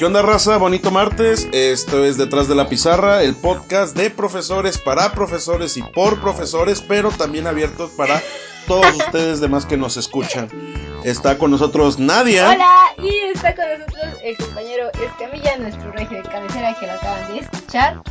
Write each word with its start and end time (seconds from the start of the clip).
¿Qué 0.00 0.06
onda 0.06 0.22
raza? 0.22 0.56
Bonito 0.56 0.90
martes. 0.90 1.46
Esto 1.52 2.06
es 2.06 2.16
Detrás 2.16 2.48
de 2.48 2.54
la 2.54 2.70
Pizarra, 2.70 3.22
el 3.22 3.36
podcast 3.36 3.94
de 3.94 4.08
profesores 4.08 4.78
para 4.78 5.12
profesores 5.12 5.76
y 5.76 5.82
por 5.82 6.22
profesores, 6.22 6.80
pero 6.80 7.10
también 7.10 7.46
abiertos 7.46 7.90
para 7.98 8.22
todos 8.66 8.96
ustedes 8.96 9.40
demás 9.40 9.66
que 9.66 9.76
nos 9.76 9.98
escuchan. 9.98 10.48
Está 11.04 11.36
con 11.36 11.50
nosotros 11.50 11.98
Nadia. 11.98 12.48
Hola, 12.48 12.94
y 12.96 13.14
está 13.30 13.54
con 13.54 13.66
nosotros 13.78 14.16
el 14.22 14.38
compañero 14.38 14.90
Escamilla, 15.04 15.58
nuestro 15.58 15.92
regio 15.92 16.16
de 16.16 16.28
cabecera 16.30 16.74
que 16.80 16.86
lo 16.86 16.92
acaban 16.94 17.32
de 17.34 17.40
escuchar. 17.40 18.02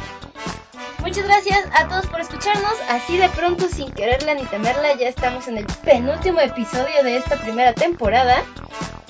Muchas 0.99 1.23
gracias 1.23 1.65
a 1.73 1.87
todos 1.87 2.05
por 2.05 2.21
escucharnos. 2.21 2.75
Así 2.87 3.17
de 3.17 3.29
pronto, 3.29 3.67
sin 3.67 3.91
quererla 3.93 4.35
ni 4.35 4.43
temerla, 4.43 4.93
ya 4.93 5.07
estamos 5.07 5.47
en 5.47 5.57
el 5.57 5.65
penúltimo 5.83 6.39
episodio 6.39 7.03
de 7.03 7.17
esta 7.17 7.35
primera 7.37 7.73
temporada. 7.73 8.43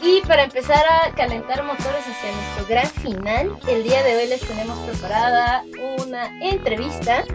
Y 0.02 0.22
para 0.22 0.44
empezar 0.44 0.84
a 0.90 1.14
calentar 1.14 1.64
motores 1.64 2.06
hacia 2.08 2.32
nuestro 2.32 2.66
gran 2.68 2.88
final, 2.88 3.60
el 3.68 3.84
día 3.84 4.02
de 4.04 4.16
hoy 4.16 4.28
les 4.28 4.42
tenemos 4.42 4.78
preparada 4.88 5.64
una 6.02 6.40
entrevista 6.42 7.26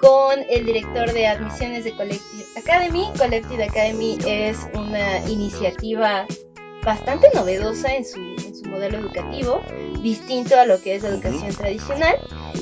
con 0.00 0.40
el 0.50 0.66
director 0.66 1.10
de 1.12 1.26
admisiones 1.26 1.84
de 1.84 1.92
Collective 1.92 2.44
Academy. 2.56 3.08
Collective 3.18 3.64
Academy 3.64 4.18
es 4.26 4.58
una 4.74 5.18
iniciativa 5.26 6.26
bastante 6.84 7.28
novedosa 7.34 7.94
en 7.94 8.04
su, 8.04 8.20
en 8.20 8.54
su 8.54 8.68
modelo 8.68 8.98
educativo, 8.98 9.62
distinto 10.02 10.58
a 10.58 10.66
lo 10.66 10.80
que 10.82 10.96
es 10.96 11.02
la 11.02 11.08
educación 11.10 11.54
tradicional. 11.54 12.16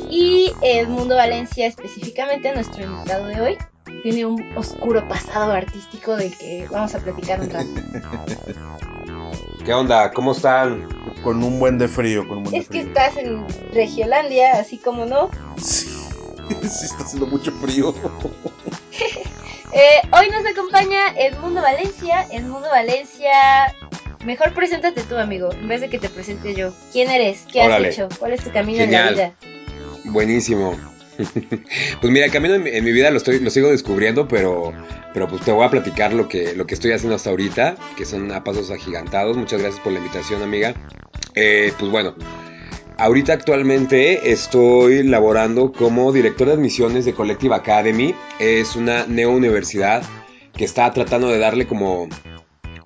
Y 0.09 0.52
Edmundo 0.62 1.16
Valencia, 1.16 1.66
específicamente 1.66 2.55
nuestro 2.55 2.85
invitado 2.85 3.27
de 3.27 3.41
hoy, 3.41 3.59
tiene 4.02 4.27
un 4.27 4.57
oscuro 4.57 5.07
pasado 5.09 5.52
artístico 5.52 6.16
del 6.16 6.37
que 6.37 6.66
vamos 6.71 6.95
a 6.95 7.01
platicar 7.01 7.41
un 7.41 7.51
rato. 7.51 7.69
¿Qué 9.64 9.73
onda? 9.73 10.10
¿Cómo 10.12 10.32
están? 10.32 10.86
Con 11.23 11.42
un 11.42 11.59
buen 11.59 11.78
de 11.78 11.88
frío, 11.88 12.28
con 12.28 12.38
un 12.38 12.45
buen 12.45 12.56
Es 12.56 12.68
de 12.68 12.73
que 12.74 12.80
estás 12.86 13.16
en 13.16 13.46
Regiolandia, 13.73 14.59
así 14.59 14.76
como 14.76 15.06
no. 15.06 15.30
Sí, 15.56 15.87
sí 16.62 16.84
está 16.84 17.04
haciendo 17.04 17.26
mucho 17.26 17.52
frío. 17.52 17.95
Eh, 19.76 20.09
hoy 20.12 20.30
nos 20.30 20.46
acompaña 20.46 21.01
Edmundo 21.16 21.60
Valencia. 21.60 22.29
Edmundo 22.30 22.68
Valencia, 22.68 23.74
mejor 24.24 24.54
preséntate 24.54 25.02
tú, 25.02 25.16
amigo, 25.16 25.51
en 25.51 25.66
vez 25.66 25.80
de 25.80 25.90
que 25.90 25.99
te 25.99 26.09
presente 26.09 26.54
yo. 26.54 26.73
¿Quién 26.93 27.10
eres? 27.10 27.45
¿Qué 27.52 27.60
has 27.60 27.82
hecho? 27.82 28.09
¿Cuál 28.21 28.34
es 28.34 28.45
tu 28.45 28.52
camino 28.52 28.84
en 28.84 28.93
la 28.93 29.09
Genial. 29.09 29.15
vida? 29.15 29.32
Buenísimo. 30.04 30.76
pues 32.01 32.12
mira, 32.12 32.26
el 32.26 32.32
camino 32.32 32.54
en 32.54 32.84
mi, 32.84 32.93
vida 32.93 33.10
lo, 33.10 33.16
estoy, 33.16 33.40
lo 33.40 33.51
sigo 33.51 33.70
descubriendo, 33.70 34.29
pero, 34.29 34.73
pero 35.12 35.29
pues 35.29 35.43
te 35.43 35.52
voy 35.52 35.65
a 35.65 35.71
platicar 35.71 36.12
lo 36.12 36.29
que, 36.29 36.54
lo 36.54 36.66
que 36.66 36.74
estoy 36.74 36.93
haciendo 36.93 37.16
hasta 37.16 37.30
ahorita, 37.30 37.76
que 37.96 38.04
son 38.04 38.30
a 38.32 38.45
pasos 38.45 38.71
agigantados. 38.71 39.37
Muchas 39.37 39.60
gracias 39.60 39.82
por 39.82 39.93
la 39.93 39.98
invitación, 39.98 40.43
amiga. 40.43 40.74
Eh, 41.34 41.73
pues 41.79 41.90
bueno, 41.90 42.15
ahorita 42.98 43.32
actualmente 43.32 44.32
estoy 44.32 45.02
laborando 45.02 45.73
como 45.73 46.12
director 46.12 46.48
de 46.48 46.54
admisiones 46.54 47.04
de 47.04 47.15
Collective 47.15 47.54
Academy. 47.54 48.15
Es 48.38 48.76
una 48.76 49.06
neouniversidad 49.06 50.02
que 50.52 50.65
está 50.65 50.93
tratando 50.93 51.28
de 51.28 51.38
darle 51.38 51.66
como, 51.66 52.09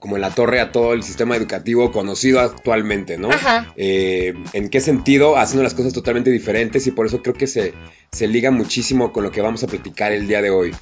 como 0.01 0.17
en 0.17 0.23
la 0.23 0.31
torre 0.31 0.61
a 0.61 0.73
todo 0.73 0.93
el 0.93 1.03
sistema 1.03 1.37
educativo 1.37 1.93
conocido 1.93 2.41
actualmente, 2.41 3.19
¿no? 3.19 3.31
Ajá. 3.31 3.73
Eh, 3.77 4.35
¿En 4.53 4.69
qué 4.69 4.81
sentido? 4.81 5.37
Haciendo 5.37 5.63
las 5.63 5.75
cosas 5.75 5.93
totalmente 5.93 6.31
diferentes 6.31 6.87
y 6.87 6.91
por 6.91 7.07
eso 7.07 7.23
creo 7.23 7.35
que 7.35 7.47
se, 7.47 7.75
se 8.13 8.27
liga 8.27 8.51
muchísimo 8.51 9.13
con 9.13 9.25
lo 9.25 9.31
que 9.31 9.41
vamos 9.41 9.63
a 9.65 9.67
platicar 9.67 10.13
el 10.13 10.27
día 10.27 10.43
de 10.43 10.51
hoy. 10.51 10.75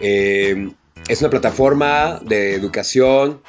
Eh, 0.00 0.70
es 1.08 1.20
una 1.20 1.30
plataforma 1.30 2.20
de 2.24 2.54
educación 2.54 3.42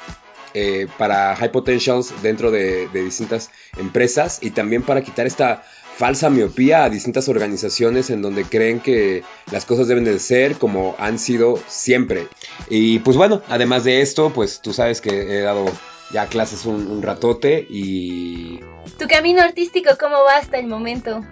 eh, 0.54 0.86
para 0.98 1.34
high 1.36 1.52
potentials 1.52 2.12
dentro 2.22 2.50
de, 2.50 2.88
de 2.88 3.02
distintas 3.02 3.50
empresas 3.78 4.38
y 4.42 4.50
también 4.50 4.82
para 4.82 5.02
quitar 5.02 5.26
esta 5.26 5.64
falsa 5.96 6.28
miopía 6.28 6.84
a 6.84 6.90
distintas 6.90 7.28
organizaciones 7.28 8.10
en 8.10 8.20
donde 8.20 8.44
creen 8.44 8.80
que 8.80 9.22
las 9.50 9.64
cosas 9.64 9.88
deben 9.88 10.04
de 10.04 10.18
ser 10.18 10.56
como 10.56 10.94
han 10.98 11.18
sido 11.18 11.58
siempre. 11.66 12.28
Y 12.68 12.98
pues 12.98 13.16
bueno, 13.16 13.42
además 13.48 13.84
de 13.84 14.02
esto, 14.02 14.30
pues 14.30 14.60
tú 14.60 14.74
sabes 14.74 15.00
que 15.00 15.38
he 15.38 15.40
dado 15.40 15.64
ya 16.12 16.26
clases 16.26 16.66
un, 16.66 16.86
un 16.86 17.02
ratote 17.02 17.66
y 17.68 18.60
¿Tu 18.98 19.06
camino 19.08 19.42
artístico 19.42 19.90
cómo 19.98 20.16
va 20.24 20.36
hasta 20.38 20.58
el 20.58 20.66
momento? 20.66 21.22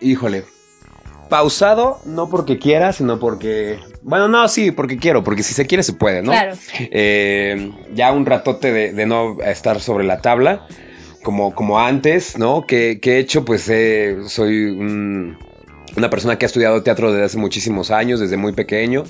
Híjole. 0.00 0.44
Pausado, 1.28 2.00
no 2.04 2.28
porque 2.28 2.58
quiera, 2.58 2.92
sino 2.92 3.18
porque... 3.18 3.78
Bueno, 4.02 4.28
no, 4.28 4.46
sí, 4.48 4.70
porque 4.70 4.98
quiero, 4.98 5.24
porque 5.24 5.42
si 5.42 5.54
se 5.54 5.66
quiere 5.66 5.82
se 5.82 5.94
puede, 5.94 6.22
¿no? 6.22 6.32
Claro. 6.32 6.54
Eh, 6.78 7.72
ya 7.94 8.12
un 8.12 8.26
ratote 8.26 8.72
de, 8.72 8.92
de 8.92 9.06
no 9.06 9.40
estar 9.42 9.80
sobre 9.80 10.04
la 10.04 10.20
tabla, 10.20 10.66
como, 11.24 11.52
como 11.56 11.80
antes, 11.80 12.38
¿no? 12.38 12.64
Que, 12.66 13.00
que 13.00 13.14
he 13.14 13.18
hecho, 13.18 13.44
pues 13.44 13.68
eh, 13.68 14.18
soy 14.28 14.66
un- 14.66 15.36
una 15.96 16.10
persona 16.10 16.38
que 16.38 16.44
ha 16.44 16.48
estudiado 16.48 16.82
teatro 16.84 17.10
desde 17.10 17.24
hace 17.24 17.38
muchísimos 17.38 17.90
años, 17.90 18.20
desde 18.20 18.36
muy 18.36 18.52
pequeño. 18.52 19.02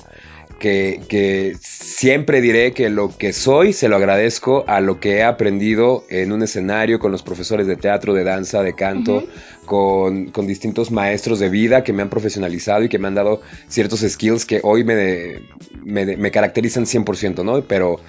Que, 0.59 1.01
que 1.09 1.57
siempre 1.61 2.39
diré 2.39 2.71
que 2.71 2.89
lo 2.89 3.09
que 3.17 3.33
soy 3.33 3.73
se 3.73 3.89
lo 3.89 3.97
agradezco 3.97 4.63
a 4.69 4.79
lo 4.79 5.01
que 5.01 5.17
he 5.17 5.23
aprendido 5.23 6.05
en 6.09 6.31
un 6.31 6.43
escenario 6.43 6.97
con 6.97 7.11
los 7.11 7.23
profesores 7.23 7.67
de 7.67 7.75
teatro, 7.75 8.13
de 8.13 8.23
danza, 8.23 8.63
de 8.63 8.73
canto, 8.73 9.25
con, 9.65 10.27
con 10.31 10.47
distintos 10.47 10.91
maestros 10.91 11.39
de 11.39 11.49
vida 11.49 11.83
que 11.83 11.91
me 11.91 12.03
han 12.03 12.09
profesionalizado 12.09 12.83
y 12.83 12.89
que 12.89 12.99
me 12.99 13.09
han 13.09 13.15
dado 13.15 13.41
ciertos 13.67 13.99
skills 13.99 14.45
que 14.45 14.61
hoy 14.63 14.85
me, 14.85 14.95
de- 14.95 15.41
me, 15.83 16.05
de- 16.05 16.15
me 16.15 16.31
caracterizan 16.31 16.85
100%, 16.85 17.43
¿no? 17.43 17.61
Pero 17.63 17.99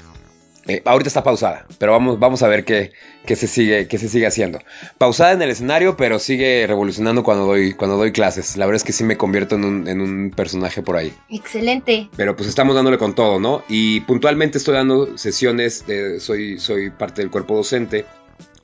eh, 0.69 0.82
ahorita 0.84 1.09
está 1.09 1.22
pausada, 1.22 1.66
pero 1.78 1.93
vamos, 1.93 2.19
vamos 2.19 2.43
a 2.43 2.49
ver 2.49 2.65
qué, 2.65 2.93
qué 3.25 3.37
se 3.37 3.47
sigue, 3.47 3.87
qué 3.88 3.99
se 3.99 4.09
sigue 4.09 4.27
haciendo. 4.27 4.59
Pausada 4.99 5.32
en 5.32 5.43
el 5.43 5.50
escenario, 5.50 5.97
pero 5.97 6.19
sigue 6.19 6.66
revolucionando 6.66 7.22
cuando 7.22 7.47
doy, 7.47 7.75
cuando 7.75 7.97
doy 7.97 8.12
clases. 8.12 8.56
La 8.56 8.66
verdad 8.66 8.76
es 8.76 8.84
que 8.84 8.93
sí 8.93 9.05
me 9.05 9.16
convierto 9.16 9.55
en 9.55 9.65
un, 9.65 9.88
en 9.88 10.00
un 10.00 10.32
personaje 10.34 10.82
por 10.82 10.97
ahí. 10.97 11.12
Excelente. 11.31 12.09
Pero 12.16 12.37
pues 12.37 12.49
estamos 12.49 12.75
dándole 12.75 12.99
con 12.99 13.15
todo, 13.15 13.38
¿no? 13.38 13.62
Y 13.69 14.00
puntualmente 14.00 14.59
estoy 14.59 14.75
dando 14.75 15.16
sesiones, 15.16 15.84
soy, 16.19 16.59
soy 16.59 16.91
parte 16.91 17.22
del 17.22 17.31
cuerpo 17.31 17.56
docente. 17.56 18.05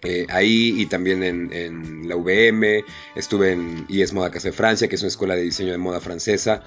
Eh, 0.02 0.26
ahí 0.30 0.74
y 0.80 0.86
también 0.86 1.22
en, 1.22 1.52
en 1.52 2.08
la 2.08 2.16
VM, 2.16 2.84
estuve 3.14 3.52
en 3.52 3.84
IES 3.88 4.12
Moda 4.12 4.30
Casa 4.30 4.48
de 4.48 4.52
Francia, 4.52 4.88
que 4.88 4.96
es 4.96 5.02
una 5.02 5.08
escuela 5.08 5.34
de 5.36 5.42
diseño 5.42 5.72
de 5.72 5.78
moda 5.78 6.00
francesa, 6.00 6.62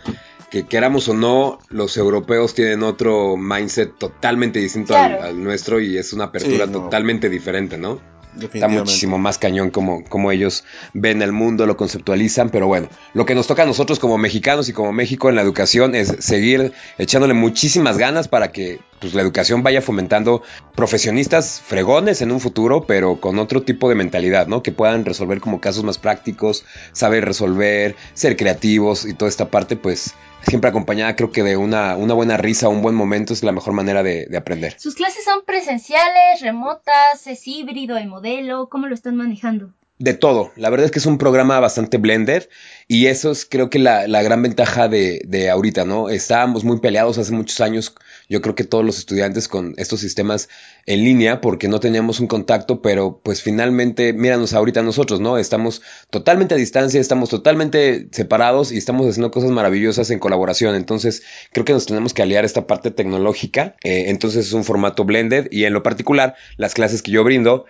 que 0.50 0.64
queramos 0.66 1.08
o 1.10 1.14
no, 1.14 1.60
los 1.70 1.98
europeos 1.98 2.54
tienen 2.54 2.84
otro 2.84 3.36
mindset 3.38 3.98
totalmente 3.98 4.60
distinto 4.60 4.96
al- 4.96 5.44
nuestro 5.44 5.80
y 5.82 5.98
es 5.98 6.14
una 6.14 6.26
apertura 6.26 6.66
Sí, 6.66 6.72
no. 6.72 6.84
totalmente 6.84 7.30
diferente, 7.30 7.78
¿no? 7.78 8.00
Está 8.42 8.68
muchísimo 8.68 9.18
más 9.18 9.38
cañón 9.38 9.70
como, 9.70 10.04
como 10.04 10.32
ellos 10.32 10.64
ven 10.94 11.22
el 11.22 11.32
mundo, 11.32 11.66
lo 11.66 11.78
conceptualizan, 11.78 12.50
pero 12.50 12.68
bueno, 12.68 12.90
lo 13.14 13.26
que 13.26 13.36
nos 13.36 13.48
toca 13.48 13.64
a 13.64 13.66
nosotros 13.66 14.00
como 14.00 14.18
mexicanos 14.18 14.70
y 14.70 14.74
como 14.74 14.92
México 14.92 15.30
en 15.30 15.36
la 15.36 15.42
educación 15.42 15.96
es 15.96 16.16
seguir 16.20 16.74
echándole 16.98 17.34
muchísimas 17.34 17.98
ganas 17.98 18.28
para 18.28 18.52
que 18.52 18.80
pues, 19.00 19.14
la 19.14 19.22
educación 19.22 19.64
vaya 19.64 19.82
fomentando 19.82 20.42
profesionistas 20.76 21.62
fregones 21.66 22.22
en 22.22 22.32
un 22.32 22.40
futuro, 22.40 22.86
pero 22.86 23.20
con 23.20 23.40
otro 23.40 23.64
tipo 23.64 23.90
de 23.90 23.96
mentalidad, 23.96 24.48
¿no? 24.48 24.64
Que 24.64 24.72
puedan 24.72 25.06
resolver 25.06 25.40
como 25.40 25.62
casos 25.62 25.84
más 25.84 25.98
prácticos, 25.98 26.66
saber 26.92 27.24
resolver, 27.26 27.96
ser 28.14 28.36
creativos 28.36 29.06
y 29.06 29.14
toda 29.14 29.30
esta 29.30 29.50
parte, 29.50 29.76
pues 29.76 30.16
siempre 30.46 30.70
acompañada 30.70 31.16
creo 31.16 31.32
que 31.32 31.44
de 31.44 31.58
una, 31.58 31.96
una 31.98 32.14
buena 32.14 32.38
risa, 32.38 32.70
un 32.70 32.82
buen 32.82 32.96
momento 32.96 33.34
es 33.34 33.44
la 33.44 33.52
mejor 33.52 33.74
manera 33.74 34.04
de, 34.04 34.26
de 34.28 34.38
aprender. 34.38 34.76
¿Sus 34.80 34.96
clases 34.96 35.24
son 35.26 35.44
presenciales, 35.46 36.42
remotas, 36.42 37.26
es 37.28 37.48
híbrido 37.48 37.98
el 37.98 38.08
modelo? 38.08 38.70
¿Cómo 38.70 38.88
lo 38.88 38.96
están 38.96 39.16
manejando? 39.16 39.74
De 39.98 40.14
todo. 40.14 40.52
La 40.58 40.70
verdad 40.70 40.88
es 40.88 40.92
que 40.92 41.00
es 41.00 41.06
un 41.06 41.18
programa 41.18 41.58
bastante 41.62 41.98
blended 41.98 42.50
y 42.86 43.06
eso 43.06 43.32
es 43.32 43.46
creo 43.46 43.70
que 43.70 43.80
la, 43.80 44.10
la 44.10 44.22
gran 44.24 44.42
ventaja 44.42 44.90
de, 44.90 45.22
de 45.26 45.50
ahorita, 45.50 45.86
¿no? 45.86 46.10
Estábamos 46.10 46.66
muy 46.66 46.82
peleados 46.82 47.18
hace 47.18 47.32
muchos 47.32 47.62
años, 47.62 47.96
yo 48.28 48.42
creo 48.42 48.56
que 48.56 48.66
todos 48.66 48.84
los 48.84 48.98
estudiantes 48.98 49.48
con 49.48 49.74
estos 49.78 50.02
sistemas 50.02 50.50
en 50.86 51.06
línea 51.06 51.40
porque 51.40 51.70
no 51.70 51.80
teníamos 51.80 52.20
un 52.20 52.28
contacto, 52.28 52.82
pero 52.82 53.22
pues 53.24 53.42
finalmente, 53.42 54.12
míranos 54.12 54.54
ahorita 54.54 54.84
nosotros, 54.84 55.22
¿no? 55.22 55.38
Estamos 55.38 55.82
totalmente 56.10 56.56
a 56.56 56.58
distancia, 56.58 57.00
estamos 57.00 57.30
totalmente 57.30 58.10
separados 58.12 58.74
y 58.74 58.78
estamos 58.78 59.08
haciendo 59.08 59.32
cosas 59.32 59.52
maravillosas 59.52 60.10
en 60.10 60.20
colaboración. 60.20 60.76
Entonces 60.76 61.24
creo 61.54 61.64
que 61.64 61.72
nos 61.72 61.86
tenemos 61.86 62.14
que 62.14 62.22
aliar 62.22 62.44
esta 62.44 62.68
parte 62.68 62.92
tecnológica. 62.92 63.78
Eh, 63.86 64.06
entonces 64.08 64.48
es 64.48 64.52
un 64.52 64.66
formato 64.66 65.06
blended 65.06 65.48
y 65.52 65.64
en 65.64 65.72
lo 65.72 65.84
particular 65.84 66.36
las 66.58 66.74
clases 66.74 67.02
que 67.02 67.12
yo 67.12 67.24
brindo 67.24 67.64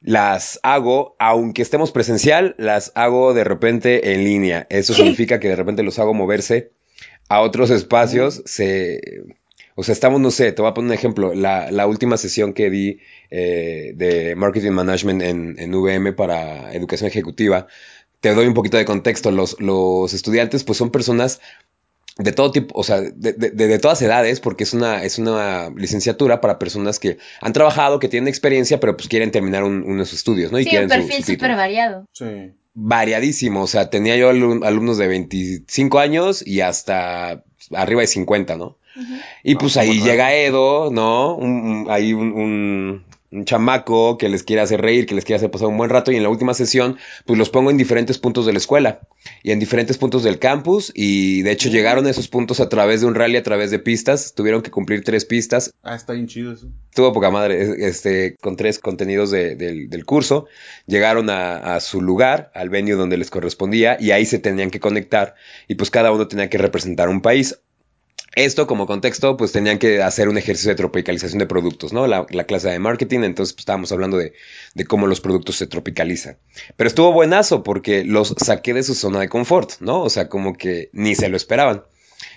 las 0.00 0.58
hago, 0.62 1.14
aunque 1.18 1.62
estemos 1.62 1.92
presencial, 1.92 2.54
las 2.58 2.92
hago 2.94 3.34
de 3.34 3.44
repente 3.44 4.12
en 4.14 4.24
línea. 4.24 4.66
Eso 4.70 4.94
significa 4.94 5.40
que 5.40 5.48
de 5.48 5.56
repente 5.56 5.82
los 5.82 5.98
hago 5.98 6.14
moverse 6.14 6.72
a 7.28 7.40
otros 7.40 7.70
espacios. 7.70 8.42
Se, 8.46 9.24
o 9.74 9.82
sea, 9.82 9.92
estamos, 9.92 10.20
no 10.20 10.30
sé, 10.30 10.52
te 10.52 10.62
voy 10.62 10.70
a 10.70 10.74
poner 10.74 10.88
un 10.90 10.94
ejemplo. 10.94 11.34
La, 11.34 11.70
la 11.70 11.86
última 11.86 12.16
sesión 12.16 12.54
que 12.54 12.70
di 12.70 13.00
eh, 13.30 13.92
de 13.94 14.34
Marketing 14.36 14.72
Management 14.72 15.22
en, 15.22 15.56
en 15.58 15.74
VM 15.74 16.12
para 16.12 16.72
educación 16.72 17.08
ejecutiva, 17.08 17.66
te 18.20 18.34
doy 18.34 18.46
un 18.46 18.54
poquito 18.54 18.76
de 18.76 18.84
contexto. 18.84 19.30
Los, 19.30 19.60
los 19.60 20.12
estudiantes, 20.14 20.64
pues 20.64 20.78
son 20.78 20.90
personas 20.90 21.40
de 22.22 22.32
todo 22.32 22.52
tipo, 22.52 22.78
o 22.78 22.82
sea, 22.82 23.00
de, 23.00 23.32
de, 23.32 23.50
de, 23.50 23.78
todas 23.78 24.00
edades, 24.02 24.40
porque 24.40 24.64
es 24.64 24.74
una, 24.74 25.02
es 25.04 25.18
una 25.18 25.70
licenciatura 25.70 26.40
para 26.40 26.58
personas 26.58 26.98
que 26.98 27.18
han 27.40 27.52
trabajado, 27.52 27.98
que 27.98 28.08
tienen 28.08 28.28
experiencia, 28.28 28.78
pero 28.80 28.96
pues 28.96 29.08
quieren 29.08 29.30
terminar 29.30 29.64
un, 29.64 29.82
unos 29.84 30.12
estudios, 30.12 30.52
¿no? 30.52 30.58
Y 30.58 30.64
sí, 30.64 30.70
quieren 30.70 30.90
un 30.90 31.06
perfil 31.06 31.24
súper 31.24 31.56
variado. 31.56 32.06
Sí. 32.12 32.52
Variadísimo, 32.74 33.62
o 33.62 33.66
sea, 33.66 33.90
tenía 33.90 34.16
yo 34.16 34.28
alumnos 34.28 34.98
de 34.98 35.08
25 35.08 35.98
años 35.98 36.46
y 36.46 36.60
hasta 36.60 37.42
arriba 37.72 38.02
de 38.02 38.06
50, 38.06 38.56
¿no? 38.56 38.76
Uh 38.96 39.00
-huh. 39.00 39.22
Y 39.42 39.54
pues 39.54 39.76
no, 39.76 39.82
ahí 39.82 40.00
llega 40.00 40.34
Edo, 40.34 40.90
¿no? 40.90 41.34
Un, 41.34 41.86
hay 41.88 42.12
un, 42.12 42.32
un, 42.32 43.04
un 43.32 43.44
chamaco 43.44 44.18
que 44.18 44.28
les 44.28 44.42
quiere 44.42 44.60
hacer 44.62 44.80
reír, 44.80 45.06
que 45.06 45.14
les 45.14 45.24
quiere 45.24 45.36
hacer 45.36 45.50
pasar 45.50 45.68
un 45.68 45.76
buen 45.76 45.88
rato 45.90 46.10
y 46.10 46.16
en 46.16 46.22
la 46.24 46.28
última 46.28 46.52
sesión 46.52 46.96
pues 47.26 47.38
los 47.38 47.48
pongo 47.50 47.70
en 47.70 47.76
diferentes 47.76 48.18
puntos 48.18 48.44
de 48.46 48.52
la 48.52 48.58
escuela 48.58 49.00
y 49.42 49.52
en 49.52 49.60
diferentes 49.60 49.98
puntos 49.98 50.24
del 50.24 50.38
campus 50.38 50.90
y 50.94 51.42
de 51.42 51.52
hecho 51.52 51.68
Sí. 51.68 51.74
llegaron 51.74 52.06
a 52.06 52.10
esos 52.10 52.26
puntos 52.28 52.58
a 52.60 52.68
través 52.68 53.00
de 53.02 53.06
un 53.06 53.14
rally, 53.14 53.36
a 53.36 53.42
través 53.42 53.70
de 53.70 53.78
pistas, 53.78 54.34
tuvieron 54.34 54.62
que 54.62 54.70
cumplir 54.70 55.04
tres 55.04 55.24
pistas, 55.24 55.72
Ah, 55.82 55.94
está 55.94 56.12
bien 56.14 56.26
chido 56.26 56.52
eso. 56.52 56.66
tuvo 56.94 57.12
poca 57.12 57.30
madre, 57.30 57.86
este, 57.86 58.36
con 58.40 58.56
tres 58.56 58.78
contenidos 58.80 59.30
de- 59.30 59.54
del, 59.54 59.88
del 59.88 60.04
curso, 60.04 60.46
llegaron 60.86 61.30
a, 61.30 61.76
a 61.76 61.80
su 61.80 62.00
lugar, 62.02 62.50
al 62.54 62.68
venue 62.68 62.94
donde 62.94 63.16
les 63.16 63.30
correspondía 63.30 63.96
y 64.00 64.10
ahí 64.10 64.26
se 64.26 64.38
tenían 64.40 64.70
que 64.70 64.80
conectar 64.80 65.34
y 65.68 65.76
pues 65.76 65.90
cada 65.90 66.10
uno 66.12 66.26
tenía 66.26 66.48
que 66.50 66.58
representar 66.58 67.08
un 67.08 67.20
país. 67.22 67.60
Esto 68.34 68.66
como 68.68 68.86
contexto, 68.86 69.36
pues 69.36 69.50
tenían 69.50 69.78
que 69.78 70.02
hacer 70.02 70.28
un 70.28 70.38
ejercicio 70.38 70.70
de 70.70 70.76
tropicalización 70.76 71.40
de 71.40 71.46
productos, 71.46 71.92
¿no? 71.92 72.06
La, 72.06 72.26
la 72.30 72.44
clase 72.44 72.70
de 72.70 72.78
marketing, 72.78 73.20
entonces 73.24 73.54
pues, 73.54 73.62
estábamos 73.62 73.90
hablando 73.90 74.16
de, 74.16 74.34
de 74.74 74.84
cómo 74.84 75.08
los 75.08 75.20
productos 75.20 75.56
se 75.56 75.66
tropicalizan. 75.66 76.38
Pero 76.76 76.86
estuvo 76.86 77.12
buenazo 77.12 77.64
porque 77.64 78.04
los 78.04 78.34
saqué 78.38 78.72
de 78.72 78.84
su 78.84 78.94
zona 78.94 79.20
de 79.20 79.28
confort, 79.28 79.72
¿no? 79.80 80.02
O 80.02 80.10
sea, 80.10 80.28
como 80.28 80.54
que 80.54 80.90
ni 80.92 81.16
se 81.16 81.28
lo 81.28 81.36
esperaban. 81.36 81.82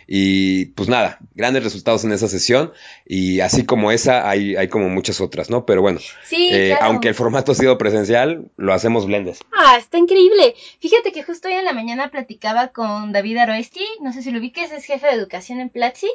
Y 0.08 0.66
pues 0.76 0.90
nada, 0.90 1.20
grandes 1.36 1.64
resultados 1.64 2.04
en 2.04 2.12
esa 2.12 2.28
sesión 2.28 2.74
y 3.06 3.40
así 3.40 3.66
como 3.66 3.92
esa 3.92 4.30
hay, 4.30 4.56
hay 4.56 4.68
como 4.68 4.90
muchas 4.90 5.22
otras, 5.22 5.50
¿no? 5.50 5.66
Pero 5.66 5.82
bueno, 5.82 6.00
Sí, 6.26 6.50
eh, 6.52 6.70
claro. 6.70 6.86
aunque 6.86 7.08
el 7.08 7.16
formato 7.16 7.52
ha 7.52 7.56
sido 7.56 7.78
presencial, 7.78 8.52
lo 8.58 8.74
hacemos 8.74 9.06
blendes. 9.06 9.40
Ah, 9.58 9.78
está 9.78 9.98
increíble. 9.98 10.56
Fíjate 10.80 11.12
que 11.12 11.24
justo 11.24 11.48
hoy 11.48 11.54
en 11.56 11.66
la 11.66 11.74
mañana 11.74 12.12
platicaba 12.12 12.70
con 12.70 13.12
David 13.12 13.38
Aroesti, 13.38 13.86
no 14.02 14.12
sé 14.14 14.22
si 14.22 14.32
lo 14.32 14.40
ubiques, 14.40 14.72
es 14.72 14.86
jefe 14.86 15.08
de 15.08 15.14
educación 15.14 15.60
en 15.60 15.70
Platzi, 15.70 16.10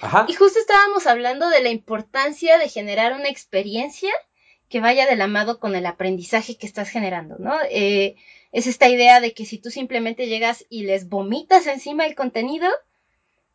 Ajá. 0.00 0.26
y 0.28 0.34
justo 0.34 0.58
estábamos 0.58 1.06
hablando 1.06 1.48
de 1.48 1.62
la 1.62 1.70
importancia 1.70 2.58
de 2.58 2.68
generar 2.68 3.12
una 3.14 3.28
experiencia 3.28 4.10
que 4.68 4.80
vaya 4.80 5.06
de 5.06 5.16
la 5.16 5.26
mano 5.26 5.58
con 5.58 5.74
el 5.74 5.84
aprendizaje 5.86 6.56
que 6.56 6.66
estás 6.66 6.90
generando, 6.90 7.36
¿no? 7.38 7.54
Eh, 7.70 8.14
es 8.52 8.66
esta 8.66 8.88
idea 8.88 9.20
de 9.20 9.32
que 9.32 9.44
si 9.46 9.58
tú 9.58 9.70
simplemente 9.70 10.26
llegas 10.28 10.64
y 10.68 10.84
les 10.84 11.08
vomitas 11.08 11.66
encima 11.66 12.06
el 12.06 12.14
contenido, 12.14 12.68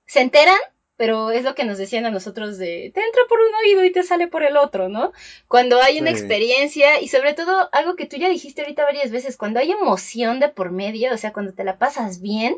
se 0.06 0.22
enteran, 0.22 0.58
pero 0.98 1.32
es 1.32 1.44
lo 1.44 1.56
que 1.56 1.66
nos 1.66 1.78
decían 1.78 2.06
a 2.06 2.12
nosotros 2.12 2.58
de, 2.58 2.92
te 2.94 3.02
entra 3.02 3.22
por 3.28 3.40
un 3.40 3.54
oído 3.66 3.84
y 3.84 3.92
te 3.92 4.04
sale 4.04 4.28
por 4.28 4.44
el 4.44 4.56
otro, 4.56 4.88
¿no? 4.88 5.12
Cuando 5.48 5.82
hay 5.82 6.00
una 6.00 6.12
Sí. 6.12 6.18
experiencia 6.18 7.02
y 7.02 7.08
sobre 7.10 7.34
todo 7.34 7.68
algo 7.74 7.96
que 7.96 8.06
tú 8.06 8.16
ya 8.16 8.30
dijiste 8.30 8.62
ahorita 8.62 8.84
varias 8.86 9.12
veces, 9.12 9.36
cuando 9.36 9.60
hay 9.60 9.72
emoción 9.72 10.40
de 10.40 10.50
por 10.50 10.72
medio, 10.72 11.14
o 11.14 11.18
sea, 11.18 11.34
cuando 11.34 11.54
te 11.54 11.64
la 11.66 11.78
pasas 11.78 12.22
bien, 12.22 12.58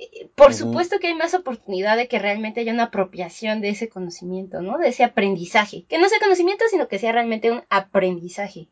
eh, 0.00 0.28
por 0.34 0.54
supuesto 0.54 0.98
que 1.00 1.08
hay 1.08 1.14
más 1.14 1.34
oportunidad 1.34 1.96
de 1.98 2.08
que 2.08 2.18
realmente 2.18 2.60
haya 2.60 2.72
una 2.72 2.84
apropiación 2.84 3.60
de 3.60 3.68
ese 3.70 3.90
conocimiento, 3.90 4.62
¿no? 4.62 4.78
De 4.78 4.88
ese 4.88 5.04
aprendizaje. 5.04 5.84
Que 5.88 5.98
no 5.98 6.08
sea 6.08 6.18
conocimiento, 6.20 6.64
sino 6.70 6.88
que 6.88 6.98
sea 6.98 7.12
realmente 7.12 7.50
un 7.50 7.62
aprendizaje. 7.68 8.68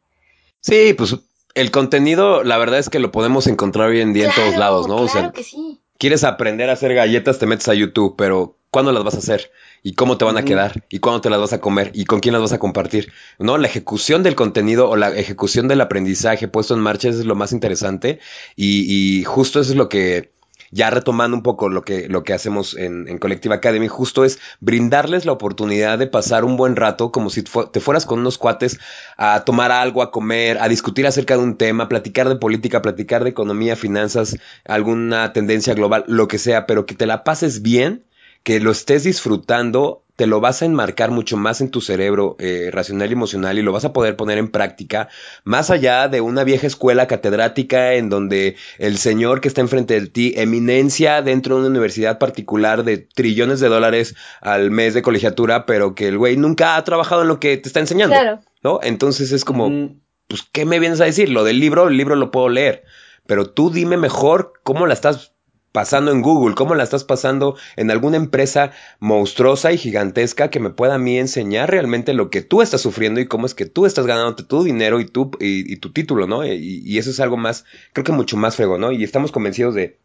Sí, 0.61 0.95
pues 0.95 1.15
el 1.55 1.71
contenido, 1.71 2.43
la 2.45 2.57
verdad 2.57 2.79
es 2.79 2.89
que 2.89 2.99
lo 3.01 3.11
podemos 3.11 3.47
encontrar 3.47 3.89
hoy 3.91 4.01
en 4.01 4.13
día 4.13 4.27
en 4.27 4.35
todos 4.35 4.57
lados, 4.57 4.89
¿no? 4.89 4.97
O 4.97 5.07
Claro 5.07 5.21
sea, 5.29 5.31
que 5.33 5.43
sí. 5.43 5.81
Quieres 5.99 6.25
aprender 6.25 6.71
a 6.71 6.75
hacer 6.75 6.95
galletas, 6.95 7.39
te 7.39 7.47
metes 7.47 7.69
a 7.69 7.75
YouTube, 7.75 8.15
pero 8.17 8.57
¿cuándo 8.71 8.93
las 8.93 9.05
vas 9.05 9.15
a 9.15 9.19
hacer? 9.19 9.51
¿Y 9.83 9.95
cómo 9.95 10.17
te 10.17 10.25
van 10.25 10.39
a 10.39 10.45
quedar? 10.45 10.85
¿Y 10.89 11.01
cuándo 11.01 11.21
te 11.21 11.31
las 11.31 11.41
vas 11.41 11.53
a 11.53 11.61
comer? 11.61 11.91
¿Y 11.95 12.05
con 12.05 12.21
quién 12.21 12.33
las 12.33 12.43
vas 12.43 12.53
a 12.53 12.59
compartir? 12.59 13.13
¿No? 13.39 13.59
La 13.59 13.67
ejecución 13.67 14.23
del 14.23 14.35
contenido 14.35 14.89
o 14.89 14.97
la 14.97 15.17
ejecución 15.17 15.69
del 15.69 15.81
aprendizaje 15.81 16.49
puesto 16.49 16.75
en 16.75 16.81
marcha 16.81 17.09
es 17.09 17.25
lo 17.25 17.35
más 17.35 17.53
interesante 17.53 18.21
y, 18.57 19.19
y 19.19 19.25
justo 19.25 19.61
eso 19.61 19.73
es 19.73 19.77
lo 19.77 19.89
que, 19.89 20.31
ya 20.71 20.91
retomando 20.91 21.37
un 21.37 21.43
poco 21.43 21.69
lo 21.69 21.83
que, 21.83 22.09
lo 22.09 22.25
que 22.25 22.33
hacemos 22.33 22.77
en, 22.77 23.09
en 23.09 23.19
Collective 23.19 23.55
Academy, 23.55 23.89
justo 23.89 24.25
es 24.25 24.39
brindarles 24.61 25.25
la 25.25 25.33
oportunidad 25.33 25.99
de 25.99 26.07
pasar 26.07 26.45
un 26.45 26.57
buen 26.57 26.77
rato 26.77 27.11
como 27.13 27.31
si 27.31 27.43
te 27.43 27.81
fueras 27.81 28.07
con 28.07 28.21
unos 28.21 28.39
cuates 28.39 28.79
a 29.17 29.45
tomar 29.45 29.73
algo, 29.73 30.03
a 30.03 30.11
comer, 30.11 30.59
a 30.59 30.69
discutir 30.69 31.07
acerca 31.07 31.37
de 31.37 31.43
un 31.43 31.57
tema, 31.57 31.89
platicar 31.89 32.29
de 32.29 32.37
política, 32.37 32.83
platicar 32.83 33.25
de 33.25 33.31
economía, 33.31 33.77
finanzas, 33.77 34.37
alguna 34.65 35.33
tendencia 35.33 35.75
global, 35.75 36.05
lo 36.07 36.29
que 36.29 36.39
sea, 36.39 36.67
pero 36.67 36.87
que 36.87 36.95
te 36.95 37.07
la 37.07 37.25
pases 37.25 37.63
bien, 37.63 38.05
que 38.49 38.61
lo 38.61 38.71
estés 38.71 39.05
disfrutando, 39.05 40.07
te 40.17 40.27
lo 40.27 40.41
vas 40.41 40.63
a 40.63 40.65
enmarcar 40.65 41.11
mucho 41.11 41.37
más 41.37 41.61
en 41.61 41.71
tu 41.71 41.83
cerebro 41.83 42.35
eh, 42.39 42.71
racional 42.73 43.11
y 43.11 43.13
emocional 43.13 43.59
y 43.59 43.63
lo 43.63 43.73
vas 43.73 43.85
a 43.85 43.93
poder 43.93 44.17
poner 44.17 44.39
en 44.39 44.49
práctica, 44.49 45.11
más 45.45 45.69
allá 45.69 46.09
de 46.09 46.23
una 46.23 46.45
vieja 46.45 46.67
escuela 46.67 47.07
catedrática 47.07 47.93
en 47.93 48.09
donde 48.09 48.57
el 48.79 48.97
señor 48.97 49.43
que 49.43 49.49
está 49.49 49.61
enfrente 49.61 50.01
de 50.01 50.07
ti, 50.07 50.33
eminencia 50.35 51.21
dentro 51.21 51.57
de 51.57 51.61
una 51.61 51.69
universidad 51.69 52.19
particular 52.19 52.85
de 52.85 52.97
trillones 52.97 53.61
de 53.61 53.69
dólares 53.69 54.15
al 54.41 54.71
mes 54.71 54.95
de 54.95 55.03
colegiatura, 55.03 55.67
pero 55.67 55.95
que 55.95 56.09
el 56.09 56.17
güey 56.17 56.39
nunca 56.39 56.77
ha 56.77 56.85
trabajado 56.85 57.21
en 57.21 57.29
lo 57.29 57.41
que 57.41 57.59
te 57.59 57.69
está 57.69 57.81
enseñando, 57.81 58.15
Claro. 58.15 58.41
¿no? 58.63 58.81
Entonces 58.83 59.31
es 59.31 59.45
como, 59.45 59.95
pues, 60.27 60.49
¿qué 60.51 60.65
me 60.65 60.79
vienes 60.79 61.03
a 61.03 61.05
decir? 61.05 61.29
Lo 61.29 61.45
del 61.45 61.61
libro, 61.61 61.89
el 61.89 61.99
libro 61.99 62.17
lo 62.17 62.31
puedo 62.31 62.49
leer, 62.49 62.85
pero 63.27 63.51
tú 63.51 63.69
dime 63.69 63.99
mejor 63.99 64.55
cómo 64.63 64.87
la 64.87 64.95
estás 64.95 65.35
pasando 65.73 66.13
en 66.13 66.23
Google, 66.23 66.55
cómo 66.55 66.75
la 66.75 66.85
estás 66.85 67.05
pasando 67.05 67.57
en 67.77 67.91
alguna 67.91 68.17
empresa 68.17 68.73
monstruosa 69.01 69.73
y 69.73 69.79
gigantesca 69.79 70.51
que 70.51 70.61
me 70.61 70.71
pueda 70.71 70.95
a 70.95 70.99
mí 70.99 71.19
enseñar 71.19 71.71
realmente 71.71 72.15
lo 72.15 72.31
que 72.31 72.43
tú 72.43 72.63
estás 72.63 72.81
sufriendo 72.81 73.21
y 73.21 73.27
cómo 73.27 73.47
es 73.47 73.55
que 73.55 73.67
tú 73.67 73.87
estás 73.87 74.07
ganándote 74.07 74.45
tu 74.45 74.65
dinero 74.65 75.01
y 75.01 75.07
tu, 75.07 75.31
y, 75.41 75.77
tu 75.77 75.93
título, 75.93 76.27
¿no? 76.27 76.47
Y, 76.47 76.83
y 76.85 76.99
eso 76.99 77.11
es 77.11 77.21
algo 77.21 77.37
más, 77.37 77.65
creo 77.93 78.05
que 78.05 78.13
mucho 78.13 78.37
más 78.37 78.57
fregón, 78.57 78.81
¿no? 78.81 78.93
Y 78.93 79.05
estamos 79.05 79.31
convencidos 79.31 79.75
de, 79.75 79.99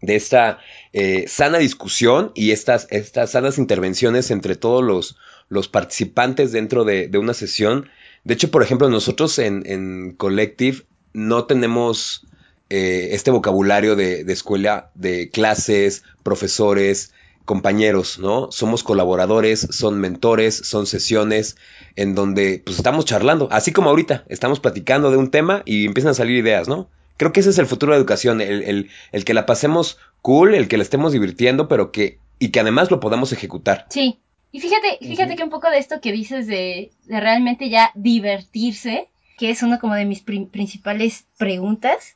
de 0.00 0.16
esta 0.16 0.58
eh, 0.92 1.24
sana 1.28 1.58
discusión 1.58 2.32
y 2.34 2.50
estas, 2.50 2.86
estas 2.90 3.30
sanas 3.30 3.58
intervenciones 3.58 4.30
entre 4.30 4.56
todos 4.56 4.84
los, 4.84 5.16
los 5.48 5.68
participantes 5.68 6.52
dentro 6.52 6.84
de, 6.84 7.08
de 7.08 7.18
una 7.18 7.34
sesión. 7.34 7.88
De 8.24 8.34
hecho, 8.34 8.50
por 8.50 8.62
ejemplo, 8.62 8.88
nosotros 8.90 9.38
en, 9.38 9.62
en 9.66 10.12
Collective 10.12 10.82
no 11.12 11.44
tenemos 11.44 12.26
eh, 12.70 13.08
este 13.12 13.30
vocabulario 13.30 13.96
de, 13.96 14.24
de 14.24 14.32
escuela, 14.32 14.90
de 14.94 15.30
clases, 15.30 16.02
profesores, 16.22 17.12
compañeros, 17.46 18.18
¿no? 18.18 18.50
Somos 18.50 18.82
colaboradores, 18.82 19.68
son 19.70 20.00
mentores, 20.00 20.56
son 20.56 20.86
sesiones 20.86 21.56
en 21.94 22.14
donde 22.14 22.60
pues 22.64 22.76
estamos 22.76 23.04
charlando, 23.04 23.48
así 23.52 23.72
como 23.72 23.88
ahorita, 23.88 24.24
estamos 24.28 24.60
platicando 24.60 25.10
de 25.10 25.16
un 25.16 25.30
tema 25.30 25.62
y 25.64 25.86
empiezan 25.86 26.10
a 26.10 26.14
salir 26.14 26.36
ideas, 26.36 26.68
¿no? 26.68 26.90
Creo 27.16 27.32
que 27.32 27.40
ese 27.40 27.50
es 27.50 27.58
el 27.58 27.66
futuro 27.66 27.92
de 27.92 27.98
la 27.98 28.00
educación, 28.00 28.40
el, 28.42 28.62
el, 28.64 28.90
el 29.12 29.24
que 29.24 29.32
la 29.32 29.46
pasemos 29.46 29.96
cool, 30.20 30.54
el 30.54 30.68
que 30.68 30.76
la 30.76 30.82
estemos 30.82 31.12
divirtiendo, 31.12 31.68
pero 31.68 31.92
que, 31.92 32.18
y 32.38 32.50
que 32.50 32.60
además 32.60 32.90
lo 32.90 33.00
podamos 33.00 33.32
ejecutar. 33.32 33.86
Sí. 33.88 34.18
Y 34.52 34.60
fíjate, 34.60 34.98
fíjate 35.00 35.36
que 35.36 35.44
un 35.44 35.50
poco 35.50 35.70
de 35.70 35.78
esto 35.78 36.00
que 36.00 36.12
dices 36.12 36.46
de, 36.46 36.90
de 37.04 37.20
realmente 37.20 37.70
ya 37.70 37.90
divertirse, 37.94 39.08
que 39.38 39.50
es 39.50 39.62
uno 39.62 39.78
como 39.78 39.94
de 39.94 40.04
mis 40.04 40.22
principales 40.22 41.26
preguntas, 41.38 42.15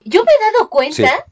yo 0.00 0.24
me 0.24 0.30
he 0.30 0.52
dado 0.52 0.70
cuenta, 0.70 1.26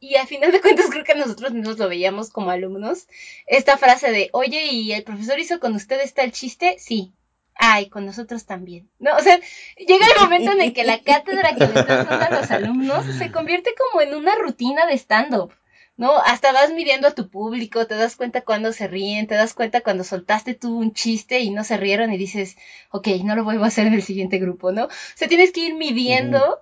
y 0.00 0.16
al 0.16 0.26
final 0.26 0.52
de 0.52 0.60
cuentas 0.60 0.86
creo 0.90 1.04
que 1.04 1.14
nosotros 1.14 1.52
mismos 1.52 1.78
lo 1.78 1.88
veíamos 1.88 2.30
como 2.30 2.50
alumnos, 2.50 3.06
esta 3.46 3.76
frase 3.76 4.10
de, 4.10 4.30
oye, 4.32 4.66
¿y 4.66 4.92
el 4.92 5.04
profesor 5.04 5.38
hizo 5.38 5.60
con 5.60 5.74
ustedes 5.74 6.14
tal 6.14 6.32
chiste? 6.32 6.76
Sí. 6.78 7.12
Ay, 7.56 7.88
con 7.88 8.04
nosotros 8.04 8.46
también. 8.46 8.90
No, 8.98 9.16
o 9.16 9.20
sea, 9.20 9.38
llega 9.78 10.06
el 10.06 10.20
momento 10.20 10.50
en 10.50 10.60
el 10.60 10.72
que 10.72 10.84
la 10.84 11.00
cátedra 11.00 11.54
que 11.54 11.68
le 11.68 11.80
estás 11.80 12.08
dando 12.08 12.26
a 12.26 12.40
los 12.40 12.50
alumnos 12.50 13.06
se 13.16 13.30
convierte 13.30 13.74
como 13.76 14.02
en 14.02 14.14
una 14.14 14.34
rutina 14.34 14.86
de 14.86 14.94
stand-up. 14.94 15.52
¿no? 15.96 16.18
Hasta 16.18 16.52
vas 16.52 16.72
midiendo 16.72 17.08
a 17.08 17.14
tu 17.14 17.28
público, 17.28 17.86
te 17.86 17.94
das 17.94 18.16
cuenta 18.16 18.42
cuando 18.42 18.72
se 18.72 18.88
ríen, 18.88 19.26
te 19.26 19.36
das 19.36 19.54
cuenta 19.54 19.80
cuando 19.80 20.04
soltaste 20.04 20.54
tú 20.54 20.76
un 20.76 20.92
chiste 20.92 21.40
y 21.40 21.50
no 21.50 21.64
se 21.64 21.76
rieron 21.76 22.12
y 22.12 22.18
dices, 22.18 22.56
ok, 22.90 23.08
no 23.22 23.36
lo 23.36 23.44
vuelvo 23.44 23.64
a 23.64 23.68
hacer 23.68 23.86
en 23.86 23.94
el 23.94 24.02
siguiente 24.02 24.38
grupo, 24.38 24.72
¿no? 24.72 24.86
O 24.86 24.90
sea, 25.14 25.28
tienes 25.28 25.52
que 25.52 25.60
ir 25.60 25.74
midiendo 25.74 26.60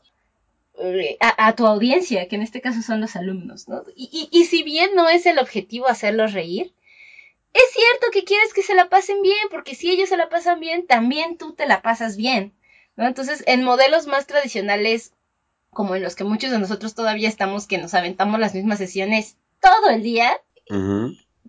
a, 1.20 1.46
a 1.48 1.54
tu 1.54 1.66
audiencia, 1.66 2.28
que 2.28 2.36
en 2.36 2.42
este 2.42 2.60
caso 2.60 2.82
son 2.82 3.00
los 3.00 3.16
alumnos, 3.16 3.68
¿no? 3.68 3.84
Y, 3.94 4.28
y, 4.32 4.38
y 4.38 4.44
si 4.46 4.62
bien 4.62 4.90
no 4.94 5.08
es 5.08 5.26
el 5.26 5.38
objetivo 5.38 5.88
hacerlos 5.88 6.32
reír, 6.32 6.72
es 7.52 7.64
cierto 7.72 8.06
que 8.12 8.24
quieres 8.24 8.54
que 8.54 8.62
se 8.62 8.74
la 8.74 8.88
pasen 8.88 9.20
bien, 9.22 9.48
porque 9.50 9.74
si 9.74 9.90
ellos 9.90 10.08
se 10.08 10.16
la 10.16 10.28
pasan 10.28 10.60
bien, 10.60 10.86
también 10.86 11.36
tú 11.36 11.52
te 11.52 11.66
la 11.66 11.82
pasas 11.82 12.16
bien, 12.16 12.54
¿no? 12.96 13.06
Entonces, 13.06 13.44
en 13.46 13.62
modelos 13.62 14.06
más 14.06 14.26
tradicionales, 14.26 15.12
como 15.70 15.94
en 15.94 16.02
los 16.02 16.14
que 16.14 16.24
muchos 16.24 16.50
de 16.50 16.58
nosotros 16.58 16.94
todavía 16.94 17.28
estamos, 17.28 17.66
que 17.66 17.78
nos 17.78 17.94
aventamos 17.94 18.40
las 18.40 18.54
mismas 18.54 18.78
sesiones 18.78 19.36
todo 19.60 19.90
el 19.90 20.02
día. 20.02 20.40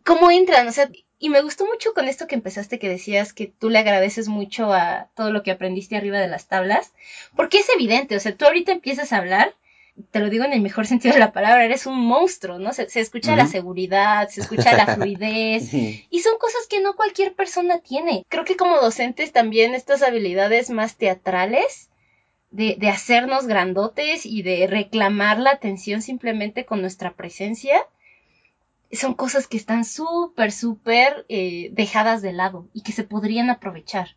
¿cómo 0.03 0.31
entran? 0.31 0.67
O 0.67 0.71
sea, 0.71 0.89
y 1.23 1.29
me 1.29 1.41
gustó 1.41 1.65
mucho 1.65 1.93
con 1.93 2.09
esto 2.09 2.27
que 2.27 2.35
empezaste 2.35 2.79
que 2.79 2.89
decías 2.89 3.31
que 3.31 3.47
tú 3.47 3.69
le 3.69 3.79
agradeces 3.79 4.27
mucho 4.27 4.73
a 4.73 5.07
todo 5.15 5.31
lo 5.31 5.41
que 5.41 5.51
aprendiste 5.51 5.95
arriba 5.95 6.19
de 6.19 6.27
las 6.27 6.49
tablas, 6.49 6.91
porque 7.33 7.59
es 7.59 7.69
evidente, 7.73 8.17
o 8.17 8.19
sea, 8.19 8.35
tú 8.35 8.43
ahorita 8.43 8.73
empiezas 8.73 9.13
a 9.13 9.19
hablar 9.19 9.55
te 10.11 10.19
lo 10.19 10.29
digo 10.29 10.43
en 10.43 10.51
el 10.51 10.59
mejor 10.59 10.85
sentido 10.91 11.13
de 11.13 11.21
la 11.21 11.31
palabra, 11.31 11.63
eres 11.63 11.85
un 11.85 11.97
monstruo, 11.97 12.59
¿no? 12.59 12.73
Se, 12.73 12.87
escucha 12.99 13.37
la 13.37 13.47
seguridad, 13.47 14.27
se 14.27 14.41
escucha 14.41 14.75
la 14.75 14.85
fluidez 14.95 15.73
y 15.73 16.19
son 16.19 16.37
cosas 16.39 16.67
que 16.69 16.81
no 16.81 16.93
cualquier 16.97 17.33
persona 17.35 17.79
tiene. 17.79 18.25
Creo 18.27 18.43
que 18.43 18.57
como 18.57 18.81
docentes 18.81 19.31
también 19.31 19.75
estas 19.75 20.03
habilidades 20.03 20.71
más 20.71 20.97
teatrales 20.97 21.89
de, 22.51 22.75
de 22.77 22.89
hacernos 22.89 23.47
grandotes 23.47 24.25
y 24.25 24.41
de 24.41 24.67
reclamar 24.67 25.39
la 25.39 25.51
atención 25.51 26.01
simplemente 26.01 26.65
con 26.65 26.81
nuestra 26.81 27.13
presencia, 27.13 27.87
son 28.95 29.13
cosas 29.13 29.47
que 29.47 29.57
están 29.57 29.85
súper, 29.85 30.51
súper 30.51 31.25
eh, 31.29 31.69
dejadas 31.73 32.21
de 32.21 32.33
lado 32.33 32.67
y 32.73 32.81
que 32.81 32.91
se 32.91 33.03
podrían 33.03 33.49
aprovechar. 33.49 34.15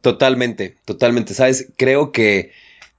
Totalmente, 0.00 0.76
totalmente. 0.84 1.34
Sabes, 1.34 1.72
creo 1.76 2.12
que 2.12 2.52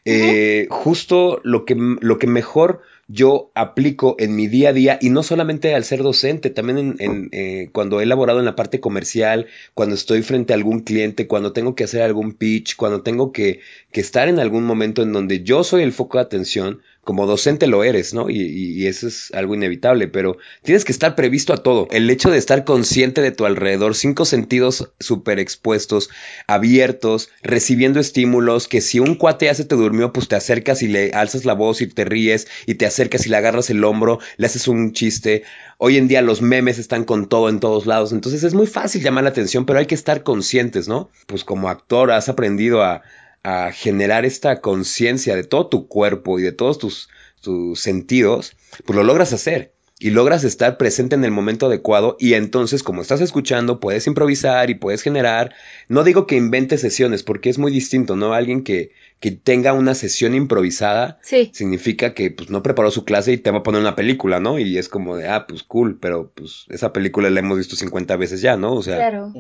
eh, 0.06 0.68
justo 0.70 1.42
lo 1.44 1.66
que, 1.66 1.76
lo 1.76 2.18
que 2.18 2.28
mejor 2.28 2.82
yo 3.08 3.52
aplico 3.56 4.16
en 4.20 4.36
mi 4.36 4.48
día 4.48 4.70
a 4.70 4.74
día 4.74 5.00
y 5.02 5.10
no 5.10 5.24
solamente 5.24 5.74
al 5.74 5.86
ser 5.86 6.04
docente, 6.04 6.50
también 6.50 6.96
en, 7.00 7.30
eh, 7.32 7.70
cuando 7.72 8.00
he 8.00 8.04
elaborado 8.04 8.40
en 8.40 8.46
la 8.46 8.56
parte 8.56 8.82
comercial, 8.82 9.48
cuando 9.74 9.96
estoy 9.96 10.22
frente 10.24 10.52
a 10.52 10.58
algún 10.58 10.82
cliente, 10.82 11.28
cuando 11.28 11.54
tengo 11.54 11.76
que 11.76 11.86
hacer 11.86 12.02
algún 12.02 12.34
pitch, 12.34 12.76
cuando 12.76 13.02
tengo 13.02 13.32
que, 13.32 13.62
que 13.92 14.02
estar 14.02 14.28
en 14.28 14.40
algún 14.40 14.66
momento 14.66 15.02
en 15.04 15.14
donde 15.14 15.44
yo 15.44 15.64
soy 15.64 15.84
el 15.84 15.94
foco 15.94 16.18
de 16.18 16.26
atención, 16.26 16.82
como 17.08 17.26
docente 17.26 17.68
lo 17.68 17.86
eres, 17.86 18.14
¿no? 18.14 18.30
Y, 18.30 18.86
eso 18.86 19.08
es 19.08 19.32
algo 19.34 19.56
inevitable, 19.56 20.10
pero 20.10 20.38
tienes 20.62 20.84
que 20.84 20.92
estar 20.92 21.16
previsto 21.16 21.54
a 21.54 21.64
todo. 21.64 21.88
El 21.90 22.10
hecho 22.10 22.30
de 22.30 22.38
estar 22.38 22.66
consciente 22.66 23.22
de 23.22 23.32
tu 23.32 23.46
alrededor, 23.46 23.96
cinco 23.96 24.26
sentidos 24.26 24.92
súper 25.00 25.40
expuestos, 25.40 26.10
abiertos, 26.48 27.30
recibiendo 27.44 28.02
estímulos, 28.02 28.68
que 28.68 28.82
si 28.82 29.00
un 29.00 29.16
cuate 29.16 29.46
ya 29.46 29.54
se 29.54 29.64
te 29.64 29.76
durmió, 29.76 30.12
pues 30.12 30.28
te 30.28 30.36
acercas 30.36 30.82
y 30.82 30.90
le 30.90 31.12
alzas 31.14 31.46
la 31.46 31.54
voz 31.54 31.80
y 31.80 31.88
te 31.88 32.04
ríes 32.04 32.50
y 32.66 32.76
te 32.76 32.86
acercas 32.86 33.26
y 33.26 33.30
le 33.30 33.38
agarras 33.38 33.70
el 33.70 33.86
hombro, 33.86 34.20
le 34.36 34.48
haces 34.48 34.68
un 34.68 34.92
chiste. 34.92 35.44
Hoy 35.78 35.96
en 35.96 36.10
día 36.10 36.22
los 36.22 36.42
memes 36.42 36.78
están 36.78 37.06
con 37.06 37.30
todo 37.30 37.48
en 37.48 37.62
todos 37.62 37.86
lados, 37.86 38.12
entonces 38.12 38.44
es 38.44 38.54
muy 38.54 38.68
fácil 38.68 39.02
llamar 39.02 39.24
la 39.24 39.30
atención, 39.30 39.66
pero 39.66 39.80
hay 39.80 39.86
que 39.86 39.96
estar 39.96 40.24
conscientes, 40.24 40.90
¿no? 40.90 41.10
Pues 41.26 41.46
como 41.46 41.70
actor 41.70 42.12
has 42.12 42.28
aprendido 42.28 42.84
a 42.84 43.02
a 43.44 43.72
generar 43.72 44.26
esta 44.26 44.62
conciencia 44.62 45.36
de 45.36 45.44
todo 45.44 45.68
tu 45.68 45.88
cuerpo 45.88 46.40
y 46.40 46.44
de 46.44 46.52
todos 46.52 46.78
tus, 46.78 47.10
tus 47.42 47.80
sentidos, 47.80 48.56
pues 48.86 48.96
lo 48.96 49.04
logras 49.04 49.34
hacer 49.34 49.74
y 50.00 50.12
logras 50.12 50.44
estar 50.44 50.78
presente 50.78 51.16
en 51.16 51.24
el 51.24 51.32
momento 51.32 51.66
adecuado 51.66 52.18
y 52.20 52.34
entonces 52.34 52.84
como 52.84 53.02
estás 53.02 53.20
escuchando 53.20 53.80
puedes 53.80 54.06
improvisar 54.06 54.70
y 54.70 54.76
puedes 54.76 55.02
generar, 55.02 55.56
no 55.88 56.04
digo 56.04 56.28
que 56.28 56.36
inventes 56.36 56.82
sesiones 56.82 57.24
porque 57.24 57.50
es 57.50 57.58
muy 57.58 57.72
distinto, 57.72 58.16
¿no? 58.16 58.34
Alguien 58.34 58.64
que, 58.64 58.92
que 59.20 59.32
tenga 59.32 59.74
una 59.74 59.96
sesión 59.96 60.36
improvisada 60.36 61.20
significa 61.52 62.14
que 62.14 62.30
pues 62.30 62.52
no 62.52 62.62
preparó 62.62 62.92
su 62.92 63.06
clase 63.06 63.34
y 63.34 63.38
te 63.38 63.50
va 63.50 63.60
a 63.60 63.64
poner 63.64 63.82
una 63.82 63.96
película, 63.96 64.40
¿no? 64.40 64.60
Y 64.60 64.78
es 64.78 64.88
como 64.88 65.18
de, 65.18 65.28
ah, 65.28 65.48
pues 65.48 65.64
cool, 65.64 65.98
pero 66.00 66.32
pues 66.36 66.66
esa 66.70 66.94
película 66.94 67.32
la 67.32 67.40
hemos 67.40 67.58
visto 67.58 67.76
50 67.76 68.16
veces 68.18 68.42
ya, 68.42 68.56
¿no? 68.56 68.74
O 68.74 68.84
sea, 68.84 68.98
claro. 68.98 69.34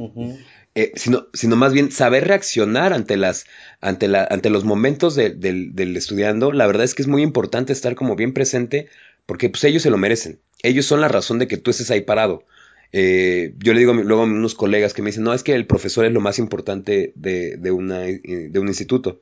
Eh, 0.77 0.91
sino, 0.93 1.25
sino 1.33 1.55
más 1.55 1.73
bien 1.73 1.91
saber 1.91 2.27
reaccionar 2.27 2.93
ante 2.93 3.17
las, 3.17 3.47
ante 3.81 4.07
la, 4.07 4.25
ante 4.29 4.51
los 4.51 4.63
momentos 4.63 5.15
del, 5.15 5.73
estudiando. 5.97 6.51
La 6.51 6.67
verdad 6.67 6.83
es 6.83 6.93
que 6.93 7.01
es 7.01 7.07
muy 7.07 7.23
importante 7.23 7.73
estar 7.73 7.95
como 7.95 8.15
bien 8.15 8.31
presente, 8.31 8.87
porque 9.25 9.49
pues 9.49 9.63
ellos 9.63 9.81
se 9.81 9.89
lo 9.89 9.97
merecen. 9.97 10.39
Ellos 10.61 10.85
son 10.85 11.01
la 11.01 11.07
razón 11.07 11.39
de 11.39 11.47
que 11.47 11.57
tú 11.57 11.71
estés 11.71 11.89
ahí 11.89 12.01
parado. 12.01 12.43
Eh, 12.91 13.55
yo 13.57 13.73
le 13.73 13.79
digo 13.79 13.91
luego 13.95 14.21
a 14.21 14.25
unos 14.25 14.53
colegas 14.53 14.93
que 14.93 15.01
me 15.01 15.09
dicen, 15.09 15.23
no, 15.23 15.33
es 15.33 15.41
que 15.41 15.55
el 15.55 15.65
profesor 15.65 16.05
es 16.05 16.11
lo 16.11 16.21
más 16.21 16.37
importante 16.37 17.11
de, 17.15 17.57
de, 17.57 17.71
una, 17.71 18.01
de 18.01 18.59
un 18.59 18.67
instituto. 18.67 19.19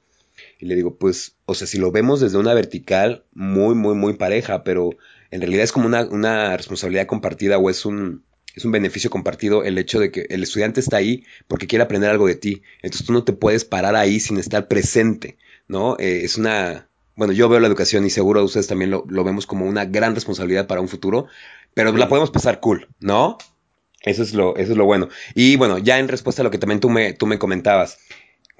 Y 0.59 0.65
le 0.65 0.75
digo, 0.75 0.97
pues, 0.97 1.37
o 1.45 1.53
sea, 1.53 1.67
si 1.67 1.77
lo 1.77 1.89
vemos 1.89 2.19
desde 2.19 2.37
una 2.37 2.53
vertical 2.53 3.23
muy, 3.33 3.75
muy, 3.75 3.95
muy 3.95 4.15
pareja, 4.17 4.65
pero 4.65 4.89
en 5.31 5.39
realidad 5.39 5.63
es 5.63 5.71
como 5.71 5.87
una, 5.87 6.03
una 6.03 6.57
responsabilidad 6.57 7.07
compartida 7.07 7.57
o 7.57 7.69
es 7.69 7.85
un, 7.85 8.25
es 8.55 8.65
un 8.65 8.71
beneficio 8.71 9.09
compartido 9.09 9.63
el 9.63 9.77
hecho 9.77 9.99
de 9.99 10.11
que 10.11 10.27
el 10.29 10.43
estudiante 10.43 10.79
está 10.79 10.97
ahí 10.97 11.25
porque 11.47 11.67
quiere 11.67 11.83
aprender 11.83 12.09
algo 12.09 12.27
de 12.27 12.35
ti. 12.35 12.61
Entonces 12.81 13.05
tú 13.05 13.13
no 13.13 13.23
te 13.23 13.33
puedes 13.33 13.65
parar 13.65 13.95
ahí 13.95 14.19
sin 14.19 14.37
estar 14.37 14.67
presente, 14.67 15.37
¿no? 15.67 15.97
Eh, 15.99 16.21
es 16.23 16.37
una, 16.37 16.87
bueno, 17.15 17.33
yo 17.33 17.49
veo 17.49 17.59
la 17.59 17.67
educación 17.67 18.05
y 18.05 18.09
seguro 18.09 18.43
ustedes 18.43 18.67
también 18.67 18.91
lo, 18.91 19.05
vemos 19.05 19.45
como 19.45 19.65
una 19.65 19.85
gran 19.85 20.15
responsabilidad 20.15 20.67
para 20.67 20.81
un 20.81 20.87
futuro, 20.87 21.27
pero 21.73 21.91
la 21.91 22.07
podemos 22.07 22.31
pasar 22.31 22.59
cool, 22.61 22.87
¿no? 22.99 23.37
Eso 24.01 24.23
es 24.23 24.33
lo, 24.33 24.55
eso 24.55 24.71
es 24.71 24.77
lo 24.77 24.85
bueno. 24.85 25.09
Y 25.33 25.55
bueno, 25.57 25.77
ya 25.77 25.99
en 25.99 26.07
respuesta 26.07 26.41
a 26.41 26.45
lo 26.45 26.51
que 26.51 26.59
también 26.59 26.79
tú 26.79 26.89
me, 26.89 27.13
tú 27.13 27.25
me 27.25 27.39
comentabas, 27.39 27.97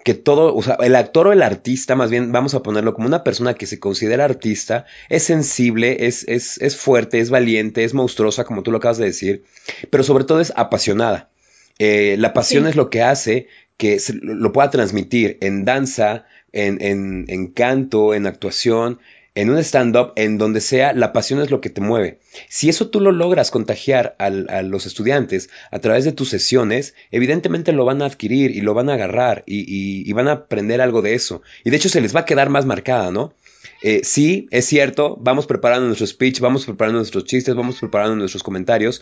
que 0.05 0.13
todo, 0.13 0.55
o 0.55 0.61
sea, 0.61 0.77
el 0.81 0.95
actor 0.95 1.25
o 1.25 1.33
el 1.33 1.41
artista, 1.41 1.95
más 1.95 2.11
bien 2.11 2.31
vamos 2.31 2.53
a 2.53 2.61
ponerlo 2.61 2.93
como 2.93 3.07
una 3.07 3.23
persona 3.23 3.55
que 3.55 3.65
se 3.65 3.79
considera 3.79 4.23
artista, 4.23 4.85
es 5.09 5.23
sensible, 5.23 6.05
es, 6.05 6.27
es, 6.27 6.61
es 6.61 6.77
fuerte, 6.77 7.19
es 7.19 7.31
valiente, 7.31 7.83
es 7.83 7.95
monstruosa, 7.95 8.43
como 8.43 8.61
tú 8.61 8.69
lo 8.69 8.77
acabas 8.77 8.99
de 8.99 9.05
decir, 9.05 9.45
pero 9.89 10.03
sobre 10.03 10.23
todo 10.23 10.41
es 10.41 10.53
apasionada. 10.55 11.31
Eh, 11.79 12.17
la 12.19 12.33
pasión 12.33 12.67
es 12.67 12.75
lo 12.75 12.91
que 12.91 13.01
hace 13.01 13.47
que 13.77 13.99
lo 14.21 14.53
pueda 14.53 14.69
transmitir 14.69 15.39
en 15.41 15.65
danza, 15.65 16.27
en, 16.51 16.83
en, 16.83 17.25
en 17.27 17.47
canto, 17.47 18.13
en 18.13 18.27
actuación, 18.27 18.99
en 19.35 19.49
un 19.49 19.57
stand-up, 19.57 20.13
en 20.15 20.37
donde 20.37 20.61
sea, 20.61 20.93
la 20.93 21.11
pasión 21.11 21.41
es 21.41 21.51
lo 21.51 21.59
que 21.59 21.69
te 21.69 21.81
mueve. 21.81 22.19
Si 22.47 22.69
eso 22.69 22.89
tú 22.89 23.01
lo 23.01 23.11
logras 23.11 23.51
contagiar 23.51 24.15
a 24.17 24.29
los 24.61 24.85
estudiantes 24.85 25.49
a 25.71 25.79
través 25.79 26.05
de 26.05 26.13
tus 26.13 26.29
sesiones, 26.29 26.95
evidentemente 27.11 27.73
lo 27.73 27.83
van 27.83 28.01
a 28.01 28.05
adquirir 28.05 28.51
y 28.51 28.61
lo 28.61 28.73
van 28.73 28.89
a 28.89 28.93
agarrar 28.93 29.43
y, 29.45 30.11
van 30.13 30.29
a 30.29 30.31
aprender 30.31 30.79
algo 30.79 31.01
de 31.01 31.13
eso. 31.13 31.41
Y 31.65 31.69
de 31.69 31.75
hecho 31.75 31.89
se 31.89 31.99
les 31.99 32.15
va 32.15 32.21
a 32.21 32.25
quedar 32.25 32.49
más 32.49 32.65
marcada, 32.65 33.11
¿no? 33.11 33.33
Eh, 33.83 34.01
sí, 34.03 34.47
es 34.51 34.65
cierto, 34.65 35.17
vamos 35.19 35.45
preparando 35.47 35.85
nuestro 35.87 36.07
speech, 36.07 36.39
vamos 36.39 36.65
preparando 36.65 36.99
nuestros 36.99 37.25
chistes, 37.25 37.53
vamos 37.53 37.77
preparando 37.77 38.15
nuestros 38.15 38.41
comentarios. 38.41 39.01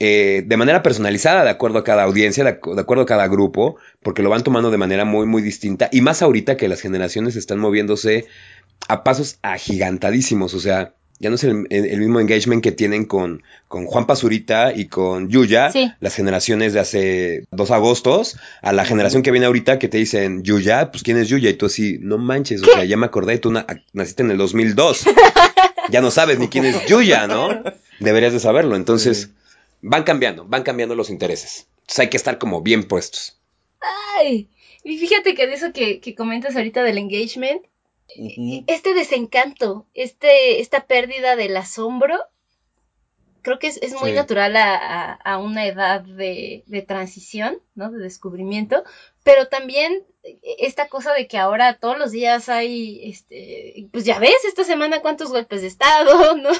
Eh, 0.00 0.42
de 0.44 0.56
manera 0.56 0.82
personalizada, 0.82 1.44
de 1.44 1.50
acuerdo 1.50 1.78
a 1.78 1.84
cada 1.84 2.02
audiencia, 2.02 2.42
de, 2.42 2.50
acuerdo 2.50 3.02
a 3.02 3.06
cada 3.06 3.28
grupo, 3.28 3.76
porque 4.02 4.22
lo 4.22 4.30
van 4.30 4.42
tomando 4.42 4.72
de 4.72 4.76
manera 4.76 5.04
muy, 5.04 5.24
muy 5.24 5.40
distinta. 5.40 5.88
Y 5.92 6.00
más 6.00 6.20
ahorita 6.20 6.56
que 6.56 6.68
las 6.68 6.80
generaciones 6.80 7.36
están 7.36 7.60
moviéndose 7.60 8.26
a 8.88 9.04
pasos 9.04 9.38
agigantadísimos, 9.42 10.54
o 10.54 10.60
sea, 10.60 10.94
ya 11.20 11.30
no 11.30 11.36
es 11.36 11.44
el, 11.44 11.54
mismo 11.98 12.20
engagement 12.20 12.62
que 12.62 12.72
tienen 12.72 13.04
con, 13.04 13.42
con 13.68 13.86
Juan 13.86 14.06
Pazurita 14.06 14.72
y 14.74 14.88
con 14.88 15.30
Yuya, 15.30 15.72
las 16.00 16.14
generaciones 16.14 16.72
de 16.72 16.80
hace 16.80 17.44
dos 17.50 17.70
agostos, 17.70 18.36
a 18.62 18.72
la 18.72 18.84
generación 18.84 19.22
que 19.22 19.30
viene 19.30 19.46
ahorita 19.46 19.78
que 19.78 19.88
te 19.88 19.98
dicen, 19.98 20.42
Yuya, 20.42 20.90
pues 20.90 21.02
¿quién 21.02 21.16
es 21.16 21.28
Yuya? 21.28 21.50
Y 21.50 21.54
tú 21.54 21.66
así, 21.66 21.98
no 22.00 22.18
manches, 22.18 22.62
o 22.62 22.66
sea, 22.66 22.84
ya 22.84 22.96
me 22.96 23.06
acordé, 23.06 23.38
tú 23.38 23.52
naciste 23.92 24.22
en 24.22 24.32
el 24.32 24.38
2002, 24.38 25.04
ya 25.90 26.00
no 26.00 26.10
sabes 26.10 26.38
ni 26.38 26.48
quién 26.48 26.64
es 26.64 26.84
Yuya, 26.86 27.26
¿no? 27.26 27.48
Deberías 28.00 28.32
de 28.32 28.40
saberlo, 28.40 28.74
entonces 28.76 29.30
van 29.82 30.02
cambiando, 30.02 30.44
van 30.44 30.62
cambiando 30.62 30.96
los 30.96 31.10
intereses, 31.10 31.68
entonces 31.82 32.00
hay 32.00 32.10
que 32.10 32.16
estar 32.16 32.38
como 32.38 32.60
bien 32.60 32.84
puestos. 32.84 33.38
Ay, 34.18 34.48
y 34.82 34.98
fíjate 34.98 35.34
que 35.34 35.46
de 35.46 35.54
eso 35.54 35.72
que, 35.72 36.00
que 36.00 36.14
comentas 36.14 36.56
ahorita 36.56 36.82
del 36.82 36.98
engagement, 36.98 37.62
este 38.08 38.94
desencanto, 38.94 39.86
este, 39.94 40.60
esta 40.60 40.86
pérdida 40.86 41.36
del 41.36 41.56
asombro, 41.56 42.18
creo 43.42 43.58
que 43.58 43.68
es, 43.68 43.94
muy 44.00 44.12
natural 44.12 44.56
a, 44.56 45.38
una 45.38 45.66
edad 45.66 46.00
de, 46.00 46.84
transición, 46.88 47.60
¿no? 47.74 47.90
De 47.90 47.98
descubrimiento, 47.98 48.82
pero 49.22 49.48
también 49.48 50.04
esta 50.58 50.88
cosa 50.88 51.12
de 51.12 51.28
que 51.28 51.38
ahora 51.38 51.78
todos 51.78 51.98
los 51.98 52.10
días 52.10 52.48
hay, 52.48 53.10
este, 53.10 53.88
pues 53.92 54.04
ya 54.04 54.18
ves, 54.18 54.44
esta 54.48 54.64
semana 54.64 55.02
cuántos 55.02 55.30
golpes 55.30 55.60
de 55.60 55.68
Estado, 55.68 56.36
¿no? 56.36 56.50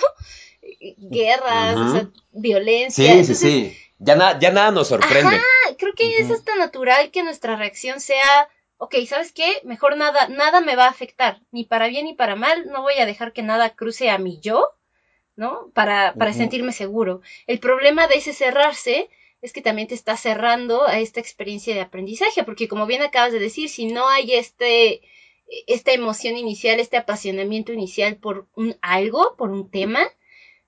Guerras, 0.98 2.06
violencia. 2.32 3.14
Sí, 3.14 3.24
sí, 3.24 3.34
sí. 3.34 3.78
Ya, 3.98 4.38
ya 4.38 4.50
nada 4.50 4.70
nos 4.70 4.88
sorprende. 4.88 5.40
creo 5.78 5.94
que 5.94 6.18
es 6.18 6.30
hasta 6.30 6.56
natural 6.56 7.10
que 7.10 7.22
nuestra 7.22 7.56
reacción 7.56 8.00
sea 8.00 8.48
ok, 8.84 8.94
¿sabes 9.06 9.32
qué? 9.32 9.60
Mejor 9.64 9.96
nada, 9.96 10.28
nada 10.28 10.60
me 10.60 10.76
va 10.76 10.84
a 10.84 10.90
afectar, 10.90 11.40
ni 11.50 11.64
para 11.64 11.88
bien 11.88 12.04
ni 12.04 12.14
para 12.14 12.36
mal, 12.36 12.66
no 12.66 12.82
voy 12.82 12.94
a 12.94 13.06
dejar 13.06 13.32
que 13.32 13.42
nada 13.42 13.74
cruce 13.74 14.10
a 14.10 14.18
mi 14.18 14.40
yo, 14.40 14.70
¿no? 15.36 15.70
Para, 15.72 16.14
para 16.14 16.32
sentirme 16.32 16.72
seguro. 16.72 17.22
El 17.46 17.60
problema 17.60 18.06
de 18.06 18.16
ese 18.16 18.32
cerrarse 18.32 19.08
es 19.40 19.52
que 19.52 19.62
también 19.62 19.88
te 19.88 19.94
está 19.94 20.16
cerrando 20.16 20.86
a 20.86 21.00
esta 21.00 21.20
experiencia 21.20 21.74
de 21.74 21.80
aprendizaje, 21.80 22.44
porque 22.44 22.68
como 22.68 22.86
bien 22.86 23.02
acabas 23.02 23.32
de 23.32 23.38
decir, 23.38 23.68
si 23.68 23.86
no 23.86 24.08
hay 24.08 24.34
este, 24.34 25.00
esta 25.66 25.92
emoción 25.92 26.36
inicial, 26.36 26.78
este 26.78 26.98
apasionamiento 26.98 27.72
inicial 27.72 28.16
por 28.16 28.48
un 28.54 28.76
algo, 28.82 29.34
por 29.36 29.50
un 29.50 29.70
tema, 29.70 30.06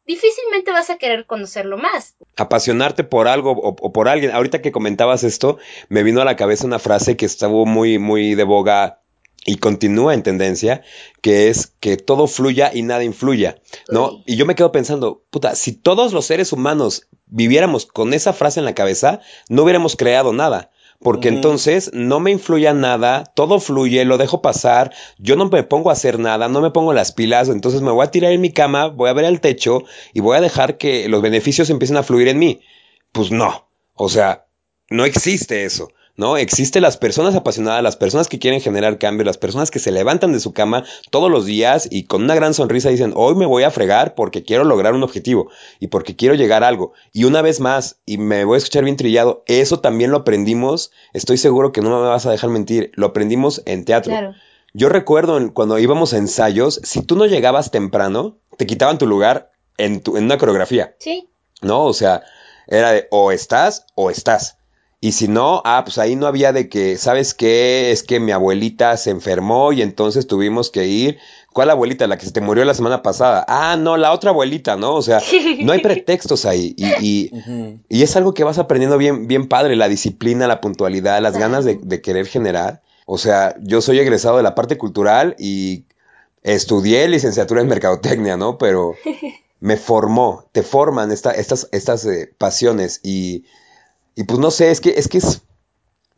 difícilmente 0.07 0.71
vas 0.71 0.91
a 0.91 0.99
querer 0.99 1.27
conocerlo 1.27 1.79
más. 1.79 2.15
Apasionarte 2.37 3.05
por 3.05 3.29
algo 3.29 3.53
o, 3.53 3.93
por 3.93 4.09
alguien. 4.09 4.33
Ahorita 4.33 4.63
que 4.63 4.73
comentabas 4.73 5.25
esto, 5.25 5.59
me 5.89 6.03
vino 6.03 6.21
a 6.21 6.25
la 6.25 6.37
cabeza 6.37 6.67
una 6.67 6.79
frase 6.79 7.17
que 7.17 7.27
estuvo 7.27 7.67
muy, 7.67 7.99
muy 7.99 8.35
de 8.35 8.45
boga 8.45 9.01
y 9.45 9.59
continúa 9.59 10.13
en 10.13 10.25
tendencia, 10.25 10.83
que 11.21 11.49
es 11.49 11.73
que 11.79 11.97
todo 11.97 12.27
fluya 12.27 12.73
y 12.75 12.83
nada 12.83 13.05
influya, 13.05 13.61
¿no? 13.89 14.23
Y 14.27 14.37
yo 14.37 14.45
me 14.45 14.57
quedo 14.57 14.73
pensando, 14.73 15.23
puta, 15.31 15.55
si 15.55 15.73
todos 15.73 16.13
los 16.13 16.27
seres 16.27 16.53
humanos 16.53 17.07
viviéramos 17.27 17.87
con 17.87 18.13
esa 18.13 18.33
frase 18.33 18.59
en 18.59 18.65
la 18.65 18.75
cabeza, 18.75 19.21
no 19.49 19.63
hubiéramos 19.63 19.95
creado 19.95 20.33
nada. 20.33 20.71
Porque 21.01 21.29
entonces 21.29 21.91
no 21.93 22.21
me 22.21 22.31
influye 22.31 22.69
a 22.69 22.75
nada, 22.75 23.25
todo 23.35 23.61
fluye, 23.61 24.05
lo 24.05 24.19
dejo 24.19 24.43
pasar, 24.43 24.93
yo 25.19 25.37
no 25.37 25.49
me 25.49 25.63
pongo 25.63 25.91
a 25.91 25.95
hacer 25.95 26.19
nada, 26.19 26.49
no 26.49 26.61
me 26.61 26.71
pongo 26.71 26.93
las 26.93 27.13
pilas, 27.13 27.49
entonces 27.49 27.83
me 27.83 27.91
voy 27.91 28.05
a 28.05 28.11
tirar 28.11 28.33
en 28.33 28.41
mi 28.41 28.53
cama, 28.53 28.87
voy 28.87 29.09
a 29.09 29.15
ver 29.15 29.25
al 29.25 29.41
techo 29.41 29.85
y 30.13 30.21
voy 30.21 30.37
a 30.37 30.41
dejar 30.41 30.79
que 30.79 31.09
los 31.09 31.23
beneficios 31.23 31.71
empiecen 31.71 31.97
a 31.97 32.03
fluir 32.03 32.29
en 32.29 32.39
mí. 32.39 32.61
Pues 33.13 33.31
no, 33.31 33.69
o 33.95 34.09
sea, 34.09 34.47
no 34.91 35.05
existe 35.05 35.65
eso. 35.65 35.89
¿No? 36.17 36.37
Existen 36.37 36.83
las 36.83 36.97
personas 36.97 37.35
apasionadas, 37.35 37.83
las 37.83 37.97
personas 37.97 38.29
que 38.29 38.39
quieren 38.39 38.61
generar 38.61 38.99
cambio, 38.99 39.25
las 39.25 39.39
personas 39.39 39.71
que 39.71 39.79
se 39.79 39.93
levantan 39.93 40.33
de 40.33 40.41
su 40.41 40.53
cama 40.53 40.85
todos 41.11 41.31
los 41.31 41.47
días 41.47 41.89
y 41.91 42.05
con 42.05 42.25
una 42.25 42.35
gran 42.35 42.55
sonrisa 42.55 42.91
dicen, 42.91 43.13
hoy 43.15 43.35
me 43.35 43.47
voy 43.47 43.63
a 43.63 43.71
fregar 43.71 44.15
porque 44.15 44.43
quiero 44.43 44.65
lograr 44.65 44.95
un 44.95 45.03
objetivo 45.03 45.51
y 45.81 45.89
porque 45.89 46.17
quiero 46.17 46.35
llegar 46.35 46.65
a 46.65 46.69
algo. 46.69 46.93
Y 47.13 47.25
una 47.25 47.43
vez 47.43 47.61
más, 47.61 48.01
y 48.07 48.19
me 48.19 48.45
voy 48.45 48.57
a 48.57 48.59
escuchar 48.59 48.85
bien 48.85 48.97
trillado, 48.97 49.45
eso 49.47 49.81
también 49.81 50.11
lo 50.11 50.19
aprendimos, 50.19 50.93
estoy 51.13 51.39
seguro 51.39 51.73
que 51.73 51.81
no 51.81 51.91
me 51.91 52.09
vas 52.09 52.27
a 52.27 52.31
dejar 52.31 52.51
mentir, 52.51 52.93
lo 52.95 53.07
aprendimos 53.07 53.63
en 53.67 53.85
teatro. 53.85 54.13
Claro. 54.13 54.35
Yo 54.75 54.89
recuerdo 54.89 55.53
cuando 55.55 55.79
íbamos 55.79 56.13
a 56.13 56.19
ensayos, 56.19 56.81
si 56.83 57.03
tú 57.03 57.17
no 57.17 57.27
llegabas 57.27 57.71
temprano, 57.71 58.39
te 58.59 58.67
quitaban 58.67 58.99
tu 58.99 59.07
lugar 59.07 59.53
en, 59.79 60.01
tu, 60.01 60.17
en 60.17 60.25
una 60.25 60.37
coreografía. 60.37 60.95
Sí. 60.99 61.31
¿no? 61.63 61.85
O 61.85 61.93
sea, 61.93 62.23
era 62.67 62.93
de 62.93 63.09
o 63.11 63.33
estás 63.33 63.87
o 63.95 64.11
estás. 64.11 64.59
Y 65.01 65.13
si 65.13 65.29
no, 65.29 65.61
ah, 65.65 65.83
pues 65.85 65.99
ahí 65.99 66.17
no 66.17 66.27
había 66.27 66.53
de 66.53 66.69
que, 66.69 66.97
¿sabes 66.97 67.35
qué? 67.35 67.91
Es 67.93 68.03
que 68.03 68.19
mi 68.19 68.33
abuelita 68.33 68.97
se 68.97 69.11
enfermó 69.11 69.73
y 69.73 69.83
entonces 69.83 70.27
tuvimos 70.27 70.71
que 70.71 70.87
ir. 70.87 71.19
¿Cuál 71.53 71.71
abuelita? 71.71 72.07
La 72.07 72.17
que 72.19 72.25
se 72.27 72.33
te 72.33 72.41
murió 72.41 72.65
la 72.65 72.75
semana 72.75 73.03
pasada. 73.03 73.45
Ah, 73.47 73.77
no, 73.79 73.97
la 73.99 74.13
otra 74.13 74.31
abuelita, 74.31 74.77
¿no? 74.77 74.95
O 74.95 75.03
sea, 75.03 75.21
no 75.61 75.73
hay 75.73 75.81
pretextos 75.83 76.45
ahí. 76.47 76.75
Y, 76.79 77.31
y, 77.91 78.03
es 78.03 78.17
algo 78.17 78.33
que 78.35 78.45
vas 78.45 78.59
aprendiendo 78.59 78.97
bien, 78.99 79.27
bien 79.29 79.49
padre, 79.49 79.77
la 79.77 79.89
disciplina, 79.89 80.47
la 80.47 80.61
puntualidad, 80.63 81.21
las 81.21 81.37
ganas 81.37 81.65
de, 81.65 81.79
de 81.81 82.01
querer 82.01 82.27
generar. 82.27 82.83
O 83.05 83.19
sea, 83.19 83.55
yo 83.63 83.83
soy 83.83 83.99
egresado 84.01 84.39
de 84.39 84.43
la 84.43 84.55
parte 84.55 84.79
cultural 84.79 85.37
y 85.39 85.85
estudié 86.43 87.07
licenciatura 87.09 87.61
en 87.61 87.69
mercadotecnia, 87.69 88.37
¿no? 88.37 88.59
Pero 88.59 88.95
me 89.61 89.77
formó, 89.77 90.47
te 90.53 90.63
forman 90.63 91.11
esta- 91.13 91.33
estas, 91.33 91.69
estas 91.73 92.05
eh, 92.07 92.33
pasiones 92.39 93.01
y, 93.03 93.45
y 94.17 94.25
pues 94.25 94.41
no 94.41 94.51
sé, 94.51 94.71
es 94.71 94.81
que 94.81 94.95
es 94.97 95.09
que 95.09 95.19
es 95.19 95.43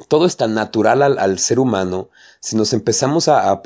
todo 0.07 0.26
es 0.26 0.37
tan 0.37 0.55
natural 0.55 1.02
al, 1.02 1.38
ser 1.40 1.59
humano. 1.59 2.09
Si 2.38 2.57
nos 2.57 2.73
empezamos 2.73 3.26
a, 3.26 3.61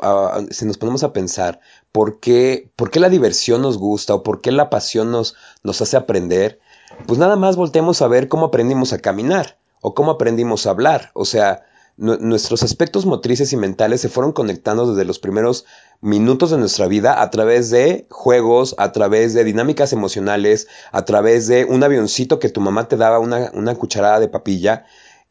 si 0.51 0.65
nos 0.65 0.79
ponemos 0.79 1.05
a 1.05 1.13
pensar 1.13 1.61
por 1.93 2.21
qué, 2.21 2.71
por 2.75 2.91
qué 2.91 3.01
la 3.01 3.11
diversión 3.11 3.61
nos 3.61 3.77
gusta 3.77 4.15
o 4.15 4.23
por 4.23 4.41
qué 4.41 4.51
la 4.51 4.71
pasión 4.71 5.11
nos, 5.11 5.37
nos 5.63 5.83
hace 5.83 5.99
aprender, 5.99 6.59
pues 7.07 7.19
nada 7.19 7.37
más 7.37 7.57
volteemos 7.57 8.01
a 8.01 8.09
ver 8.09 8.29
cómo 8.29 8.47
aprendimos 8.47 8.95
a 8.95 8.99
caminar 8.99 9.59
o 9.83 9.95
cómo 9.95 10.13
aprendimos 10.13 10.67
a 10.67 10.71
hablar. 10.71 11.11
O 11.13 11.27
sea, 11.27 11.67
nuestros 12.03 12.65
aspectos 12.65 13.07
motrices 13.07 13.53
y 13.53 13.57
mentales 13.57 14.01
se 14.01 14.09
fueron 14.09 14.33
conectando 14.33 14.93
desde 14.93 15.05
los 15.05 15.21
primeros 15.21 15.65
minutos 16.01 16.51
de 16.51 16.59
nuestra 16.59 16.89
vida 16.89 17.23
a 17.23 17.31
través 17.31 17.71
de 17.71 18.07
juegos, 18.11 18.75
a 18.79 18.91
través 18.91 19.35
de 19.35 19.45
dinámicas 19.45 19.93
emocionales, 19.93 20.67
a 20.91 21.05
través 21.05 21.47
de 21.47 21.65
un 21.65 21.85
avioncito 21.85 22.41
que 22.41 22.49
tu 22.49 22.61
mamá 22.61 22.89
te 22.89 22.97
daba 22.97 23.21
una, 23.21 23.53
una 23.55 23.77
cucharada 23.77 24.19
de 24.19 24.29
papilla. 24.29 24.85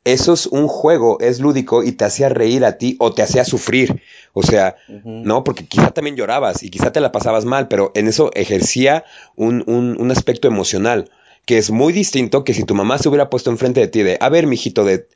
Eso 0.06 0.34
es 0.34 0.48
un 0.48 0.68
juego, 0.68 1.20
es 1.20 1.42
lúdico 1.42 1.84
y 1.84 1.92
te 1.92 2.06
hacía 2.06 2.30
reír 2.30 2.64
a 2.64 2.78
ti 2.78 2.96
o 3.00 3.14
te 3.14 3.22
hacía 3.22 3.44
sufrir. 3.44 4.02
O 4.34 4.42
sea, 4.42 4.78
no, 5.04 5.44
porque 5.44 5.68
quizá 5.68 5.92
también 5.92 6.16
llorabas 6.16 6.64
y 6.64 6.70
quizá 6.70 6.94
te 6.94 7.02
la 7.02 7.12
pasabas 7.12 7.44
mal, 7.44 7.68
pero 7.68 7.92
en 7.96 8.08
eso 8.08 8.32
ejercía 8.34 9.04
un, 9.36 9.64
un, 9.68 10.00
un 10.00 10.10
aspecto 10.10 10.48
emocional 10.48 11.12
que 11.46 11.58
es 11.58 11.72
muy 11.72 11.92
distinto 11.92 12.44
que 12.44 12.54
si 12.54 12.64
tu 12.64 12.76
mamá 12.76 12.98
se 12.98 13.10
hubiera 13.10 13.30
puesto 13.30 13.50
enfrente 13.50 13.80
de 13.80 13.88
ti 13.88 14.04
de, 14.04 14.18
a 14.22 14.30
ver, 14.30 14.48
mijito 14.48 14.86
de 14.86 15.08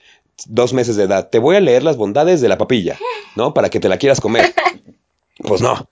dos 0.48 0.74
meses 0.74 0.96
de 0.96 1.04
edad, 1.04 1.30
te 1.30 1.40
voy 1.40 1.56
a 1.56 1.62
leer 1.62 1.84
las 1.84 1.98
bondades 1.98 2.42
de 2.42 2.50
la 2.50 2.58
papilla, 2.58 2.98
¿no? 3.36 3.54
Para 3.54 3.70
que 3.70 3.80
te 3.80 3.90
la 3.90 3.98
quieras 3.98 4.22
comer. 4.22 4.54
Pues 5.38 5.62
no. 5.62 5.90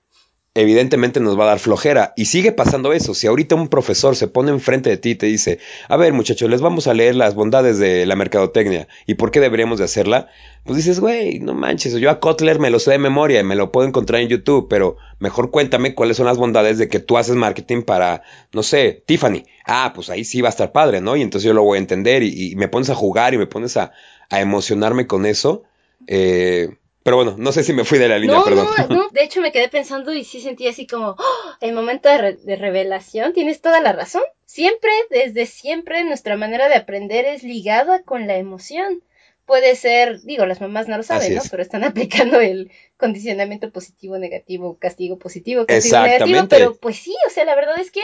Evidentemente 0.56 1.20
nos 1.20 1.38
va 1.38 1.46
a 1.46 1.48
dar 1.48 1.60
flojera. 1.60 2.14
Y 2.16 2.26
sigue 2.26 2.52
pasando 2.52 2.94
eso. 2.94 3.16
Si 3.16 3.26
ahorita 3.26 3.56
un 3.56 3.70
profesor 3.70 4.16
se 4.16 4.28
pone 4.28 4.52
enfrente 4.52 4.92
de 4.92 4.98
ti 4.98 5.12
y 5.12 5.16
te 5.16 5.26
dice, 5.26 5.58
a 5.90 5.98
ver 5.98 6.14
muchachos, 6.14 6.48
les 6.48 6.62
vamos 6.62 6.86
a 6.86 6.94
leer 6.94 7.16
las 7.16 7.34
bondades 7.34 7.80
de 7.80 8.06
la 8.06 8.16
mercadotecnia 8.16 8.88
y 9.08 9.16
por 9.16 9.32
qué 9.32 9.40
deberíamos 9.40 9.80
de 9.80 9.86
hacerla, 9.86 10.28
pues 10.64 10.78
dices, 10.78 11.00
güey, 11.00 11.40
no 11.40 11.56
manches, 11.56 11.96
yo 11.96 12.12
a 12.12 12.20
Kotler 12.20 12.60
me 12.60 12.70
lo 12.70 12.78
sé 12.78 12.92
de 12.92 13.00
memoria 13.00 13.40
y 13.40 13.44
me 13.44 13.56
lo 13.56 13.72
puedo 13.72 13.88
encontrar 13.88 14.22
en 14.22 14.30
YouTube, 14.30 14.68
pero 14.70 14.96
mejor 15.18 15.50
cuéntame 15.50 15.96
cuáles 15.96 16.18
son 16.18 16.28
las 16.28 16.38
bondades 16.38 16.78
de 16.78 16.88
que 16.88 17.00
tú 17.00 17.18
haces 17.18 17.36
marketing 17.36 17.82
para, 17.82 18.22
no 18.52 18.62
sé, 18.62 19.04
Tiffany. 19.08 19.46
Ah, 19.66 19.92
pues 19.96 20.12
ahí 20.12 20.24
sí 20.24 20.42
va 20.42 20.50
a 20.50 20.52
estar 20.52 20.72
padre, 20.72 21.02
¿no? 21.02 21.16
Y 21.16 21.24
entonces 21.24 21.48
yo 21.48 21.54
lo 21.54 21.64
voy 21.64 21.78
a 21.78 21.82
entender 21.82 22.22
y, 22.22 22.52
y 22.52 22.56
me 22.56 22.68
pones 22.68 22.92
a 22.92 22.96
jugar 22.96 23.34
y 23.34 23.40
me 23.40 23.48
pones 23.48 23.76
a, 23.76 23.92
a 24.30 24.42
emocionarme 24.42 25.08
con 25.08 25.26
eso. 25.26 25.64
Eh, 26.08 26.70
pero 27.04 27.18
bueno, 27.18 27.36
no 27.38 27.52
sé 27.52 27.64
si 27.64 27.74
me 27.74 27.84
fui 27.84 27.98
de 28.00 28.08
la 28.08 28.18
línea, 28.18 28.38
No, 28.38 28.44
perdón. 28.46 28.68
no, 28.90 28.96
no. 28.96 29.10
De 29.12 29.24
hecho, 29.24 29.42
me 29.42 29.52
quedé 29.52 29.68
pensando 29.70 30.14
y 30.14 30.24
sí 30.24 30.40
sentí 30.42 30.68
así 30.68 30.88
como 30.88 31.10
¡oh! 31.20 31.54
el 31.62 31.74
momento 31.74 32.10
de, 32.10 32.18
re- 32.18 32.38
de 32.38 32.56
revelación. 32.56 33.34
Tienes 33.34 33.60
toda 33.62 33.82
la 33.82 33.92
razón. 33.94 34.24
Siempre, 34.46 34.92
desde 35.10 35.46
siempre, 35.46 36.04
nuestra 36.04 36.38
manera 36.38 36.70
de 36.70 36.76
aprender 36.76 37.26
es 37.26 37.44
ligada 37.44 38.04
con 38.04 38.28
la 38.28 38.38
emoción. 38.38 39.04
Puede 39.46 39.76
ser, 39.76 40.22
digo, 40.22 40.46
las 40.46 40.62
mamás 40.62 40.88
no 40.88 40.96
lo 40.96 41.04
saben, 41.04 41.36
¿no? 41.36 41.42
Pero 41.52 41.62
están 41.62 41.84
aplicando 41.84 42.40
el 42.40 42.72
condicionamiento 42.96 43.72
positivo, 43.72 44.18
negativo, 44.18 44.78
castigo 44.80 45.18
positivo, 45.20 45.66
castigo 45.66 46.02
negativo. 46.04 46.48
Pero 46.48 46.76
pues 46.76 46.96
sí, 46.98 47.14
o 47.28 47.30
sea, 47.30 47.44
la 47.44 47.56
verdad 47.56 47.78
es 47.82 47.92
que 47.92 48.00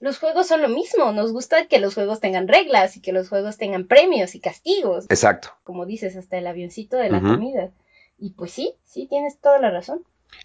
los 0.00 0.18
juegos 0.18 0.46
son 0.46 0.62
lo 0.62 0.68
mismo. 0.68 1.12
Nos 1.12 1.32
gusta 1.32 1.66
que 1.66 1.78
los 1.78 1.94
juegos 1.94 2.20
tengan 2.20 2.48
reglas 2.48 2.96
y 2.96 3.00
que 3.00 3.12
los 3.12 3.28
juegos 3.28 3.56
tengan 3.56 3.86
premios 3.86 4.34
y 4.34 4.40
castigos. 4.40 5.06
Exacto. 5.08 5.50
Como 5.64 5.86
dices, 5.86 6.16
hasta 6.16 6.38
el 6.38 6.46
avioncito 6.46 6.96
de 6.96 7.10
la 7.10 7.20
comida. 7.20 7.70
Y 8.18 8.30
pues 8.30 8.52
sí, 8.52 8.74
sí, 8.84 9.06
tienes 9.06 9.38
toda 9.38 9.58
la 9.58 9.70
razón. 9.70 10.04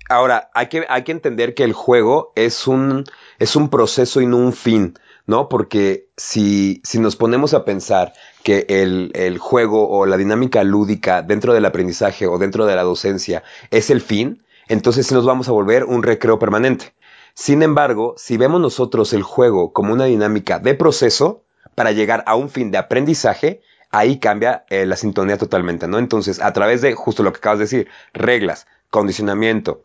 Ahora, 0.10 0.50
hay 0.54 0.68
que, 0.68 0.86
hay 0.89 1.04
que 1.04 1.12
entender 1.12 1.54
que 1.54 1.63
el 1.63 1.74
juego 1.74 2.32
es 2.36 2.68
un, 2.68 3.04
es 3.39 3.56
un 3.56 3.70
proceso 3.70 4.22
y 4.22 4.28
no 4.28 4.38
un 4.38 4.54
fin, 4.54 4.98
¿no? 5.26 5.50
Porque 5.50 6.08
si, 6.18 6.82
si 6.84 7.00
nos 7.00 7.16
ponemos 7.16 7.54
a 7.54 7.66
pensar 7.66 8.13
que 8.44 8.66
el, 8.70 9.12
el 9.13 9.38
juego 9.38 9.89
o 9.89 10.06
la 10.06 10.18
dinámica 10.18 10.63
lúdica 10.63 11.22
dentro 11.22 11.54
del 11.54 11.66
aprendizaje 11.66 12.28
o 12.28 12.38
dentro 12.38 12.66
de 12.66 12.76
la 12.76 12.84
docencia 12.84 13.44
es 13.72 13.89
el 13.89 14.02
fin, 14.02 14.44
entonces 14.68 15.08
sí 15.08 15.13
nos 15.13 15.26
vamos 15.26 15.48
a 15.50 15.52
volver 15.52 15.84
un 15.84 16.04
recreo 16.04 16.39
permanente. 16.39 16.94
Sin 17.34 17.63
embargo, 17.63 18.13
si 18.17 18.38
vemos 18.38 18.62
nosotros 18.62 19.13
el 19.13 19.24
juego 19.24 19.74
como 19.74 19.93
una 19.93 20.06
dinámica 20.06 20.60
de 20.60 20.76
proceso 20.76 21.43
para 21.76 21.91
llegar 21.91 22.24
a 22.28 22.36
un 22.36 22.50
fin 22.50 22.72
de 22.72 22.78
aprendizaje, 22.78 23.62
ahí 23.89 24.19
cambia 24.19 24.65
eh, 24.69 24.86
la 24.86 24.96
sintonía 24.96 25.38
totalmente, 25.38 25.88
¿no? 25.88 25.98
Entonces, 25.98 26.41
a 26.41 26.54
través 26.54 26.82
de 26.82 26.93
justo 26.93 27.24
lo 27.24 27.32
que 27.34 27.38
acabas 27.38 27.60
de 27.60 27.65
decir, 27.65 27.88
reglas, 28.13 28.67
condicionamiento, 28.89 29.84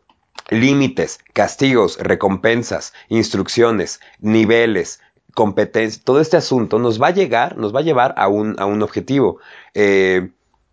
límites, 0.50 1.20
castigos, 1.32 1.98
recompensas, 1.98 2.92
instrucciones, 3.08 4.00
niveles, 4.20 5.00
competencias, 5.34 6.04
todo 6.04 6.20
este 6.20 6.36
asunto 6.36 6.78
nos 6.78 7.00
va 7.00 7.08
a 7.08 7.12
llegar, 7.12 7.56
nos 7.56 7.74
va 7.74 7.80
a 7.80 7.84
llevar 7.84 8.14
a 8.16 8.28
un, 8.28 8.56
a 8.58 8.66
un 8.66 8.82
objetivo. 8.82 9.38
Eh, 9.74 10.30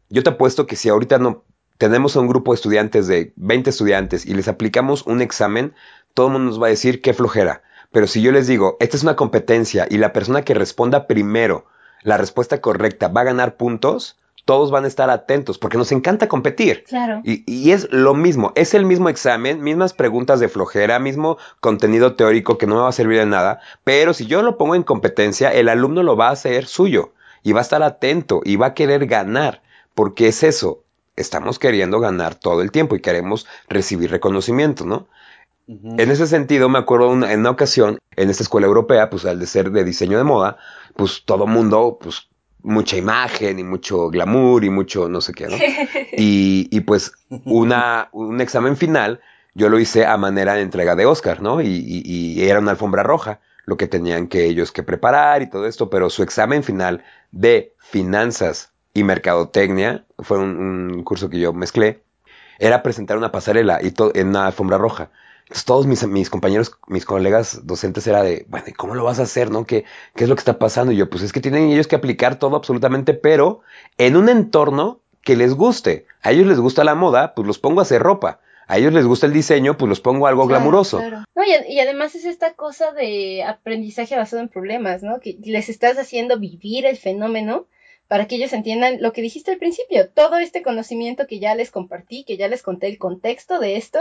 yo 0.10 0.24
te 0.24 0.30
apuesto 0.30 0.66
que 0.66 0.76
si 0.76 0.90
ahorita 0.90 1.20
no 1.20 1.44
tenemos 1.78 2.16
a 2.16 2.22
un 2.22 2.28
grupo 2.28 2.52
de 2.52 2.56
estudiantes 2.56 3.08
de 3.08 3.34
20 3.36 3.70
estudiantes 3.70 4.26
y 4.26 4.34
les 4.34 4.48
aplicamos 4.48 5.06
un 5.06 5.22
examen, 5.22 5.74
todo 6.16 6.28
el 6.28 6.34
mundo 6.34 6.50
nos 6.50 6.62
va 6.62 6.68
a 6.68 6.72
decir 6.72 7.02
qué 7.02 7.14
flojera. 7.14 7.62
Pero 7.92 8.08
si 8.08 8.22
yo 8.22 8.32
les 8.32 8.48
digo, 8.48 8.78
esta 8.80 8.98
es 8.98 9.04
una 9.04 9.16
competencia 9.16 9.86
y 9.88 10.00
la 10.00 10.12
persona 10.12 10.42
que 10.42 10.56
responda 10.56 11.06
primero 11.06 11.66
la 12.02 12.18
respuesta 12.18 12.62
correcta 12.62 13.08
va 13.08 13.22
a 13.22 13.26
ganar 13.26 13.58
puntos, 13.58 14.18
todos 14.46 14.70
van 14.70 14.86
a 14.86 14.88
estar 14.88 15.10
atentos 15.10 15.58
porque 15.58 15.78
nos 15.78 15.92
encanta 15.92 16.28
competir. 16.28 16.84
Claro. 16.84 17.22
Y, 17.24 17.44
y 17.52 17.72
es 17.72 17.92
lo 17.92 18.14
mismo, 18.14 18.54
es 18.56 18.74
el 18.74 18.86
mismo 18.86 19.10
examen, 19.10 19.62
mismas 19.62 19.94
preguntas 19.94 20.40
de 20.40 20.48
flojera, 20.48 21.00
mismo 21.00 21.38
contenido 21.60 22.16
teórico 22.16 22.58
que 22.58 22.68
no 22.68 22.76
me 22.76 22.82
va 22.82 22.90
a 22.90 22.94
servir 22.94 23.20
de 23.20 23.26
nada, 23.26 23.60
pero 23.84 24.14
si 24.14 24.28
yo 24.28 24.42
lo 24.42 24.58
pongo 24.58 24.76
en 24.76 24.84
competencia, 24.84 25.52
el 25.52 25.68
alumno 25.68 26.04
lo 26.04 26.16
va 26.16 26.30
a 26.30 26.34
hacer 26.34 26.68
suyo 26.68 27.14
y 27.44 27.54
va 27.54 27.60
a 27.60 27.64
estar 27.64 27.82
atento 27.82 28.42
y 28.46 28.56
va 28.56 28.68
a 28.68 28.74
querer 28.74 29.08
ganar, 29.08 29.62
porque 29.96 30.28
es 30.28 30.44
eso, 30.44 30.84
estamos 31.16 31.60
queriendo 31.60 32.00
ganar 32.00 32.36
todo 32.36 32.62
el 32.62 32.72
tiempo 32.72 32.96
y 32.96 33.02
queremos 33.02 33.48
recibir 33.68 34.12
reconocimiento, 34.12 34.86
¿no? 34.86 35.08
En 35.68 36.12
ese 36.12 36.28
sentido, 36.28 36.70
me 36.70 36.80
acuerdo 36.80 37.10
una- 37.10 37.32
en 37.32 37.40
una 37.40 37.52
ocasión, 37.52 37.98
en 38.16 38.30
esta 38.30 38.44
escuela 38.44 38.68
europea, 38.68 39.10
pues 39.10 39.26
al 39.26 39.40
de 39.40 39.48
ser 39.48 39.72
de 39.72 39.84
diseño 39.84 40.18
de 40.18 40.24
moda, 40.24 40.58
pues 40.96 41.24
todo 41.26 41.48
mundo, 41.48 41.98
pues 42.02 42.28
mucha 42.62 42.98
imagen 42.98 43.60
y 43.60 43.64
mucho 43.64 44.10
glamour 44.10 44.64
y 44.64 44.70
mucho 44.70 45.08
no 45.10 45.22
sé 45.22 45.34
qué, 45.34 45.48
¿no? 45.48 45.58
Y, 46.18 46.68
y 46.72 46.82
pues 46.82 47.14
una, 47.46 48.10
un 48.12 48.42
examen 48.42 48.78
final, 48.78 49.22
yo 49.54 49.70
lo 49.70 49.80
hice 49.80 50.06
a 50.06 50.18
manera 50.18 50.54
de 50.56 50.62
entrega 50.62 50.96
de 50.96 51.06
Oscar, 51.06 51.42
¿no? 51.42 51.62
Y, 51.62 51.68
y- 51.68 52.02
y 52.42 52.50
era 52.50 52.60
una 52.60 52.72
alfombra 52.72 53.04
roja, 53.04 53.40
lo 53.66 53.78
que 53.78 53.88
tenían 53.88 54.28
que 54.28 54.46
ellos 54.46 54.72
que 54.72 54.84
preparar 54.84 55.42
y 55.42 55.50
todo 55.50 55.66
esto, 55.68 55.90
pero 55.90 56.10
su 56.10 56.24
examen 56.24 56.64
final 56.64 57.04
de 57.32 57.74
finanzas 57.80 58.72
y 58.94 59.04
mercadotecnia, 59.04 60.06
fue 60.20 60.38
un, 60.40 60.58
un 60.96 61.04
curso 61.04 61.30
que 61.30 61.40
yo 61.40 61.54
mezclé, 61.54 62.04
era 62.60 62.84
presentar 62.84 63.18
una 63.18 63.32
pasarela 63.32 63.80
y 63.82 63.94
en 64.14 64.28
una 64.30 64.46
alfombra 64.48 64.78
roja. 64.78 65.10
Entonces 65.46 65.66
todos 65.66 65.86
mis, 65.88 66.06
mis 66.08 66.30
compañeros, 66.30 66.78
mis 66.88 67.06
colegas 67.06 67.66
docentes 67.68 68.06
era 68.08 68.24
de, 68.24 68.46
bueno, 68.50 68.66
¿y 68.68 68.74
cómo 68.74 68.96
lo 68.96 69.04
vas 69.04 69.20
a 69.20 69.24
hacer, 69.24 69.52
no? 69.52 69.66
¿Qué, 69.66 69.86
¿Qué 70.16 70.24
es 70.24 70.30
lo 70.30 70.36
que 70.36 70.40
está 70.42 70.58
pasando? 70.60 70.92
Y 70.92 70.98
yo, 70.98 71.10
pues 71.10 71.24
es 71.24 71.32
que 71.34 71.42
tienen 71.42 71.70
ellos 71.70 71.88
que 71.88 71.96
aplicar 71.96 72.40
todo 72.40 72.56
absolutamente, 72.56 73.14
pero 73.14 73.62
en 73.98 74.16
un 74.18 74.28
entorno 74.30 75.00
que 75.22 75.36
les 75.36 75.54
guste. 75.54 76.06
A 76.22 76.32
ellos 76.32 76.48
les 76.48 76.60
gusta 76.60 76.84
la 76.84 76.96
moda, 76.96 77.34
pues 77.36 77.48
los 77.48 77.60
pongo 77.60 77.80
a 77.80 77.84
hacer 77.84 78.02
ropa. 78.02 78.40
A 78.68 78.78
ellos 78.80 78.94
les 78.94 79.06
gusta 79.06 79.28
el 79.28 79.34
diseño, 79.34 79.78
pues 79.78 79.88
los 79.90 80.02
pongo 80.02 80.26
algo 80.26 80.48
Claro, 80.48 80.62
glamuroso. 80.62 80.98
claro. 80.98 81.24
No, 81.36 81.44
y, 81.44 81.74
y 81.74 81.80
además 81.80 82.16
es 82.16 82.26
esta 82.26 82.54
cosa 82.54 82.92
de 82.92 83.44
aprendizaje 83.44 84.16
basado 84.16 84.42
en 84.42 84.50
problemas, 84.50 85.04
¿no? 85.04 85.20
Que 85.20 85.38
les 85.44 85.70
estás 85.70 85.98
haciendo 86.00 86.40
vivir 86.40 86.88
el 86.88 86.98
fenómeno 86.98 87.68
para 88.08 88.28
que 88.28 88.36
ellos 88.38 88.54
entiendan 88.54 89.02
lo 89.02 89.14
que 89.14 89.22
dijiste 89.22 89.52
al 89.52 89.58
principio. 89.58 90.10
Todo 90.10 90.40
este 90.40 90.64
conocimiento 90.64 91.28
que 91.28 91.38
ya 91.40 91.54
les 91.54 91.70
compartí, 91.70 92.24
que 92.24 92.38
ya 92.38 92.48
les 92.48 92.64
conté 92.64 92.88
el 92.88 92.98
contexto 92.98 93.60
de 93.60 93.78
esto, 93.78 94.00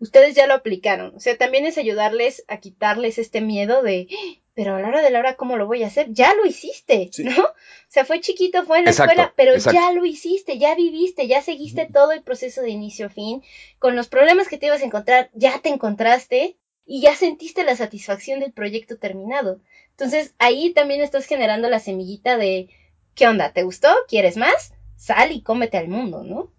ustedes 0.00 0.34
ya 0.34 0.46
lo 0.46 0.54
aplicaron. 0.54 1.14
O 1.14 1.20
sea, 1.20 1.36
también 1.38 1.66
es 1.66 1.78
ayudarles 1.78 2.44
a 2.48 2.56
quitarles 2.58 3.18
este 3.18 3.40
miedo 3.40 3.82
de, 3.82 4.08
"Ah, 4.10 4.40
pero 4.54 4.74
a 4.74 4.80
la 4.80 4.88
hora 4.88 5.02
de 5.02 5.10
la 5.10 5.20
hora, 5.20 5.36
¿cómo 5.36 5.56
lo 5.56 5.66
voy 5.66 5.84
a 5.84 5.86
hacer? 5.86 6.08
Ya 6.10 6.34
lo 6.34 6.44
hiciste, 6.44 7.08
Sí. 7.12 7.24
¿no? 7.24 7.42
O 7.44 7.54
sea, 7.92 8.04
fue 8.04 8.20
chiquito, 8.20 8.64
fue 8.64 8.78
en 8.78 8.84
la 8.86 8.90
Exacto, 8.90 9.12
escuela, 9.12 9.32
pero 9.36 9.52
exacto. 9.54 9.78
ya 9.78 9.92
lo 9.92 10.04
hiciste, 10.04 10.58
ya 10.58 10.74
viviste, 10.74 11.26
ya 11.28 11.42
seguiste 11.42 11.86
todo 11.92 12.12
el 12.12 12.22
proceso 12.22 12.60
de 12.62 12.70
inicio 12.70 13.06
a 13.06 13.10
fin. 13.10 13.42
Con 13.78 13.94
los 13.96 14.08
problemas 14.08 14.48
que 14.48 14.58
te 14.58 14.66
ibas 14.66 14.82
a 14.82 14.86
encontrar, 14.86 15.30
ya 15.34 15.60
te 15.60 15.68
encontraste 15.68 16.56
y 16.86 17.00
ya 17.02 17.14
sentiste 17.14 17.62
la 17.64 17.76
satisfacción 17.76 18.40
del 18.40 18.52
proyecto 18.52 18.96
terminado. 18.98 19.60
Entonces, 19.90 20.34
ahí 20.38 20.70
también 20.72 21.02
estás 21.02 21.26
generando 21.26 21.68
la 21.68 21.78
semillita 21.78 22.36
de, 22.36 22.68
¿qué 23.14 23.28
onda? 23.28 23.52
¿Te 23.52 23.62
gustó? 23.64 23.88
¿Quieres 24.08 24.36
más? 24.36 24.72
Sal 24.96 25.30
y 25.32 25.42
cómete 25.42 25.76
al 25.78 25.88
mundo, 25.88 26.22
¿no? 26.24 26.50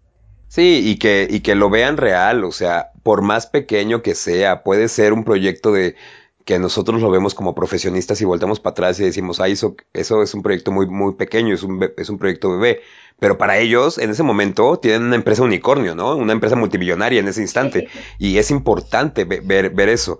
Sí, 0.48 0.82
y 0.84 0.96
que, 0.98 1.26
y 1.30 1.40
que 1.40 1.54
lo 1.54 1.70
vean 1.70 1.96
real, 1.96 2.44
o 2.44 2.52
sea, 2.52 2.91
por 3.02 3.22
más 3.22 3.46
pequeño 3.46 4.02
que 4.02 4.14
sea, 4.14 4.62
puede 4.62 4.88
ser 4.88 5.12
un 5.12 5.24
proyecto 5.24 5.72
de 5.72 5.96
que 6.44 6.58
nosotros 6.58 7.00
lo 7.00 7.10
vemos 7.10 7.34
como 7.34 7.54
profesionistas 7.54 8.20
y 8.20 8.24
volteamos 8.24 8.58
para 8.58 8.72
atrás 8.72 8.98
y 8.98 9.04
decimos, 9.04 9.38
ah, 9.40 9.46
eso, 9.48 9.76
eso 9.92 10.22
es 10.22 10.34
un 10.34 10.42
proyecto 10.42 10.72
muy, 10.72 10.86
muy 10.86 11.14
pequeño, 11.14 11.54
es 11.54 11.62
un, 11.62 11.88
es 11.96 12.10
un 12.10 12.18
proyecto 12.18 12.50
bebé. 12.50 12.80
Pero 13.20 13.38
para 13.38 13.58
ellos, 13.58 13.98
en 13.98 14.10
ese 14.10 14.24
momento, 14.24 14.78
tienen 14.78 15.04
una 15.04 15.14
empresa 15.14 15.44
unicornio, 15.44 15.94
¿no? 15.94 16.16
Una 16.16 16.32
empresa 16.32 16.56
multimillonaria 16.56 17.20
en 17.20 17.28
ese 17.28 17.42
instante. 17.42 17.88
Y 18.18 18.38
es 18.38 18.50
importante 18.50 19.24
ve- 19.24 19.40
ver, 19.44 19.70
ver 19.70 19.88
eso, 19.88 20.18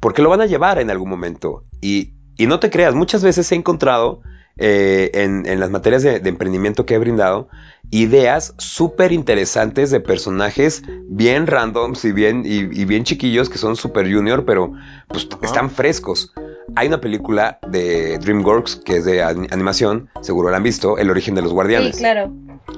porque 0.00 0.20
lo 0.20 0.28
van 0.28 0.42
a 0.42 0.46
llevar 0.46 0.78
en 0.78 0.90
algún 0.90 1.08
momento. 1.08 1.64
Y, 1.80 2.12
y 2.36 2.46
no 2.46 2.60
te 2.60 2.68
creas, 2.68 2.94
muchas 2.94 3.22
veces 3.22 3.50
he 3.50 3.54
encontrado 3.54 4.20
eh, 4.58 5.10
en, 5.14 5.46
en 5.46 5.60
las 5.60 5.70
materias 5.70 6.02
de, 6.02 6.20
de 6.20 6.28
emprendimiento 6.28 6.86
que 6.86 6.94
he 6.94 6.98
brindado 6.98 7.48
ideas 7.90 8.54
súper 8.58 9.12
interesantes 9.12 9.90
de 9.90 10.00
personajes 10.00 10.82
bien 11.08 11.46
randoms 11.46 12.04
y 12.04 12.12
bien, 12.12 12.42
y, 12.44 12.58
y 12.58 12.84
bien 12.84 13.04
chiquillos 13.04 13.48
que 13.48 13.58
son 13.58 13.76
super 13.76 14.10
junior, 14.12 14.44
pero 14.44 14.72
pues 15.08 15.28
están 15.42 15.70
frescos. 15.70 16.32
Hay 16.76 16.88
una 16.88 17.00
película 17.00 17.58
de 17.68 18.18
DreamWorks 18.18 18.76
que 18.76 18.96
es 18.96 19.04
de 19.04 19.22
an- 19.22 19.46
animación, 19.50 20.08
seguro 20.22 20.50
la 20.50 20.56
han 20.56 20.62
visto, 20.62 20.98
El 20.98 21.10
origen 21.10 21.34
de 21.34 21.42
los 21.42 21.52
guardianes 21.52 21.96
Sí, 21.96 22.00
claro. 22.02 22.32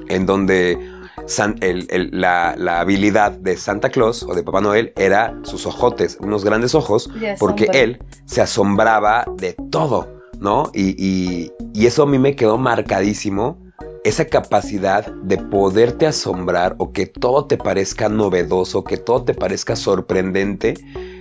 en 0.09 0.25
donde 0.25 0.77
San- 1.25 1.55
el- 1.61 1.87
el- 1.89 2.09
la, 2.13 2.55
la 2.57 2.79
habilidad 2.79 3.31
de 3.31 3.57
Santa 3.57 3.89
Claus 3.89 4.23
o 4.23 4.33
de 4.35 4.43
Papá 4.43 4.61
Noel 4.61 4.93
era 4.97 5.37
sus 5.43 5.65
ojotes, 5.65 6.17
unos 6.21 6.43
grandes 6.45 6.75
ojos, 6.75 7.09
porque 7.39 7.69
él 7.73 7.99
se 8.25 8.41
asombraba 8.41 9.25
de 9.37 9.55
todo, 9.71 10.07
¿no? 10.39 10.69
Y, 10.73 10.95
y- 11.03 11.51
y 11.77 11.85
eso 11.85 12.01
a 12.03 12.05
mí 12.07 12.17
me 12.17 12.35
quedó 12.35 12.57
marcadísimo, 12.57 13.59
esa 14.03 14.25
capacidad 14.25 15.05
de 15.13 15.37
poderte 15.37 16.07
asombrar 16.07 16.75
o 16.79 16.91
que 16.91 17.05
todo 17.05 17.45
te 17.45 17.57
parezca 17.57 18.09
novedoso, 18.09 18.83
que 18.83 18.97
todo 18.97 19.23
te 19.23 19.35
parezca 19.35 19.75
sorprendente, 19.75 20.73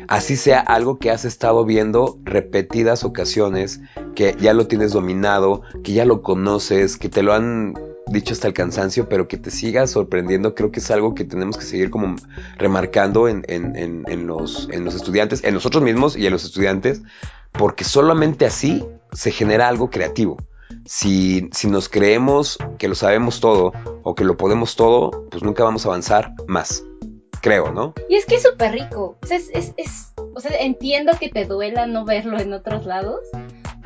así 0.08 0.36
sea 0.36 0.60
algo 0.60 0.98
que 0.98 1.10
has 1.10 1.26
estado 1.26 1.66
viendo 1.66 2.18
repetidas 2.24 3.04
ocasiones, 3.04 3.80
que 4.14 4.34
ya 4.40 4.54
lo 4.54 4.66
tienes 4.66 4.92
dominado, 4.92 5.60
que 5.84 5.92
ya 5.92 6.06
lo 6.06 6.22
conoces, 6.22 6.96
que 6.96 7.10
te 7.10 7.22
lo 7.22 7.34
han 7.34 7.74
dicho 8.06 8.32
hasta 8.32 8.48
el 8.48 8.54
cansancio, 8.54 9.10
pero 9.10 9.28
que 9.28 9.36
te 9.36 9.50
siga 9.50 9.86
sorprendiendo, 9.86 10.54
creo 10.54 10.70
que 10.70 10.80
es 10.80 10.90
algo 10.90 11.14
que 11.14 11.24
tenemos 11.24 11.58
que 11.58 11.64
seguir 11.66 11.90
como 11.90 12.16
remarcando 12.56 13.28
en, 13.28 13.44
en- 13.48 13.76
en- 13.76 14.04
en 14.08 14.26
los, 14.26 14.68
estudiantes, 14.70 15.44
en 15.44 15.52
nosotros 15.52 15.82
mismos 15.82 16.16
y 16.16 16.24
en 16.24 16.32
los 16.32 16.44
estudiantes, 16.44 17.02
porque 17.52 17.84
solamente 17.84 18.46
así 18.46 18.86
se 19.16 19.30
genera 19.30 19.68
algo 19.68 19.90
creativo. 19.90 20.36
Si, 20.84 21.48
si 21.52 21.68
nos 21.68 21.88
creemos 21.88 22.58
que 22.78 22.88
lo 22.88 22.94
sabemos 22.94 23.40
todo 23.40 23.72
o 24.02 24.14
que 24.14 24.24
lo 24.24 24.36
podemos 24.36 24.76
todo, 24.76 25.26
pues 25.30 25.42
nunca 25.42 25.64
vamos 25.64 25.84
a 25.84 25.88
avanzar 25.88 26.32
más. 26.46 26.84
Creo, 27.40 27.70
¿no? 27.72 27.94
Y 28.08 28.16
es 28.16 28.26
que 28.26 28.36
es 28.36 28.42
súper 28.42 28.72
rico. 28.72 29.18
O 29.22 29.26
sea, 29.26 29.36
es, 29.36 29.48
es- 29.52 29.74
es- 29.76 30.12
o 30.34 30.40
sea, 30.40 30.50
entiendo 30.60 31.12
que 31.18 31.28
te 31.28 31.44
duela 31.44 31.86
no 31.86 32.04
verlo 32.04 32.38
en 32.38 32.52
otros 32.52 32.86
lados. 32.86 33.20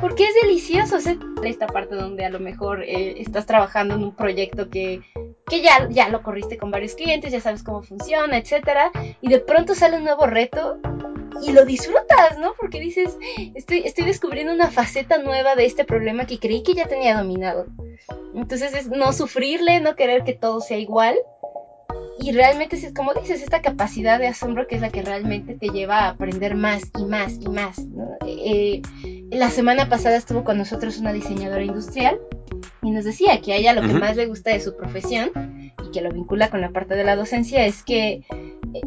Porque 0.00 0.24
es 0.24 0.34
delicioso. 0.42 0.96
O 0.96 1.00
sea, 1.00 1.16
esta 1.44 1.66
parte 1.66 1.94
donde 1.94 2.24
a 2.24 2.30
lo 2.30 2.40
mejor 2.40 2.82
eh, 2.82 3.20
estás 3.20 3.44
trabajando 3.46 3.94
en 3.94 4.02
un 4.02 4.14
proyecto 4.16 4.68
que, 4.70 5.02
que 5.46 5.60
ya, 5.62 5.88
ya 5.90 6.08
lo 6.08 6.22
corriste 6.22 6.56
con 6.56 6.70
varios 6.70 6.94
clientes, 6.94 7.32
ya 7.32 7.40
sabes 7.40 7.62
cómo 7.62 7.82
funciona, 7.82 8.38
etcétera. 8.38 8.90
Y 9.20 9.28
de 9.28 9.40
pronto 9.40 9.74
sale 9.74 9.98
un 9.98 10.04
nuevo 10.04 10.26
reto 10.26 10.78
y 11.42 11.52
lo 11.52 11.64
disfrutas, 11.64 12.38
¿no? 12.38 12.54
Porque 12.58 12.80
dices, 12.80 13.16
estoy, 13.54 13.82
estoy 13.84 14.04
descubriendo 14.04 14.52
una 14.52 14.70
faceta 14.70 15.18
nueva 15.18 15.54
de 15.54 15.66
este 15.66 15.84
problema 15.84 16.26
que 16.26 16.38
creí 16.38 16.62
que 16.62 16.74
ya 16.74 16.86
tenía 16.86 17.16
dominado. 17.16 17.66
Entonces 18.34 18.74
es 18.74 18.88
no 18.88 19.12
sufrirle, 19.12 19.80
no 19.80 19.96
querer 19.96 20.24
que 20.24 20.34
todo 20.34 20.60
sea 20.60 20.78
igual. 20.78 21.16
Y 22.22 22.32
realmente 22.32 22.76
es 22.76 22.92
como 22.92 23.14
dices, 23.14 23.42
esta 23.42 23.62
capacidad 23.62 24.18
de 24.18 24.26
asombro 24.26 24.66
que 24.66 24.74
es 24.74 24.82
la 24.82 24.90
que 24.90 25.02
realmente 25.02 25.54
te 25.54 25.68
lleva 25.68 26.00
a 26.00 26.08
aprender 26.10 26.54
más 26.54 26.82
y 26.98 27.04
más 27.04 27.32
y 27.40 27.48
más. 27.48 27.78
¿no? 27.78 28.18
Eh, 28.26 28.82
la 29.30 29.50
semana 29.50 29.88
pasada 29.88 30.16
estuvo 30.16 30.44
con 30.44 30.58
nosotros 30.58 30.98
una 30.98 31.12
diseñadora 31.12 31.64
industrial 31.64 32.20
y 32.82 32.90
nos 32.90 33.04
decía 33.04 33.40
que 33.40 33.52
a 33.52 33.56
ella 33.56 33.72
lo 33.72 33.82
que 33.82 33.94
más 33.94 34.16
le 34.16 34.26
gusta 34.26 34.50
de 34.50 34.60
su 34.60 34.76
profesión 34.76 35.30
y 35.82 35.90
que 35.92 36.02
lo 36.02 36.10
vincula 36.10 36.50
con 36.50 36.60
la 36.60 36.70
parte 36.70 36.94
de 36.94 37.04
la 37.04 37.16
docencia 37.16 37.64
es 37.64 37.82
que 37.82 38.22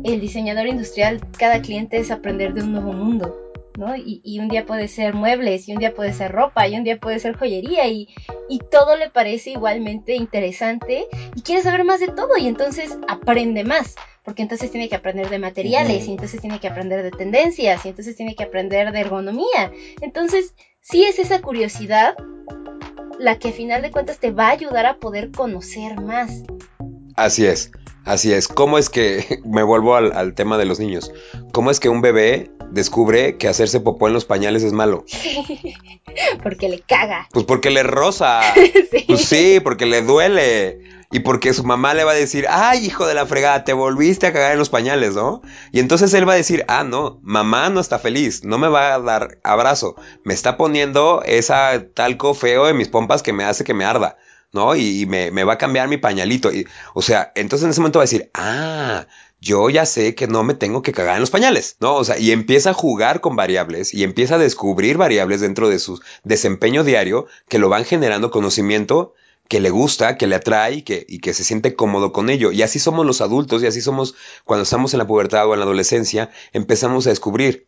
el 0.04 0.22
diseñador 0.22 0.67
industrial, 0.67 1.22
cada 1.38 1.62
cliente 1.62 1.98
es 1.98 2.12
aprender 2.12 2.54
de 2.54 2.63
un 2.63 2.74
nuevo 2.74 2.93
mundo. 2.93 3.39
¿no? 3.78 3.96
Y, 3.96 4.22
y 4.24 4.39
un 4.39 4.50
día 4.50 4.65
puede 4.65 4.88
ser 4.88 5.15
muebles, 5.15 5.67
y 5.67 5.74
un 5.74 5.80
día 5.80 5.96
puede 5.96 6.13
ser 6.13 6.32
ropa, 6.32 6.67
y 6.67 6.76
un 6.76 6.84
día 6.84 7.00
puede 7.00 7.17
ser 7.17 7.36
joyería, 7.36 7.88
y, 7.88 8.08
y 8.50 8.60
todo 8.60 8.96
le 8.96 9.10
parece 9.10 9.52
igualmente 9.52 10.15
interesante 10.15 11.08
y 11.36 11.41
quiere 11.41 11.62
saber 11.62 11.84
más 11.84 12.00
de 12.00 12.08
todo 12.08 12.38
y 12.38 12.48
entonces 12.48 12.98
aprende 13.08 13.63
más, 13.63 13.96
porque 14.24 14.41
entonces 14.41 14.72
tiene 14.72 14.89
que 14.89 14.96
aprender 14.96 15.30
de 15.30 15.39
materiales 15.39 16.08
y 16.08 16.12
entonces 16.12 16.41
tiene 16.41 16.60
que 16.60 16.67
aprender 16.67 17.04
de 17.04 17.12
tendencias 17.12 17.86
y 17.86 17.89
entonces 17.89 18.15
tiene 18.15 18.36
que 18.36 18.43
aprender 18.43 18.91
de 18.91 19.00
ergonomía. 19.00 19.72
Entonces, 20.02 20.54
sí 20.82 21.04
es 21.04 21.19
esa 21.19 21.41
curiosidad 21.41 22.15
la 23.19 23.39
que 23.39 23.50
a 23.50 23.54
final 23.54 23.82
de 23.82 23.91
cuentas 23.91 24.19
te 24.19 24.32
va 24.32 24.48
a 24.48 24.52
ayudar 24.52 24.86
a 24.86 24.98
poder 24.98 25.32
conocer 25.32 26.00
más. 26.00 26.43
Así 27.15 27.45
es, 27.45 27.71
así 28.06 28.34
es. 28.34 28.47
¿Cómo 28.47 28.78
es 28.78 28.89
que, 28.89 29.39
me 29.45 29.63
vuelvo 29.63 29.95
al, 29.95 30.12
al 30.13 30.34
tema 30.34 30.58
de 30.58 30.65
los 30.65 30.80
niños, 30.80 31.12
cómo 31.52 31.71
es 31.71 31.80
que 31.80 31.89
un 31.89 32.02
bebé 32.02 32.52
descubre 32.71 33.38
que 33.38 33.47
hacerse 33.47 33.80
popó 33.80 34.08
en 34.08 34.13
los 34.13 34.26
pañales 34.26 34.63
es 34.63 34.73
malo? 34.73 35.06
porque 36.43 36.69
le 36.69 36.80
caga. 36.80 37.28
Pues 37.32 37.45
porque 37.45 37.69
le 37.69 37.84
roza. 37.84 38.41
Sí. 38.93 39.06
Pues 39.08 39.26
sí, 39.26 39.60
porque 39.60 39.86
le 39.88 40.04
duele. 40.04 40.82
Y 41.12 41.19
porque 41.19 41.54
su 41.54 41.63
mamá 41.63 41.93
le 41.93 42.04
va 42.04 42.12
a 42.12 42.15
decir, 42.15 42.45
ay, 42.49 42.86
hijo 42.86 43.06
de 43.08 43.13
la 43.13 43.26
fregada, 43.26 43.63
te 43.63 43.73
volviste 43.73 44.28
a 44.28 44.34
cagar 44.34 44.54
en 44.54 44.60
los 44.60 44.69
pañales, 44.69 45.13
¿no? 45.13 45.41
Y 45.71 45.80
entonces 45.80 46.13
él 46.13 46.28
va 46.28 46.34
a 46.34 46.38
decir, 46.38 46.63
ah, 46.67 46.84
no, 46.84 47.19
mamá 47.21 47.69
no 47.69 47.80
está 47.80 47.99
feliz, 47.99 48.43
no 48.43 48.58
me 48.58 48.67
va 48.67 48.93
a 48.93 48.99
dar 48.99 49.39
abrazo, 49.43 49.95
me 50.23 50.34
está 50.34 50.58
poniendo 50.58 51.21
esa 51.26 51.86
talco 51.93 52.34
feo 52.34 52.67
en 52.67 52.78
mis 52.78 52.89
pompas 52.89 53.21
que 53.21 53.34
me 53.34 53.43
hace 53.43 53.63
que 53.63 53.76
me 53.76 53.86
arda, 53.86 54.17
¿no? 54.54 54.76
Y, 54.76 55.06
me, 55.06 55.32
me 55.32 55.44
va 55.44 55.54
a 55.54 55.58
cambiar 55.58 55.89
mi 55.89 55.98
pañalito. 55.98 56.54
Y, 56.54 56.68
o 56.94 57.02
sea, 57.02 57.32
entonces 57.36 57.66
en 57.66 57.72
ese 57.72 57.82
momento 57.82 58.00
va 58.00 58.04
a 58.04 58.06
decir, 58.06 58.30
ah, 58.34 59.08
yo 59.42 59.70
ya 59.70 59.86
sé 59.86 60.16
que 60.16 60.28
no 60.28 60.44
me 60.44 60.54
tengo 60.54 60.82
que 60.82 60.94
cagar 60.94 61.16
en 61.16 61.22
los 61.22 61.32
pañales, 61.32 61.76
¿no? 61.82 61.96
O 61.96 62.04
sea, 62.06 62.18
y 62.18 62.32
empieza 62.32 62.70
a 62.70 62.74
jugar 62.74 63.20
con 63.20 63.36
variables 63.36 63.94
y 63.94 64.04
empieza 64.04 64.36
a 64.36 64.38
descubrir 64.38 64.98
variables 64.98 65.42
dentro 65.42 65.68
de 65.68 65.80
su 65.80 66.00
desempeño 66.24 66.84
diario 66.86 67.28
que 67.50 67.60
lo 67.60 67.68
van 67.68 67.84
generando 67.84 68.32
conocimiento 68.32 69.13
que 69.50 69.60
le 69.60 69.70
gusta, 69.70 70.18
que 70.18 70.28
le 70.28 70.36
atrae 70.36 70.76
y 70.76 70.82
que, 70.84 71.06
y 71.10 71.20
que 71.20 71.34
se 71.34 71.44
siente 71.44 71.76
cómodo 71.76 72.13
con 72.13 72.30
ello. 72.30 72.52
Y 72.52 72.62
así 72.62 72.80
somos 72.80 73.06
los 73.06 73.20
adultos 73.22 73.62
y 73.63 73.68
así 73.68 73.82
somos 73.82 74.16
cuando 74.46 74.63
estamos 74.63 74.94
en 74.94 75.00
la 75.00 75.08
pubertad 75.08 75.48
o 75.48 75.54
en 75.54 75.60
la 75.60 75.66
adolescencia, 75.66 76.32
empezamos 76.54 77.06
a 77.06 77.10
descubrir, 77.10 77.68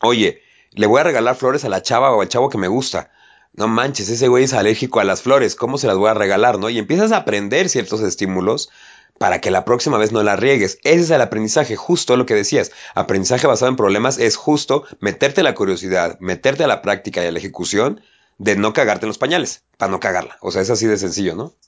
oye, 0.00 0.40
le 0.70 0.86
voy 0.86 1.00
a 1.00 1.04
regalar 1.04 1.36
flores 1.36 1.64
a 1.64 1.68
la 1.68 1.82
chava 1.82 2.12
o 2.12 2.22
al 2.22 2.28
chavo 2.28 2.48
que 2.48 2.58
me 2.58 2.68
gusta. 2.68 3.10
No 3.52 3.68
manches, 3.68 4.08
ese 4.08 4.28
güey 4.28 4.44
es 4.44 4.52
alérgico 4.52 5.00
a 5.00 5.04
las 5.04 5.22
flores, 5.22 5.56
¿cómo 5.56 5.76
se 5.76 5.86
las 5.86 5.96
voy 5.96 6.08
a 6.08 6.14
regalar, 6.14 6.58
no? 6.58 6.70
Y 6.70 6.78
empiezas 6.78 7.12
a 7.12 7.18
aprender 7.18 7.68
ciertos 7.68 8.00
estímulos 8.00 8.70
para 9.18 9.40
que 9.40 9.50
la 9.50 9.64
próxima 9.64 9.98
vez 9.98 10.12
no 10.12 10.22
la 10.22 10.36
riegues. 10.36 10.78
Ese 10.82 11.00
es 11.00 11.10
el 11.10 11.20
aprendizaje, 11.20 11.76
justo 11.76 12.16
lo 12.16 12.24
que 12.26 12.34
decías. 12.34 12.70
Aprendizaje 12.94 13.46
basado 13.46 13.68
en 13.68 13.76
problemas 13.76 14.18
es 14.18 14.36
justo 14.36 14.84
meterte 15.00 15.42
a 15.42 15.44
la 15.44 15.54
curiosidad, 15.54 16.16
meterte 16.20 16.64
a 16.64 16.68
la 16.68 16.80
práctica 16.80 17.22
y 17.22 17.26
a 17.26 17.32
la 17.32 17.38
ejecución 17.38 18.00
de 18.38 18.56
no 18.56 18.72
cagarte 18.72 19.04
en 19.04 19.08
los 19.08 19.18
pañales, 19.18 19.64
para 19.76 19.92
no 19.92 20.00
cagarla. 20.00 20.38
O 20.40 20.50
sea, 20.50 20.62
es 20.62 20.70
así 20.70 20.86
de 20.86 20.96
sencillo, 20.96 21.34
¿no? 21.34 21.52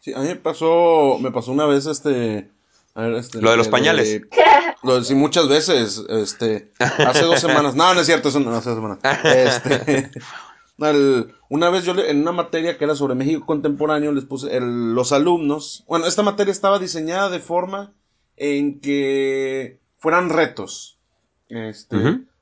Sí, 0.00 0.12
a 0.14 0.20
mí 0.20 0.28
me 0.28 0.36
pasó, 0.36 1.18
me 1.20 1.32
pasó 1.32 1.50
una 1.50 1.66
vez 1.66 1.84
este, 1.86 2.48
a 2.94 3.02
ver, 3.02 3.14
este, 3.14 3.42
Lo 3.42 3.50
de 3.50 3.56
los 3.56 3.66
pañales. 3.66 4.20
lo 4.84 5.00
de- 5.00 5.04
sí, 5.04 5.16
muchas 5.16 5.48
veces, 5.48 6.00
este, 6.08 6.70
hace 6.78 7.22
dos 7.24 7.40
semanas, 7.40 7.74
no, 7.74 7.92
no 7.92 8.00
es 8.00 8.06
cierto, 8.06 8.28
eso 8.28 8.38
no, 8.38 8.54
hace 8.54 8.70
dos 8.70 8.78
semanas, 8.78 8.98
este, 9.24 10.10
una 10.78 11.70
vez 11.70 11.84
yo 11.84 11.94
en 11.98 12.20
una 12.20 12.32
materia 12.32 12.76
que 12.76 12.84
era 12.84 12.94
sobre 12.94 13.14
México 13.14 13.46
contemporáneo 13.46 14.12
les 14.12 14.24
puse 14.24 14.58
los 14.60 15.12
alumnos, 15.12 15.84
bueno, 15.88 16.06
esta 16.06 16.22
materia 16.22 16.52
estaba 16.52 16.78
diseñada 16.78 17.30
de 17.30 17.40
forma 17.40 17.94
en 18.36 18.80
que 18.80 19.80
fueran 19.98 20.30
retos. 20.30 20.98
Este, 21.48 21.96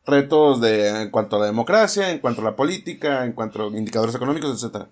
retos 0.07 0.61
de, 0.61 1.03
en 1.03 1.11
cuanto 1.11 1.37
a 1.37 1.41
la 1.41 1.47
democracia, 1.47 2.11
en 2.11 2.19
cuanto 2.19 2.41
a 2.41 2.45
la 2.45 2.57
política, 2.57 3.25
en 3.25 3.33
cuanto 3.33 3.63
a 3.63 3.67
indicadores 3.69 4.15
económicos, 4.15 4.55
etcétera. 4.55 4.91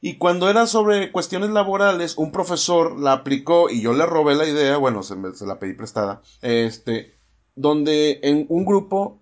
Y 0.00 0.16
cuando 0.16 0.48
era 0.48 0.66
sobre 0.66 1.12
cuestiones 1.12 1.50
laborales, 1.50 2.16
un 2.16 2.32
profesor 2.32 2.98
la 2.98 3.12
aplicó 3.12 3.68
y 3.68 3.82
yo 3.82 3.92
le 3.92 4.06
robé 4.06 4.34
la 4.34 4.46
idea, 4.46 4.78
bueno, 4.78 5.02
se, 5.02 5.14
se 5.34 5.46
la 5.46 5.58
pedí 5.58 5.74
prestada, 5.74 6.22
este, 6.40 7.14
donde 7.54 8.20
en 8.22 8.46
un 8.48 8.64
grupo, 8.64 9.19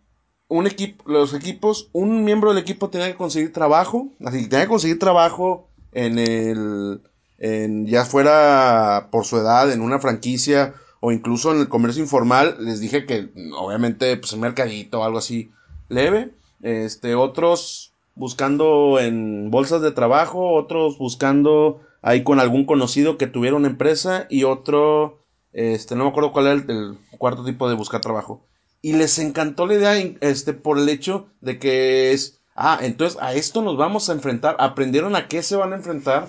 un 0.49 0.67
equipo, 0.67 1.05
los 1.11 1.35
equipos, 1.35 1.89
un 1.93 2.25
miembro 2.25 2.51
del 2.51 2.63
equipo 2.63 2.89
tenía 2.89 3.09
que 3.09 3.17
conseguir 3.17 3.53
trabajo, 3.53 4.09
así 4.25 4.49
tenía 4.49 4.65
que 4.65 4.71
conseguir 4.71 4.99
trabajo 4.99 5.69
en 5.93 6.19
el, 6.19 7.03
en, 7.39 7.87
ya 7.87 8.05
fuera 8.05 9.09
por 9.11 9.25
su 9.25 9.37
edad, 9.37 9.71
en 9.73 9.81
una 9.81 9.99
franquicia 9.99 10.75
o 11.01 11.13
incluso 11.13 11.53
en 11.53 11.61
el 11.61 11.69
comercio 11.69 12.03
informal, 12.03 12.57
les 12.61 12.81
dije 12.81 13.07
que 13.07 13.29
obviamente 13.57 14.17
pues 14.17 14.33
un 14.33 14.41
mercadito 14.41 15.01
o 15.01 15.05
algo 15.05 15.19
así 15.19 15.51
leve, 15.89 16.33
este, 16.63 17.15
otros 17.15 17.93
buscando 18.15 18.99
en 18.99 19.51
bolsas 19.51 19.81
de 19.81 19.93
trabajo, 19.93 20.55
otros 20.55 20.99
buscando 20.99 21.81
ahí 22.03 22.25
con 22.25 22.41
algún 22.41 22.65
conocido 22.65 23.17
que 23.17 23.29
tuviera 23.29 23.57
una 23.57 23.69
empresa 23.69 24.27
y 24.29 24.45
otro, 24.45 25.23
este, 25.53 25.95
no 25.95 26.05
me 26.05 26.11
acuerdo 26.11 26.33
cuál 26.33 26.47
era 26.47 26.55
el, 26.55 26.99
cuarto 27.17 27.45
tipo 27.45 27.69
de 27.69 27.75
buscar 27.75 28.01
trabajo. 28.01 28.45
Y 28.81 28.93
les 28.93 29.19
encantó 29.19 29.67
la 29.67 29.75
idea, 29.75 30.17
este, 30.21 30.53
por 30.53 30.79
el 30.79 30.89
hecho 30.89 31.29
de 31.41 31.59
que 31.59 32.13
es, 32.13 32.41
ah, 32.55 32.79
entonces 32.83 33.19
a 33.21 33.35
esto 33.35 33.63
nos 33.63 33.77
vamos 33.77 34.09
a 34.09 34.13
enfrentar, 34.13 34.57
aprendieron 34.61 35.17
a 35.17 35.29
qué 35.29 35.43
se 35.43 35.57
van 35.57 35.73
a 35.73 35.77
enfrentar 35.77 36.29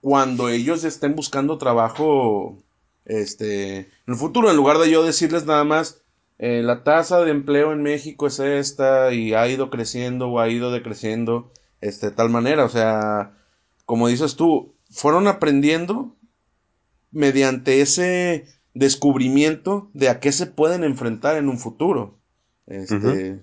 cuando 0.00 0.48
ellos 0.48 0.84
estén 0.84 1.14
buscando 1.14 1.58
trabajo, 1.58 2.58
este, 3.04 3.78
en 3.78 3.88
el 4.06 4.16
futuro, 4.16 4.50
en 4.50 4.56
lugar 4.56 4.78
de 4.78 4.90
yo 4.90 5.02
decirles 5.02 5.44
nada 5.44 5.64
más, 5.64 6.00
eh, 6.38 6.62
la 6.62 6.84
tasa 6.84 7.20
de 7.20 7.30
empleo 7.32 7.72
en 7.72 7.82
México 7.82 8.26
es 8.26 8.38
esta 8.38 9.12
y 9.12 9.34
ha 9.34 9.46
ido 9.46 9.68
creciendo 9.68 10.28
o 10.28 10.40
ha 10.40 10.48
ido 10.48 10.72
decreciendo 10.72 11.52
este, 11.82 12.06
de 12.08 12.16
tal 12.16 12.30
manera. 12.30 12.64
O 12.64 12.70
sea, 12.70 13.36
como 13.84 14.08
dices 14.08 14.36
tú, 14.36 14.74
fueron 14.90 15.28
aprendiendo 15.28 16.16
mediante 17.10 17.82
ese 17.82 18.46
descubrimiento 18.74 19.90
de 19.94 20.08
a 20.08 20.20
qué 20.20 20.32
se 20.32 20.46
pueden 20.46 20.84
enfrentar 20.84 21.36
en 21.36 21.48
un 21.48 21.58
futuro. 21.58 22.18
Este, 22.66 23.42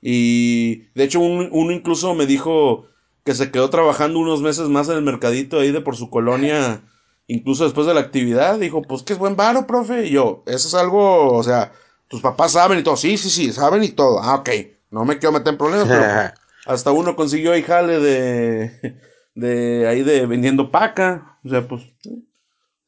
Y 0.00 0.76
de 0.94 1.04
hecho, 1.04 1.20
uno 1.20 1.72
incluso 1.72 2.14
me 2.14 2.26
dijo 2.26 2.86
que 3.24 3.34
se 3.34 3.50
quedó 3.50 3.68
trabajando 3.70 4.18
unos 4.18 4.42
meses 4.42 4.68
más 4.68 4.88
en 4.88 4.96
el 4.96 5.02
mercadito 5.02 5.58
ahí 5.60 5.72
de 5.72 5.80
por 5.80 5.96
su 5.96 6.08
colonia, 6.08 6.82
incluso 7.26 7.64
después 7.64 7.86
de 7.86 7.94
la 7.94 8.00
actividad. 8.00 8.58
Dijo, 8.58 8.82
pues 8.82 9.02
que 9.02 9.12
es 9.12 9.18
buen 9.18 9.36
varo, 9.36 9.66
profe. 9.66 10.06
Y 10.06 10.10
yo, 10.10 10.42
eso 10.46 10.68
es 10.68 10.74
algo, 10.74 11.34
o 11.34 11.42
sea, 11.42 11.72
tus 12.08 12.20
papás 12.20 12.52
saben 12.52 12.78
y 12.78 12.82
todo. 12.82 12.96
Sí, 12.96 13.16
sí, 13.18 13.30
sí, 13.30 13.52
saben 13.52 13.84
y 13.84 13.90
todo. 13.90 14.20
Ah, 14.22 14.36
ok. 14.36 14.50
No 14.90 15.04
me 15.04 15.18
quiero 15.18 15.32
meter 15.32 15.52
en 15.52 15.58
problemas, 15.58 15.86
pero 15.88 16.04
hasta 16.66 16.92
uno 16.92 17.14
consiguió 17.14 17.52
ahí 17.52 17.62
jale 17.62 18.00
de, 18.00 18.96
de 19.34 19.86
ahí 19.86 20.02
de 20.02 20.26
vendiendo 20.26 20.70
paca. 20.70 21.38
O 21.44 21.48
sea, 21.48 21.66
pues, 21.66 21.82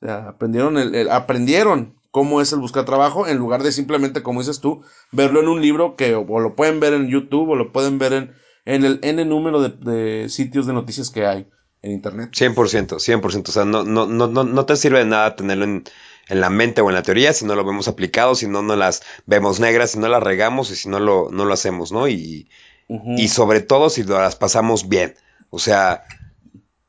o 0.03 0.07
sea, 0.07 0.29
aprendieron, 0.29 0.79
el, 0.79 1.11
aprendieron 1.11 1.95
cómo 2.11 2.41
es 2.41 2.53
el 2.53 2.59
buscar 2.59 2.85
trabajo 2.85 3.27
en 3.27 3.39
lugar 3.39 3.63
de 3.63 3.73
simplemente, 3.73 4.23
como 4.23 4.41
dices 4.41 4.61
tú, 4.61 4.83
verlo 5.13 5.41
en 5.41 5.49
un 5.49 5.63
libro 5.63 5.97
que 5.97 6.15
o 6.15 6.41
lo 6.41 6.55
pueden 6.57 6.81
ver 6.81 6.93
en 6.93 7.09
YouTube 7.09 7.51
o 7.51 7.57
lo 7.57 7.73
pueden 7.73 7.99
ver 7.99 8.13
en, 8.13 8.33
en 8.65 8.85
el 8.85 8.99
N 9.03 9.25
número 9.25 9.63
de, 9.63 9.71
de 9.71 10.29
sitios 10.29 10.67
de 10.67 10.73
noticias 10.73 11.11
que 11.11 11.27
hay 11.27 11.49
en 11.81 11.93
Internet. 11.93 12.31
100%, 12.33 12.55
100%. 12.55 13.49
O 13.49 13.53
sea, 13.53 13.65
no, 13.65 13.85
no, 13.85 14.07
no, 14.07 14.27
no 14.27 14.67
te 14.67 14.77
sirve 14.77 14.99
de 14.99 15.07
nada 15.07 15.37
tenerlo 15.37 15.65
en 15.65 15.85
en 16.29 16.41
la 16.41 16.51
mente 16.51 16.81
o 16.81 16.89
en 16.89 16.95
la 16.95 17.03
teoría, 17.03 17.33
si 17.33 17.45
no 17.45 17.55
lo 17.55 17.65
vemos 17.65 17.89
aplicado, 17.89 18.35
si 18.35 18.47
no 18.47 18.63
no 18.63 18.77
las 18.77 19.03
vemos 19.27 19.61
negras, 19.61 19.93
si 19.93 19.99
no 19.99 20.09
las 20.09 20.23
regamos 20.23 20.71
y 20.71 20.77
si 20.77 20.89
no 20.89 21.01
lo, 21.01 21.29
no 21.31 21.45
lo 21.45 21.53
hacemos, 21.53 21.93
¿no? 21.93 22.09
Y, 22.09 22.49
y 22.89 23.29
sobre 23.29 23.61
todo 23.61 23.91
si 23.91 24.05
las 24.05 24.37
pasamos 24.37 24.89
bien. 24.89 25.15
O 25.51 25.59
sea, 25.59 26.05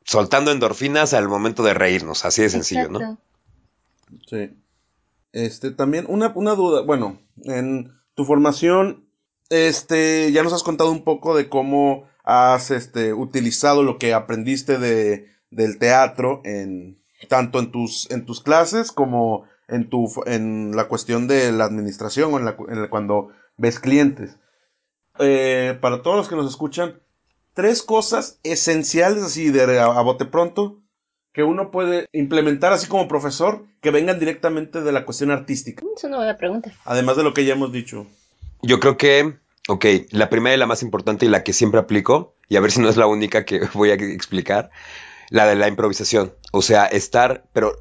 soltando 0.04 0.52
endorfinas 0.52 1.14
al 1.14 1.28
momento 1.28 1.62
de 1.62 1.74
reírnos, 1.74 2.24
así 2.24 2.42
de 2.42 2.50
sencillo, 2.50 2.88
¿no? 2.88 3.18
Sí. 4.28 4.50
Este, 5.32 5.72
también 5.72 6.06
una, 6.08 6.32
una 6.36 6.54
duda, 6.54 6.82
bueno, 6.82 7.20
en 7.42 7.92
tu 8.14 8.24
formación, 8.24 9.08
este, 9.50 10.30
ya 10.30 10.42
nos 10.42 10.52
has 10.52 10.62
contado 10.62 10.92
un 10.92 11.02
poco 11.02 11.36
de 11.36 11.48
cómo 11.48 12.08
has, 12.22 12.70
este, 12.70 13.12
utilizado 13.12 13.82
lo 13.82 13.98
que 13.98 14.14
aprendiste 14.14 14.78
de, 14.78 15.28
del 15.50 15.78
teatro 15.78 16.40
en, 16.44 17.02
tanto 17.28 17.58
en 17.58 17.72
tus, 17.72 18.10
en 18.10 18.24
tus 18.24 18.40
clases 18.40 18.92
como 18.92 19.44
en, 19.68 19.88
tu, 19.88 20.08
en 20.26 20.76
la 20.76 20.88
cuestión 20.88 21.26
de 21.26 21.50
la 21.52 21.64
administración 21.64 22.32
o 22.32 22.38
en, 22.38 22.44
la, 22.44 22.88
cuando 22.88 23.30
ves 23.56 23.80
clientes. 23.80 24.38
Eh, 25.18 25.78
para 25.80 26.02
todos 26.02 26.16
los 26.16 26.28
que 26.28 26.36
nos 26.36 26.48
escuchan, 26.48 27.00
tres 27.54 27.82
cosas 27.82 28.38
esenciales 28.42 29.22
así 29.22 29.50
de 29.50 29.80
a, 29.80 29.88
bote 30.02 30.24
pronto 30.26 30.80
que 31.32 31.42
uno 31.42 31.70
puede 31.70 32.06
implementar 32.12 32.72
así 32.72 32.86
como 32.86 33.08
profesor 33.08 33.64
que 33.80 33.90
vengan 33.90 34.20
directamente 34.20 34.82
de 34.82 34.92
la 34.92 35.04
cuestión 35.04 35.30
artística. 35.30 35.84
Es 35.96 36.04
una 36.04 36.18
buena 36.18 36.36
pregunta. 36.36 36.72
Además 36.84 37.16
de 37.16 37.24
lo 37.24 37.34
que 37.34 37.44
ya 37.44 37.54
hemos 37.54 37.72
dicho. 37.72 38.06
Yo 38.62 38.78
creo 38.78 38.96
que, 38.96 39.34
ok, 39.68 39.84
la 40.10 40.30
primera 40.30 40.54
y 40.54 40.58
la 40.58 40.66
más 40.66 40.82
importante 40.82 41.26
y 41.26 41.28
la 41.28 41.42
que 41.42 41.52
siempre 41.52 41.80
aplico, 41.80 42.36
y 42.48 42.56
a 42.56 42.60
ver 42.60 42.70
si 42.70 42.80
no 42.80 42.88
es 42.88 42.96
la 42.96 43.06
única 43.06 43.44
que 43.44 43.62
voy 43.74 43.90
a 43.90 43.94
explicar, 43.94 44.70
la 45.30 45.46
de 45.46 45.56
la 45.56 45.66
improvisación. 45.66 46.32
O 46.52 46.62
sea, 46.62 46.86
estar, 46.86 47.44
pero, 47.52 47.76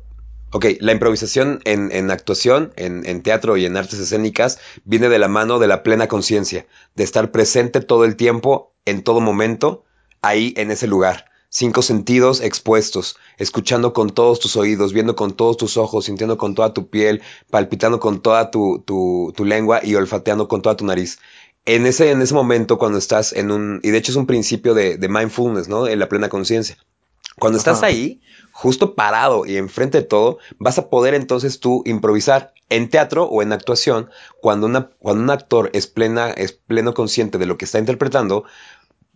ok, 0.53 0.65
la 0.79 0.91
improvisación 0.91 1.59
en, 1.65 1.91
en 1.91 2.11
actuación, 2.11 2.71
en, 2.75 3.05
en, 3.05 3.23
teatro 3.23 3.57
y 3.57 3.65
en 3.65 3.75
artes 3.75 3.99
escénicas 3.99 4.59
viene 4.85 5.09
de 5.09 5.19
la 5.19 5.27
mano 5.27 5.59
de 5.59 5.67
la 5.67 5.83
plena 5.83 6.07
conciencia, 6.07 6.67
de 6.95 7.03
estar 7.03 7.31
presente 7.31 7.81
todo 7.81 8.05
el 8.05 8.15
tiempo, 8.15 8.73
en 8.85 9.03
todo 9.03 9.19
momento, 9.19 9.83
ahí 10.21 10.53
en 10.55 10.71
ese 10.71 10.87
lugar. 10.87 11.25
Cinco 11.49 11.81
sentidos 11.81 12.41
expuestos, 12.41 13.17
escuchando 13.37 13.93
con 13.93 14.09
todos 14.09 14.39
tus 14.39 14.55
oídos, 14.55 14.93
viendo 14.93 15.15
con 15.15 15.33
todos 15.33 15.57
tus 15.57 15.77
ojos, 15.77 16.05
sintiendo 16.05 16.37
con 16.37 16.55
toda 16.55 16.73
tu 16.73 16.89
piel, 16.89 17.21
palpitando 17.51 17.99
con 17.99 18.21
toda 18.21 18.49
tu, 18.49 18.83
tu, 18.85 19.33
tu 19.35 19.45
lengua 19.45 19.81
y 19.83 19.95
olfateando 19.95 20.47
con 20.47 20.61
toda 20.61 20.75
tu 20.75 20.85
nariz 20.85 21.19
en 21.65 21.85
ese, 21.85 22.11
en 22.11 22.21
ese 22.21 22.33
momento 22.33 22.77
cuando 22.77 22.97
estás 22.97 23.33
en 23.33 23.51
un, 23.51 23.79
y 23.83 23.91
de 23.91 23.97
hecho 23.97 24.11
es 24.11 24.17
un 24.17 24.25
principio 24.25 24.73
de, 24.73 24.97
de 24.97 25.07
mindfulness, 25.07 25.69
¿no? 25.69 25.87
En 25.87 25.99
la 25.99 26.09
plena 26.09 26.29
conciencia. 26.29 26.77
Cuando 27.39 27.57
estás 27.57 27.83
ahí, 27.83 28.21
justo 28.51 28.95
parado 28.95 29.45
y 29.45 29.57
enfrente 29.57 29.99
de 29.99 30.03
todo, 30.03 30.37
vas 30.59 30.77
a 30.77 30.89
poder 30.89 31.13
entonces 31.15 31.59
tú 31.59 31.81
improvisar 31.85 32.53
en 32.69 32.89
teatro 32.89 33.25
o 33.25 33.41
en 33.41 33.51
actuación. 33.51 34.09
Cuando, 34.41 34.67
una, 34.67 34.89
cuando 34.99 35.23
un 35.23 35.29
actor 35.29 35.69
es, 35.73 35.87
plena, 35.87 36.29
es 36.31 36.53
pleno 36.53 36.93
consciente 36.93 37.37
de 37.37 37.45
lo 37.45 37.57
que 37.57 37.65
está 37.65 37.79
interpretando, 37.79 38.45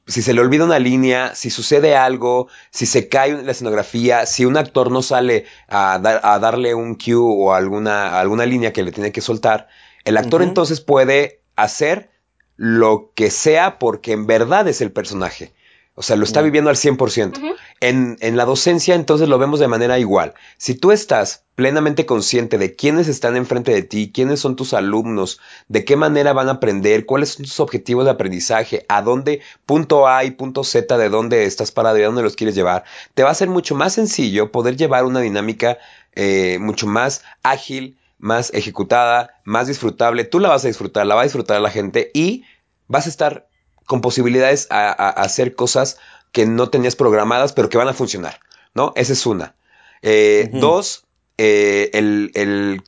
si 0.08 0.22
se 0.22 0.34
le 0.34 0.42
olvida 0.42 0.64
una 0.64 0.80
línea, 0.80 1.36
si 1.36 1.50
sucede 1.50 1.96
algo, 1.96 2.48
si 2.72 2.86
se 2.86 3.10
cae 3.10 3.44
la 3.44 3.52
escenografía, 3.52 4.26
si 4.26 4.46
un 4.46 4.56
actor 4.56 4.90
no 4.90 5.02
sale 5.02 5.46
a, 5.68 5.96
a 5.96 6.40
darle 6.40 6.74
un 6.74 6.96
cue 6.96 7.16
o 7.16 7.54
alguna, 7.54 8.20
alguna 8.20 8.46
línea 8.46 8.72
que 8.72 8.84
le 8.84 8.94
tiene 8.94 9.12
que 9.12 9.22
soltar, 9.22 9.68
el 10.06 10.18
actor 10.18 10.42
entonces 10.42 10.80
puede 10.80 11.42
hacer 11.58 12.10
lo 12.56 13.12
que 13.14 13.30
sea 13.30 13.78
porque 13.78 14.14
en 14.14 14.26
verdad 14.26 14.68
es 14.70 14.80
el 14.80 14.92
personaje. 14.92 15.54
O 16.00 16.04
sea, 16.04 16.16
lo 16.16 16.26
está 16.26 16.44
viviendo 16.44 16.70
al 16.70 16.76
100%. 16.76 17.56
en, 17.80 18.18
en, 18.20 18.38
la 18.38 18.46
docencia 18.46 18.94
entonces 18.94 19.28
lo 19.30 19.40
vemos 19.40 19.60
de 19.60 19.68
manera 19.68 19.98
igual. 19.98 20.36
Si 20.58 20.76
tú 20.76 20.92
estás 20.92 21.44
plenamente 21.56 22.06
consciente 22.06 22.60
de 22.60 22.76
quiénes 22.76 23.08
están 23.08 23.36
enfrente 23.36 23.72
de 23.72 23.82
ti, 23.82 24.12
quiénes 24.14 24.40
son 24.40 24.56
tus 24.56 24.76
alumnos, 24.76 25.40
de 25.70 25.86
qué 25.86 25.96
manera 25.96 26.34
van 26.34 26.50
a 26.50 26.54
aprender, 26.54 27.08
cuáles 27.08 27.30
son 27.30 27.46
tus 27.46 27.60
objetivos 27.60 28.06
de 28.06 28.12
aprendizaje, 28.12 28.86
a 28.88 29.02
dónde, 29.02 29.42
punto 29.66 30.08
A 30.08 30.24
y 30.24 30.30
punto 30.30 30.64
Z, 30.64 31.00
de 31.00 31.10
dónde 31.10 31.46
estás 31.46 31.72
parado 31.72 31.98
y 31.98 32.04
a 32.04 32.06
dónde 32.06 32.22
los 32.22 32.36
quieres 32.36 32.54
llevar, 32.54 32.84
te 33.16 33.24
va 33.24 33.32
a 33.32 33.34
ser 33.34 33.50
mucho 33.50 33.74
más 33.74 33.94
sencillo 33.94 34.52
poder 34.52 34.78
llevar 34.78 35.04
una 35.04 35.22
dinámica 35.22 35.80
eh, 36.14 36.60
mucho 36.62 36.86
más 36.86 37.24
ágil, 37.42 37.98
más 38.20 38.54
ejecutada, 38.54 39.32
más 39.46 39.66
disfrutable. 39.66 40.26
Tú 40.26 40.40
la 40.40 40.50
vas 40.50 40.64
a 40.64 40.68
disfrutar, 40.68 41.08
la 41.08 41.16
va 41.16 41.22
a 41.22 41.24
disfrutar 41.24 41.60
la 41.60 41.72
gente 41.72 42.12
y 42.14 42.44
vas 42.88 43.08
a 43.08 43.10
estar 43.10 43.48
con 43.88 44.02
posibilidades 44.02 44.68
a, 44.70 44.92
hacer 44.92 45.56
cosas 45.56 45.98
que 46.32 46.46
no 46.46 46.70
tenías 46.70 46.96
programadas, 46.96 47.54
pero 47.54 47.70
que 47.70 47.78
van 47.78 47.88
a 47.88 47.94
funcionar, 47.94 48.40
¿no? 48.76 48.94
Esa 48.96 49.14
es 49.14 49.26
una. 49.26 49.56
Eh, 50.04 50.50
dos, 50.54 51.06
eh, 51.40 51.90
el, 51.94 52.84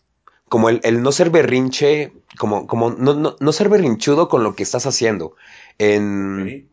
como 0.50 0.70
el, 0.70 1.02
no 1.02 1.12
ser 1.12 1.32
berrinche, 1.32 2.12
como, 2.38 2.68
como 2.68 2.92
no, 2.92 3.36
no, 3.40 3.52
ser 3.52 3.70
berrinchudo 3.70 4.28
con 4.28 4.44
lo 4.44 4.56
que 4.56 4.62
estás 4.62 4.86
haciendo. 4.86 5.36
En 5.80 6.70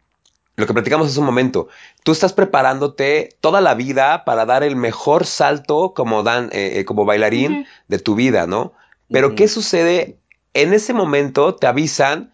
lo 0.56 0.66
que 0.66 0.74
platicamos 0.74 1.08
hace 1.08 1.20
un 1.20 1.26
momento, 1.26 1.68
tú 2.02 2.12
estás 2.12 2.32
preparándote 2.32 3.36
toda 3.40 3.60
la 3.60 3.74
vida 3.74 4.24
para 4.24 4.44
dar 4.44 4.64
el 4.64 4.74
mejor 4.74 5.24
salto 5.24 5.94
como, 5.94 6.24
dan, 6.24 6.50
eh, 6.52 6.84
como 6.84 7.04
bailarín 7.04 7.66
de 7.88 7.98
tu 8.00 8.16
vida, 8.16 8.46
¿no? 8.46 8.72
Pero 9.08 9.36
¿qué 9.36 9.46
sucede? 9.46 10.18
En 10.52 10.72
ese 10.72 10.92
momento 10.92 11.54
te 11.54 11.68
avisan 11.68 12.32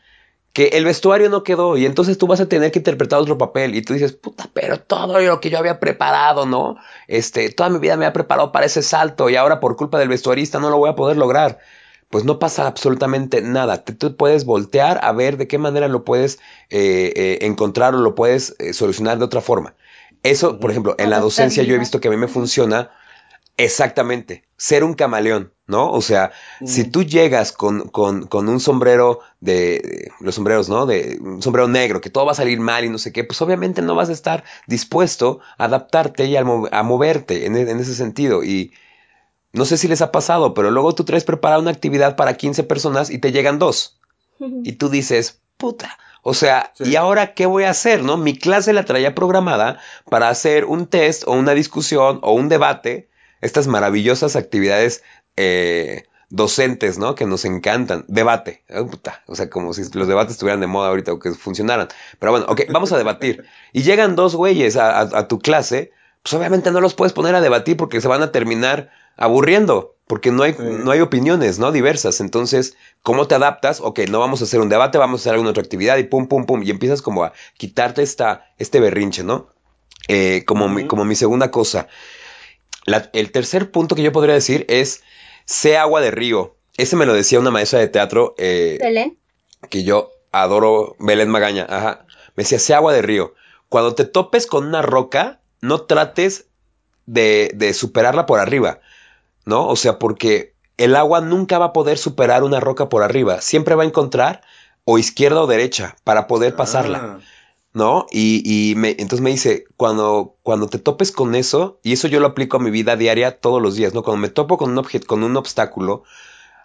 que 0.52 0.68
el 0.68 0.84
vestuario 0.84 1.30
no 1.30 1.42
quedó 1.42 1.76
y 1.76 1.86
entonces 1.86 2.18
tú 2.18 2.26
vas 2.26 2.40
a 2.40 2.48
tener 2.48 2.70
que 2.70 2.78
interpretar 2.78 3.18
otro 3.18 3.38
papel 3.38 3.74
y 3.74 3.82
tú 3.82 3.94
dices, 3.94 4.12
puta, 4.12 4.50
pero 4.52 4.78
todo 4.78 5.18
lo 5.18 5.40
que 5.40 5.48
yo 5.48 5.58
había 5.58 5.80
preparado, 5.80 6.44
¿no? 6.44 6.76
Este, 7.08 7.50
toda 7.50 7.70
mi 7.70 7.78
vida 7.78 7.96
me 7.96 8.04
ha 8.04 8.12
preparado 8.12 8.52
para 8.52 8.66
ese 8.66 8.82
salto 8.82 9.30
y 9.30 9.36
ahora 9.36 9.60
por 9.60 9.76
culpa 9.76 9.98
del 9.98 10.08
vestuarista 10.08 10.58
no 10.58 10.68
lo 10.68 10.78
voy 10.78 10.90
a 10.90 10.94
poder 10.94 11.16
lograr. 11.16 11.58
Pues 12.10 12.24
no 12.24 12.38
pasa 12.38 12.66
absolutamente 12.66 13.40
nada. 13.40 13.84
Tú 13.84 14.16
puedes 14.18 14.44
voltear 14.44 15.00
a 15.02 15.12
ver 15.12 15.38
de 15.38 15.48
qué 15.48 15.56
manera 15.56 15.88
lo 15.88 16.04
puedes 16.04 16.40
eh, 16.68 17.10
eh, 17.16 17.38
encontrar 17.46 17.94
o 17.94 17.98
lo 17.98 18.14
puedes 18.14 18.54
eh, 18.58 18.74
solucionar 18.74 19.18
de 19.18 19.24
otra 19.24 19.40
forma. 19.40 19.74
Eso, 20.22 20.60
por 20.60 20.70
ejemplo, 20.70 20.94
en 20.98 21.08
la 21.08 21.20
docencia 21.20 21.62
yo 21.62 21.74
he 21.74 21.78
visto 21.78 22.00
que 22.00 22.08
a 22.08 22.10
mí 22.10 22.18
me 22.18 22.28
funciona 22.28 22.90
exactamente, 23.56 24.44
ser 24.56 24.84
un 24.84 24.94
camaleón. 24.94 25.52
¿no? 25.72 25.90
O 25.90 26.02
sea, 26.02 26.32
si 26.64 26.84
tú 26.84 27.02
llegas 27.02 27.50
con, 27.50 27.88
con, 27.88 28.26
con, 28.26 28.48
un 28.48 28.60
sombrero 28.60 29.20
de, 29.40 30.10
los 30.20 30.34
sombreros, 30.34 30.68
¿no? 30.68 30.86
De 30.86 31.18
un 31.20 31.40
sombrero 31.40 31.66
negro, 31.66 32.00
que 32.00 32.10
todo 32.10 32.26
va 32.26 32.32
a 32.32 32.36
salir 32.36 32.60
mal 32.60 32.84
y 32.84 32.90
no 32.90 32.98
sé 32.98 33.10
qué, 33.12 33.24
pues 33.24 33.40
obviamente 33.40 33.80
no 33.80 33.94
vas 33.94 34.10
a 34.10 34.12
estar 34.12 34.44
dispuesto 34.66 35.40
a 35.56 35.64
adaptarte 35.64 36.26
y 36.26 36.36
a, 36.36 36.44
moverte 36.44 37.46
en, 37.46 37.56
en, 37.56 37.80
ese 37.80 37.94
sentido. 37.94 38.44
Y 38.44 38.72
no 39.52 39.64
sé 39.64 39.78
si 39.78 39.88
les 39.88 40.02
ha 40.02 40.12
pasado, 40.12 40.52
pero 40.52 40.70
luego 40.70 40.94
tú 40.94 41.04
traes 41.04 41.24
preparada 41.24 41.60
una 41.60 41.70
actividad 41.70 42.14
para 42.14 42.36
15 42.36 42.64
personas 42.64 43.08
y 43.10 43.18
te 43.18 43.32
llegan 43.32 43.58
dos. 43.58 43.98
Y 44.64 44.72
tú 44.72 44.90
dices, 44.90 45.40
puta. 45.56 45.98
O 46.24 46.34
sea, 46.34 46.72
¿y 46.78 46.94
ahora 46.96 47.34
qué 47.34 47.46
voy 47.46 47.64
a 47.64 47.70
hacer? 47.70 48.04
¿No? 48.04 48.16
Mi 48.16 48.36
clase 48.36 48.72
la 48.72 48.84
traía 48.84 49.14
programada 49.14 49.80
para 50.08 50.28
hacer 50.28 50.66
un 50.66 50.86
test 50.86 51.24
o 51.26 51.32
una 51.32 51.52
discusión 51.52 52.20
o 52.22 52.32
un 52.32 52.48
debate, 52.48 53.08
estas 53.42 53.66
maravillosas 53.66 54.36
actividades 54.36 55.02
eh, 55.36 56.04
docentes, 56.30 56.98
¿no? 56.98 57.14
Que 57.14 57.26
nos 57.26 57.44
encantan. 57.44 58.04
Debate. 58.08 58.62
o 59.26 59.34
sea, 59.34 59.50
como 59.50 59.74
si 59.74 59.82
los 59.92 60.08
debates 60.08 60.32
estuvieran 60.32 60.60
de 60.60 60.66
moda 60.66 60.88
ahorita 60.88 61.12
o 61.12 61.18
que 61.18 61.32
funcionaran. 61.32 61.88
Pero 62.18 62.32
bueno, 62.32 62.46
ok, 62.48 62.62
vamos 62.70 62.90
a 62.92 62.98
debatir. 62.98 63.44
Y 63.72 63.82
llegan 63.82 64.16
dos 64.16 64.34
güeyes 64.34 64.76
a, 64.76 65.28
tu 65.28 65.38
clase, 65.40 65.92
pues 66.22 66.32
obviamente 66.32 66.70
no 66.70 66.80
los 66.80 66.94
puedes 66.94 67.12
poner 67.12 67.34
a 67.34 67.42
debatir 67.42 67.76
porque 67.76 68.00
se 68.00 68.08
van 68.08 68.22
a 68.22 68.32
terminar 68.32 68.90
aburriendo. 69.16 69.94
Porque 70.06 70.30
no 70.30 70.42
hay, 70.42 70.56
no 70.58 70.90
hay 70.90 71.00
opiniones, 71.00 71.58
¿no? 71.58 71.70
Diversas. 71.72 72.20
Entonces, 72.20 72.76
¿cómo 73.02 73.28
te 73.28 73.34
adaptas? 73.34 73.80
Ok, 73.80 74.00
no 74.10 74.18
vamos 74.18 74.40
a 74.40 74.44
hacer 74.44 74.60
un 74.60 74.68
debate, 74.68 74.98
vamos 74.98 75.20
a 75.20 75.22
hacer 75.22 75.32
alguna 75.32 75.50
otra 75.50 75.62
actividad 75.62 75.96
y 75.98 76.04
pum, 76.04 76.28
pum, 76.28 76.44
pum. 76.44 76.62
Y 76.62 76.70
empiezas 76.70 77.02
como 77.02 77.24
a 77.24 77.32
quitarte 77.56 78.02
esta, 78.02 78.46
este 78.58 78.80
berrinche, 78.80 79.22
¿no? 79.22 79.48
Eh, 80.08 80.44
como, 80.46 80.68
mi, 80.68 80.86
como 80.86 81.04
mi 81.04 81.14
segunda 81.14 81.50
cosa. 81.50 81.88
El 82.86 83.32
tercer 83.32 83.70
punto 83.70 83.94
que 83.94 84.02
yo 84.02 84.12
podría 84.12 84.34
decir 84.34 84.66
es 84.68 85.02
Sé 85.44 85.76
agua 85.76 86.00
de 86.00 86.10
río. 86.10 86.56
Ese 86.76 86.96
me 86.96 87.06
lo 87.06 87.14
decía 87.14 87.40
una 87.40 87.50
maestra 87.50 87.78
de 87.78 87.88
teatro. 87.88 88.34
Eh, 88.38 88.78
Belén. 88.80 89.18
Que 89.68 89.84
yo 89.84 90.12
adoro, 90.30 90.96
Belén 90.98 91.28
Magaña. 91.28 91.66
Ajá. 91.68 92.06
Me 92.34 92.44
decía, 92.44 92.58
sé 92.58 92.74
agua 92.74 92.92
de 92.92 93.02
río. 93.02 93.34
Cuando 93.68 93.94
te 93.94 94.04
topes 94.04 94.46
con 94.46 94.66
una 94.66 94.82
roca, 94.82 95.40
no 95.60 95.82
trates 95.82 96.46
de, 97.06 97.50
de 97.54 97.74
superarla 97.74 98.26
por 98.26 98.40
arriba. 98.40 98.80
¿No? 99.44 99.66
O 99.66 99.76
sea, 99.76 99.98
porque 99.98 100.54
el 100.76 100.96
agua 100.96 101.20
nunca 101.20 101.58
va 101.58 101.66
a 101.66 101.72
poder 101.72 101.98
superar 101.98 102.44
una 102.44 102.60
roca 102.60 102.88
por 102.88 103.02
arriba. 103.02 103.40
Siempre 103.40 103.74
va 103.74 103.82
a 103.82 103.86
encontrar 103.86 104.42
o 104.84 104.98
izquierda 104.98 105.42
o 105.42 105.46
derecha 105.46 105.96
para 106.04 106.26
poder 106.26 106.56
pasarla. 106.56 106.98
Ah. 107.02 107.20
¿No? 107.74 108.06
Y, 108.10 108.42
y 108.44 108.74
me, 108.74 108.90
entonces 108.90 109.20
me 109.20 109.30
dice, 109.30 109.64
cuando, 109.76 110.36
cuando 110.42 110.68
te 110.68 110.78
topes 110.78 111.12
con 111.12 111.34
eso, 111.34 111.80
y 111.82 111.92
eso 111.92 112.08
yo 112.08 112.20
lo 112.20 112.28
aplico 112.28 112.58
a 112.58 112.60
mi 112.60 112.70
vida 112.70 112.96
diaria 112.96 113.40
todos 113.40 113.62
los 113.62 113.76
días, 113.76 113.94
¿no? 113.94 114.02
Cuando 114.02 114.20
me 114.20 114.28
topo 114.28 114.58
con 114.58 114.70
un, 114.70 114.78
objeto, 114.78 115.06
con 115.06 115.22
un 115.22 115.36
obstáculo, 115.36 116.04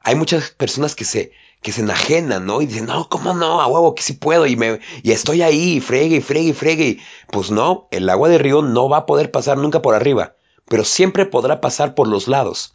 hay 0.04 0.16
muchas 0.16 0.52
personas 0.52 0.96
que 0.96 1.06
se, 1.06 1.32
que 1.62 1.72
se 1.72 1.82
enajenan, 1.82 2.46
¿no? 2.46 2.62
Y 2.62 2.66
dicen, 2.66 2.86
no, 2.86 3.10
¿cómo 3.10 3.34
no? 3.34 3.62
A 3.62 3.68
huevo, 3.68 3.96
que 3.96 4.04
sí 4.04 4.14
puedo. 4.14 4.46
Y, 4.46 4.56
me, 4.56 4.80
y 5.04 5.12
estoy 5.12 5.42
ahí, 5.42 5.80
fregue, 5.80 6.22
fregue, 6.22 6.54
fregue. 6.54 7.00
Pues 7.32 7.52
no, 7.52 7.88
el 7.92 8.10
agua 8.10 8.30
de 8.30 8.38
río 8.38 8.62
no 8.62 8.90
va 8.90 9.00
a 9.00 9.06
poder 9.06 9.32
pasar 9.32 9.58
nunca 9.58 9.82
por 9.82 9.96
arriba, 9.96 10.36
pero 10.66 10.84
siempre 10.84 11.26
podrá 11.26 11.62
pasar 11.62 11.96
por 11.96 12.08
los 12.08 12.28
lados. 12.28 12.74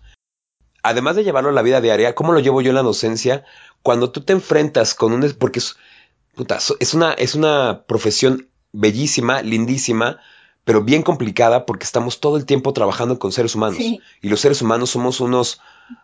Además 0.83 1.15
de 1.17 1.25
llevarlo 1.25 1.51
a 1.51 1.53
la 1.53 1.63
vida 1.63 1.81
diaria, 1.81 2.15
¿cómo 2.15 2.33
lo 2.33 2.41
llevo 2.41 2.61
yo 2.61 2.71
en 2.71 2.75
la 2.75 2.83
docencia? 2.83 3.45
Cuando 3.83 4.11
tú 4.11 4.23
te 4.23 4.33
enfrentas 4.33 4.95
con 4.95 5.13
un... 5.13 5.33
Porque 5.39 5.61
puta, 6.35 6.59
es 6.81 6.95
una, 6.95 7.13
es 7.13 7.35
una 7.35 7.85
profesión 7.87 8.49
bellísima, 8.73 9.43
lindísima, 9.43 10.21
pero 10.65 10.83
bien 10.83 11.03
complicada 11.03 11.67
porque 11.67 11.85
estamos 11.85 12.21
todo 12.21 12.37
el 12.37 12.47
tiempo 12.47 12.73
trabajando 12.73 13.19
con 13.19 13.33
seres 13.33 13.55
humanos. 13.55 13.81
Y 13.81 14.29
los 14.29 14.41
seres 14.41 14.63
humanos 14.63 14.91
somos 14.91 15.21
unos, 15.21 15.61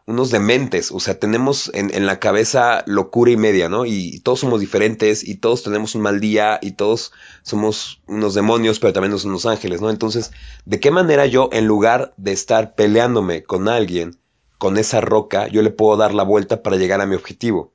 unos 0.06 0.30
dementes, 0.30 0.90
o 0.90 0.98
sea, 0.98 1.18
tenemos 1.18 1.70
en, 1.74 1.94
en, 1.94 2.06
la 2.06 2.18
cabeza 2.18 2.82
locura 2.86 3.30
y 3.30 3.36
media, 3.36 3.68
¿no? 3.68 3.86
Y 3.86 4.18
todos 4.20 4.40
somos 4.40 4.60
diferentes 4.60 5.26
y 5.26 5.36
todos 5.36 5.62
tenemos 5.62 5.94
un 5.94 6.02
mal 6.02 6.18
día 6.18 6.58
y 6.60 6.72
todos 6.72 7.12
somos 7.42 8.00
unos 8.08 8.34
demonios, 8.34 8.80
pero 8.80 8.92
también 8.92 9.12
somos 9.12 9.24
unos 9.24 9.46
ángeles, 9.46 9.80
¿no? 9.80 9.90
Entonces, 9.90 10.32
¿de 10.64 10.80
qué 10.80 10.90
manera 10.90 11.26
yo, 11.26 11.50
en 11.52 11.66
lugar 11.66 12.12
de 12.16 12.32
estar 12.32 12.74
peleándome 12.74 13.44
con 13.44 13.68
alguien, 13.68 14.18
con 14.58 14.76
esa 14.76 15.00
roca, 15.00 15.46
yo 15.46 15.62
le 15.62 15.70
puedo 15.70 15.96
dar 15.96 16.12
la 16.14 16.24
vuelta 16.24 16.64
para 16.64 16.76
llegar 16.76 17.00
a 17.00 17.06
mi 17.06 17.14
objetivo? 17.14 17.72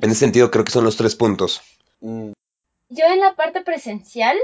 En 0.00 0.10
ese 0.10 0.20
sentido, 0.20 0.50
creo 0.50 0.64
que 0.64 0.72
son 0.72 0.84
los 0.84 0.96
tres 0.96 1.14
puntos. 1.14 1.60
Mm. 2.00 2.32
Yo 2.88 3.04
en 3.06 3.20
la 3.20 3.34
parte 3.34 3.62
presencial, 3.62 4.36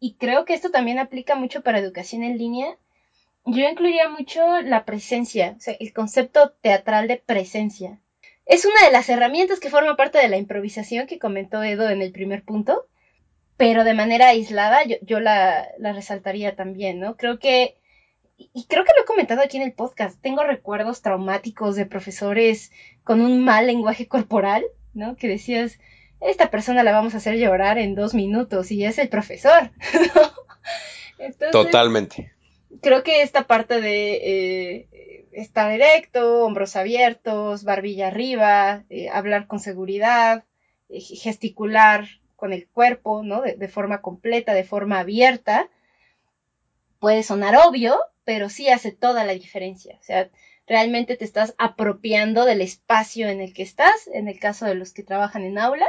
y 0.00 0.14
creo 0.14 0.44
que 0.44 0.54
esto 0.54 0.70
también 0.70 0.98
aplica 0.98 1.34
mucho 1.34 1.62
para 1.62 1.78
educación 1.78 2.22
en 2.22 2.38
línea, 2.38 2.76
yo 3.44 3.68
incluiría 3.68 4.08
mucho 4.08 4.60
la 4.62 4.84
presencia, 4.84 5.54
o 5.56 5.60
sea, 5.60 5.74
el 5.78 5.92
concepto 5.92 6.50
teatral 6.60 7.08
de 7.08 7.16
presencia. 7.16 7.98
Es 8.44 8.64
una 8.64 8.84
de 8.84 8.92
las 8.92 9.08
herramientas 9.08 9.60
que 9.60 9.70
forma 9.70 9.96
parte 9.96 10.18
de 10.18 10.28
la 10.28 10.36
improvisación 10.36 11.06
que 11.06 11.18
comentó 11.18 11.62
Edo 11.62 11.88
en 11.88 12.02
el 12.02 12.12
primer 12.12 12.42
punto, 12.42 12.86
pero 13.56 13.84
de 13.84 13.94
manera 13.94 14.28
aislada 14.28 14.80
yo, 14.84 15.20
la, 15.20 15.68
la, 15.78 15.92
resaltaría 15.92 16.56
también, 16.56 17.00
¿no? 17.00 17.16
Creo 17.16 17.38
que, 17.38 17.76
y 18.36 18.66
creo 18.68 18.84
que 18.84 18.92
lo 18.96 19.02
he 19.02 19.06
comentado 19.06 19.42
aquí 19.42 19.56
en 19.56 19.64
el 19.64 19.72
podcast, 19.72 20.20
tengo 20.20 20.44
recuerdos 20.44 21.02
traumáticos 21.02 21.76
de 21.76 21.86
profesores 21.86 22.70
con 23.04 23.20
un 23.20 23.44
mal 23.44 23.66
lenguaje 23.66 24.06
corporal, 24.06 24.64
¿no? 24.94 25.16
Que 25.16 25.28
decías, 25.28 25.78
esta 26.20 26.50
persona 26.50 26.82
la 26.82 26.92
vamos 26.92 27.14
a 27.14 27.18
hacer 27.18 27.36
llorar 27.36 27.78
en 27.78 27.94
dos 27.94 28.14
minutos 28.14 28.70
y 28.70 28.84
es 28.84 28.98
el 28.98 29.08
profesor. 29.08 29.70
Totalmente. 31.52 32.32
Creo 32.80 33.02
que 33.02 33.22
esta 33.22 33.46
parte 33.46 33.80
de 33.80 34.12
eh, 34.14 35.28
estar 35.32 35.70
erecto, 35.72 36.44
hombros 36.44 36.76
abiertos, 36.76 37.64
barbilla 37.64 38.08
arriba, 38.08 38.84
eh, 38.90 39.08
hablar 39.08 39.46
con 39.46 39.58
seguridad, 39.58 40.44
eh, 40.88 41.00
gesticular 41.00 42.06
con 42.36 42.52
el 42.52 42.68
cuerpo, 42.68 43.22
¿no? 43.22 43.40
De, 43.42 43.54
de, 43.54 43.68
forma 43.68 44.00
completa, 44.00 44.54
de 44.54 44.64
forma 44.64 45.00
abierta, 45.00 45.68
puede 47.00 47.22
sonar 47.22 47.56
obvio, 47.56 47.98
pero 48.24 48.48
sí 48.48 48.68
hace 48.68 48.92
toda 48.92 49.24
la 49.24 49.32
diferencia. 49.32 49.96
O 50.00 50.02
sea, 50.04 50.30
realmente 50.66 51.16
te 51.16 51.24
estás 51.24 51.54
apropiando 51.58 52.44
del 52.44 52.60
espacio 52.60 53.28
en 53.28 53.40
el 53.40 53.54
que 53.54 53.62
estás, 53.62 54.08
en 54.12 54.28
el 54.28 54.38
caso 54.38 54.66
de 54.66 54.74
los 54.74 54.92
que 54.92 55.02
trabajan 55.02 55.42
en 55.42 55.58
aula, 55.58 55.86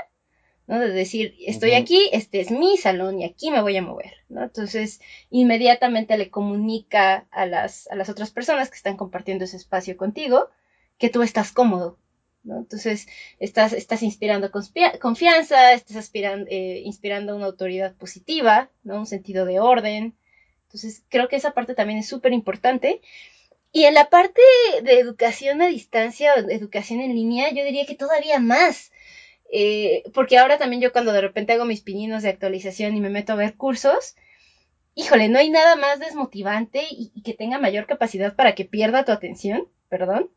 ¿no? 0.69 0.79
De 0.79 0.91
decir, 0.91 1.35
estoy 1.47 1.73
aquí, 1.73 2.09
este 2.13 2.41
es 2.41 2.51
mi 2.51 2.77
salón 2.77 3.19
y 3.19 3.25
aquí 3.25 3.49
me 3.49 3.59
voy 3.59 3.75
a 3.75 3.81
mover, 3.81 4.13
¿no? 4.29 4.43
Entonces, 4.43 5.01
inmediatamente 5.31 6.15
le 6.15 6.29
comunica 6.29 7.25
a 7.31 7.47
las, 7.47 7.87
a 7.87 7.95
las 7.95 8.07
otras 8.07 8.29
personas 8.29 8.69
que 8.69 8.75
están 8.75 8.95
compartiendo 8.95 9.45
ese 9.45 9.57
espacio 9.57 9.97
contigo 9.97 10.51
que 10.99 11.09
tú 11.09 11.23
estás 11.23 11.51
cómodo, 11.51 11.97
¿no? 12.43 12.59
Entonces, 12.59 13.07
estás, 13.39 13.73
estás 13.73 14.03
inspirando 14.03 14.51
confianza, 14.51 15.73
estás 15.73 16.11
eh, 16.13 16.81
inspirando 16.85 17.35
una 17.35 17.47
autoridad 17.47 17.95
positiva, 17.95 18.69
¿no? 18.83 18.99
Un 18.99 19.07
sentido 19.07 19.45
de 19.45 19.59
orden. 19.59 20.15
Entonces, 20.67 21.03
creo 21.09 21.29
que 21.29 21.37
esa 21.37 21.55
parte 21.55 21.73
también 21.73 21.97
es 21.97 22.07
súper 22.07 22.31
importante. 22.31 23.01
Y 23.71 23.85
en 23.85 23.95
la 23.95 24.11
parte 24.11 24.41
de 24.83 24.99
educación 24.99 25.63
a 25.63 25.67
distancia, 25.67 26.35
educación 26.35 27.01
en 27.01 27.15
línea, 27.15 27.49
yo 27.49 27.63
diría 27.63 27.87
que 27.87 27.95
todavía 27.95 28.39
más, 28.39 28.91
eh, 29.51 30.03
porque 30.13 30.37
ahora 30.37 30.57
también 30.57 30.81
yo 30.81 30.91
cuando 30.91 31.11
de 31.11 31.21
repente 31.21 31.53
hago 31.53 31.65
mis 31.65 31.81
pininos 31.81 32.23
de 32.23 32.29
actualización 32.29 32.95
y 32.95 32.99
me 32.99 33.09
meto 33.09 33.33
a 33.33 33.37
ver 33.37 33.55
cursos, 33.55 34.15
híjole, 34.95 35.27
no 35.27 35.39
hay 35.39 35.49
nada 35.49 35.75
más 35.75 35.99
desmotivante 35.99 36.85
y, 36.89 37.11
que 37.23 37.33
tenga 37.33 37.57
mayor 37.57 37.85
capacidad 37.85 38.35
para 38.35 38.53
que 38.53 38.65
pierda 38.65 39.03
tu 39.03 39.11
atención, 39.11 39.67
perdón, 39.87 40.29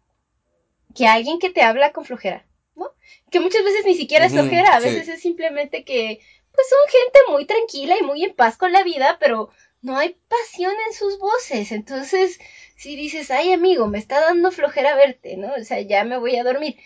que 0.95 1.07
alguien 1.07 1.39
que 1.39 1.51
te 1.51 1.63
habla 1.63 1.91
con 1.91 2.05
flojera, 2.05 2.47
¿no? 2.75 2.91
Que 3.31 3.41
muchas 3.41 3.65
veces 3.65 3.85
ni 3.85 3.95
siquiera 3.95 4.27
es 4.27 4.33
flojera, 4.33 4.75
a 4.75 4.81
veces 4.81 5.09
es 5.09 5.21
simplemente 5.21 5.85
que, 5.85 6.21
pues 6.55 6.69
son 6.69 6.79
gente 6.91 7.19
muy 7.31 7.45
tranquila 7.45 7.97
y 7.99 8.05
muy 8.05 8.25
en 8.25 8.35
paz 8.35 8.57
con 8.57 8.73
la 8.73 8.83
vida, 8.83 9.17
pero 9.21 9.51
no 9.81 9.97
hay 9.97 10.17
pasión 10.29 10.75
en 10.87 10.95
sus 10.95 11.19
voces, 11.19 11.73
entonces 11.73 12.39
si 12.77 12.97
dices, 12.97 13.31
ay 13.31 13.53
amigo, 13.53 13.87
me 13.87 13.99
está 13.99 14.21
dando 14.21 14.51
flojera 14.51 14.95
verte, 14.95 15.37
¿no? 15.37 15.53
O 15.55 15.65
sea, 15.65 15.81
ya 15.81 16.05
me 16.05 16.17
voy 16.17 16.37
a 16.37 16.45
dormir. 16.45 16.77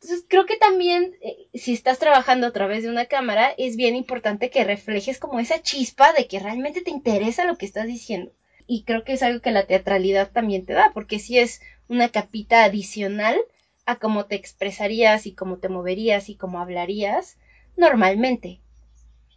Entonces 0.00 0.24
creo 0.28 0.44
que 0.44 0.56
también 0.56 1.16
eh, 1.22 1.48
si 1.54 1.72
estás 1.72 1.98
trabajando 1.98 2.46
a 2.46 2.52
través 2.52 2.82
de 2.82 2.90
una 2.90 3.06
cámara 3.06 3.54
es 3.56 3.76
bien 3.76 3.96
importante 3.96 4.50
que 4.50 4.64
reflejes 4.64 5.18
como 5.18 5.40
esa 5.40 5.60
chispa 5.60 6.12
de 6.12 6.26
que 6.26 6.38
realmente 6.38 6.82
te 6.82 6.90
interesa 6.90 7.44
lo 7.44 7.56
que 7.56 7.66
estás 7.66 7.86
diciendo. 7.86 8.30
Y 8.66 8.82
creo 8.82 9.04
que 9.04 9.14
es 9.14 9.22
algo 9.22 9.40
que 9.40 9.50
la 9.50 9.62
teatralidad 9.64 10.30
también 10.30 10.64
te 10.64 10.74
da, 10.74 10.90
porque 10.92 11.18
si 11.18 11.38
es 11.38 11.60
una 11.88 12.08
capita 12.08 12.64
adicional 12.64 13.38
a 13.86 13.96
cómo 13.96 14.26
te 14.26 14.34
expresarías 14.34 15.26
y 15.26 15.32
cómo 15.32 15.56
te 15.58 15.68
moverías 15.68 16.28
y 16.28 16.34
cómo 16.34 16.60
hablarías 16.60 17.36
normalmente. 17.76 18.60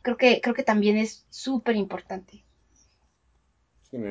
Creo 0.01 0.17
que, 0.17 0.41
creo 0.41 0.55
que 0.55 0.63
también 0.63 0.97
es 0.97 1.25
súper 1.29 1.75
importante. 1.75 2.43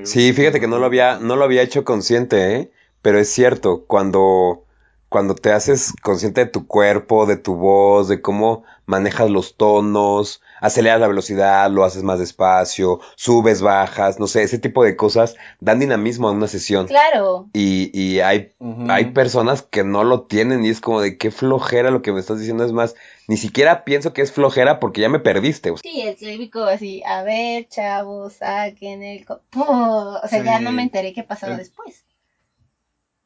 Sí, 0.04 0.32
fíjate 0.32 0.60
que 0.60 0.66
no 0.66 0.78
lo 0.78 0.86
había, 0.86 1.18
no 1.18 1.36
lo 1.36 1.44
había 1.44 1.62
hecho 1.62 1.84
consciente, 1.84 2.56
¿eh? 2.56 2.70
Pero 3.00 3.18
es 3.18 3.28
cierto, 3.28 3.84
cuando, 3.86 4.64
cuando 5.08 5.34
te 5.34 5.52
haces 5.52 5.94
consciente 6.02 6.44
de 6.44 6.50
tu 6.50 6.66
cuerpo, 6.66 7.26
de 7.26 7.36
tu 7.36 7.54
voz, 7.54 8.08
de 8.08 8.20
cómo 8.20 8.64
manejas 8.84 9.30
los 9.30 9.56
tonos, 9.56 10.40
aceleras 10.60 11.00
la 11.00 11.08
velocidad, 11.08 11.70
lo 11.70 11.84
haces 11.84 12.02
más 12.02 12.18
despacio, 12.18 13.00
subes, 13.16 13.60
bajas, 13.60 14.18
no 14.18 14.26
sé, 14.26 14.42
ese 14.42 14.58
tipo 14.58 14.82
de 14.84 14.96
cosas 14.96 15.36
dan 15.60 15.78
dinamismo 15.78 16.28
a 16.28 16.32
una 16.32 16.48
sesión. 16.48 16.86
Claro. 16.86 17.48
Y, 17.52 17.90
y 17.98 18.20
hay, 18.20 18.52
hay 18.88 19.12
personas 19.12 19.62
que 19.62 19.84
no 19.84 20.04
lo 20.04 20.22
tienen 20.22 20.64
y 20.64 20.70
es 20.70 20.80
como 20.80 21.00
de 21.00 21.18
qué 21.18 21.30
flojera 21.30 21.90
lo 21.90 22.02
que 22.02 22.12
me 22.12 22.20
estás 22.20 22.38
diciendo 22.38 22.64
es 22.64 22.72
más, 22.72 22.94
ni 23.28 23.36
siquiera 23.36 23.84
pienso 23.84 24.12
que 24.12 24.22
es 24.22 24.32
flojera 24.32 24.80
porque 24.80 25.02
ya 25.02 25.08
me 25.08 25.20
perdiste. 25.20 25.72
Sí, 25.82 26.02
el 26.02 26.16
típico 26.16 26.64
así, 26.64 27.02
a 27.04 27.22
ver, 27.22 27.68
chavos, 27.68 28.34
saquen 28.34 29.02
el... 29.02 29.26
O 29.54 30.28
sea, 30.28 30.42
ya 30.42 30.60
no 30.60 30.72
me 30.72 30.82
enteré 30.82 31.12
qué 31.12 31.22
pasaba 31.22 31.56
después. 31.56 32.04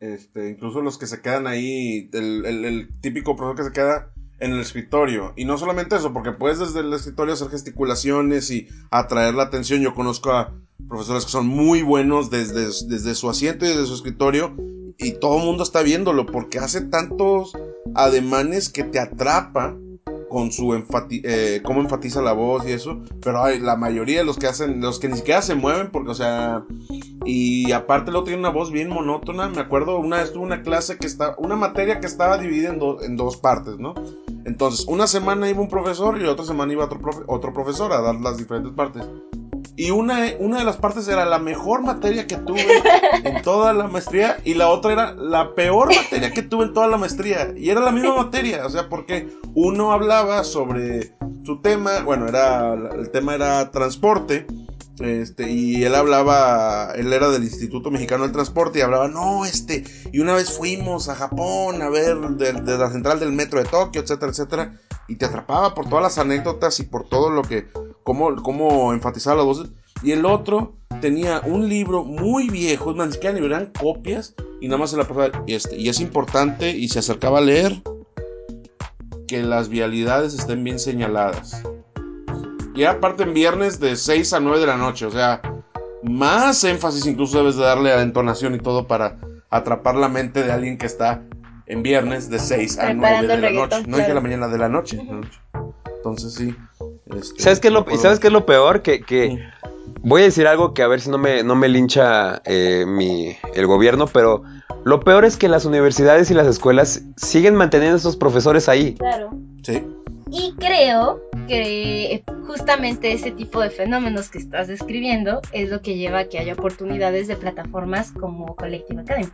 Este, 0.03 0.51
incluso 0.51 0.83
los 0.83 0.99
que 0.99 1.07
se 1.07 1.21
quedan 1.21 1.47
ahí, 1.47 2.11
el, 2.13 2.45
el, 2.45 2.89
típico 3.01 3.37
profesor 3.37 3.57
que 3.57 3.63
se 3.63 3.73
queda 3.73 4.13
en 4.41 4.51
el 4.51 4.59
escritorio. 4.59 5.33
Y 5.37 5.45
no 5.45 5.57
solamente 5.59 5.95
eso, 5.95 6.13
porque 6.13 6.33
puedes 6.33 6.59
desde 6.59 6.81
el 6.81 6.93
escritorio 6.93 7.35
hacer 7.35 7.51
gesticulaciones 7.51 8.51
y 8.51 8.67
atraer 8.91 9.35
la 9.35 9.45
atención. 9.45 9.81
Yo 9.81 9.95
conozco 9.95 10.33
a 10.33 10.53
profesores 10.89 11.25
que 11.25 11.31
son 11.31 11.47
muy 11.47 11.83
buenos 11.83 12.31
desde, 12.31 12.65
desde 12.89 13.15
su 13.15 13.31
asiento 13.31 13.65
y 13.65 13.69
desde 13.69 13.87
su 13.87 13.95
escritorio 13.95 14.57
y 14.99 15.13
todo 15.13 15.39
el 15.39 15.45
mundo 15.45 15.63
está 15.63 15.83
viéndolo 15.83 16.27
porque 16.27 16.59
hace 16.59 16.81
tantos 16.81 17.53
ademanes 17.95 18.71
que 18.71 18.83
te 18.83 18.99
atrapa 18.99 19.77
con 20.33 20.51
su 20.51 20.73
enfati 20.73 21.21
eh, 21.25 21.61
cómo 21.63 21.83
enfatiza 21.83 22.23
la 22.23 22.33
voz 22.33 22.67
y 22.67 22.73
eso, 22.73 23.01
pero 23.21 23.45
hay 23.45 23.61
la 23.61 23.77
mayoría 23.77 24.21
de 24.21 24.25
los 24.25 24.39
que 24.39 24.47
hacen, 24.47 24.81
los 24.81 24.99
que 24.99 25.09
ni 25.09 25.19
siquiera 25.19 25.43
se 25.43 25.55
mueven 25.55 25.91
porque, 25.91 26.11
o 26.11 26.15
sea, 26.15 26.65
y 27.27 27.71
aparte 27.73 28.11
luego 28.11 28.25
tiene 28.25 28.41
una 28.41 28.49
voz 28.49 28.73
bien 28.73 28.89
monótona, 28.89 29.49
me 29.51 29.61
acuerdo 29.61 29.99
una 29.99 30.17
vez 30.17 30.33
tuve 30.33 30.45
una 30.45 30.63
clase 30.63 30.97
que 30.97 31.07
está, 31.07 31.35
una 31.37 31.55
materia 31.55 32.01
que 32.01 32.07
estaba 32.07 32.39
dividida 32.39 32.71
en, 32.71 32.81
en 33.03 33.17
dos 33.17 33.37
partes, 33.37 33.79
¿no? 33.79 33.95
Entonces, 34.47 34.87
una 34.89 35.07
semana 35.07 35.49
iba 35.49 35.61
un 35.61 35.69
profesor 35.69 36.21
y 36.21 36.25
otra 36.25 36.45
semana 36.45 36.73
iba 36.73 36.87
otro, 36.87 37.01
otro 37.27 37.53
profesor 37.53 37.93
a 37.93 38.01
dar 38.01 38.17
las 38.17 38.39
diferentes 38.39 38.73
partes. 38.73 39.07
Y 39.75 39.91
una, 39.91 40.27
una 40.39 40.59
de 40.59 40.65
las 40.65 40.77
partes 40.77 41.09
era 41.09 41.25
la 41.25 41.39
mejor 41.39 41.83
materia 41.83 42.27
que 42.27 42.37
tuve 42.37 42.67
en 43.25 43.43
toda 43.43 43.73
la 43.73 43.89
maestría 43.89 44.39
y 44.45 44.55
la 44.55 44.69
otra 44.69 44.93
era 44.93 45.15
la 45.15 45.55
peor 45.55 45.95
materia 45.95 46.31
que 46.31 46.43
tuve 46.43 46.67
en 46.67 46.75
toda 46.75 46.89
la 46.89 46.99
maestría. 46.99 47.53
Y 47.57 47.71
era 47.71 47.81
la 47.81 47.91
misma 47.91 48.17
materia, 48.17 48.67
o 48.67 48.71
sea, 48.71 48.89
porque 48.89 49.29
uno 49.55 49.93
hablaba 49.93 50.45
sobre 50.45 51.15
su 51.45 51.61
tema, 51.61 52.01
bueno, 52.01 52.29
era 52.29 52.75
el 52.75 53.11
tema 53.11 53.35
era 53.35 53.71
transporte 53.71 54.47
este, 55.01 55.51
y 55.51 55.85
él 55.85 55.95
hablaba, 55.95 56.93
él 56.95 57.13
era 57.13 57.29
del 57.31 57.43
Instituto 57.43 57.91
Mexicano 57.91 58.25
del 58.25 58.33
Transporte 58.33 58.79
y 58.79 58.83
hablaba, 58.83 59.09
no, 59.09 59.45
este, 59.45 59.85
y 60.13 60.21
una 60.21 60.35
vez 60.35 60.53
fuimos 60.57 61.09
a 61.09 61.15
Japón 61.15 61.83
a 61.83 61.89
ver 61.89 62.19
de, 62.19 62.53
la 62.53 62.91
central 62.91 63.19
del 63.19 63.33
metro 63.33 63.59
de 63.59 63.69
Tokio, 63.69 64.03
etcétera, 64.03 64.31
etcétera, 64.31 64.75
y 65.09 65.17
te 65.17 65.25
atrapaba 65.25 65.75
por 65.75 65.89
todas 65.89 66.03
las 66.03 66.19
anécdotas 66.19 66.79
y 66.81 66.85
por 66.85 67.09
todo 67.09 67.31
lo 67.31 67.43
que, 67.43 67.69
cómo, 68.05 68.35
cómo 68.43 68.93
enfatizaba 68.93 69.37
las 69.37 69.47
voces. 69.47 69.71
Y 70.03 70.13
el 70.13 70.25
otro 70.25 70.77
tenía 71.01 71.41
un 71.45 71.69
libro 71.69 72.05
muy 72.05 72.49
viejo, 72.49 72.93
ni 72.93 73.13
siquiera 73.13 73.39
ni 73.39 73.45
eran 73.45 73.73
copias, 73.79 74.35
y 74.61 74.67
nada 74.67 74.79
más 74.79 74.91
se 74.91 74.97
la 74.97 75.05
pasaba, 75.05 75.45
este, 75.47 75.77
y 75.77 75.89
es 75.89 76.01
importante, 76.01 76.71
y 76.71 76.89
se 76.89 76.99
acercaba 76.99 77.39
a 77.39 77.43
leer, 77.43 77.83
que 79.27 79.43
las 79.43 79.69
vialidades 79.69 80.35
estén 80.35 80.63
bien 80.63 80.79
señaladas 80.79 81.63
y 82.75 82.85
aparte 82.85 83.23
en 83.23 83.35
viernes 83.35 83.81
de 83.81 83.97
6 83.97 84.33
a 84.33 84.41
9 84.41 84.61
de 84.61 84.67
la 84.67 84.77
noche. 84.77 85.07
O 85.07 85.11
sea, 85.11 85.43
más 86.03 86.65
énfasis 86.65 87.07
incluso 87.07 87.39
debes 87.39 87.57
de 87.57 87.63
darle 87.63 87.93
a 87.93 87.97
la 87.97 88.03
entonación 88.03 88.55
y 88.55 88.59
todo 88.59 88.87
para 88.87 89.19
atrapar 89.51 89.95
la 89.95 90.09
mente 90.09 90.43
de 90.43 90.53
alguien 90.53 90.79
que 90.79 90.87
está 90.87 91.23
en 91.67 91.83
viernes 91.83 92.31
de 92.31 92.39
6 92.39 92.79
a 92.79 92.95
9 92.95 93.27
de 93.27 93.39
la 93.39 93.51
noche. 93.51 93.85
No 93.87 93.99
dije 93.99 94.15
la 94.15 94.21
mañana 94.21 94.49
de 94.49 94.59
la 94.59 94.69
noche. 94.69 95.01
Entonces 95.97 96.35
sí. 96.35 96.55
Este, 97.17 97.43
¿Sabes, 97.43 97.61
qué 97.61 97.69
es 97.69 97.75
lo, 97.75 97.87
¿Sabes 97.99 98.21
qué 98.21 98.29
es 98.29 98.33
lo 98.33 98.47
peor? 98.47 98.83
Que, 98.83 99.01
que 99.03 99.39
voy 100.03 100.23
a 100.23 100.25
decir 100.25 100.47
algo 100.47 100.75
que 100.75 100.83
a 100.83 100.89
ver 100.89 101.01
si 101.01 101.11
no 101.11 101.19
me, 101.19 101.43
no 101.43 101.55
me 101.55 101.69
lincha 101.69 102.43
eh, 102.45 102.85
mi, 102.87 103.37
el 103.55 103.67
gobierno, 103.67 104.07
pero 104.07 104.43
lo 104.85 105.01
peor 105.01 105.25
es 105.25 105.37
que 105.37 105.49
las 105.49 105.65
universidades 105.65 106.31
y 106.31 106.35
las 106.35 106.47
escuelas 106.47 107.03
siguen 107.17 107.55
manteniendo 107.55 107.97
a 107.97 107.99
esos 107.99 108.17
profesores 108.17 108.69
ahí. 108.69 108.95
Claro. 108.95 109.31
Sí. 109.63 109.85
Y 110.31 110.55
creo 110.59 111.21
que 111.47 112.25
justamente 112.47 113.13
ese 113.13 113.33
tipo 113.33 113.61
de 113.61 113.69
fenómenos 113.69 114.31
que 114.31 114.39
estás 114.39 114.67
describiendo 114.67 115.43
es 115.53 115.69
lo 115.69 115.83
que 115.83 115.97
lleva 115.97 116.21
a 116.21 116.25
que 116.25 116.39
haya 116.39 116.55
oportunidades 116.55 117.29
de 117.29 117.37
plataformas 117.37 118.13
como 118.13 118.57
Collective 118.57 119.03
Academy. 119.03 119.29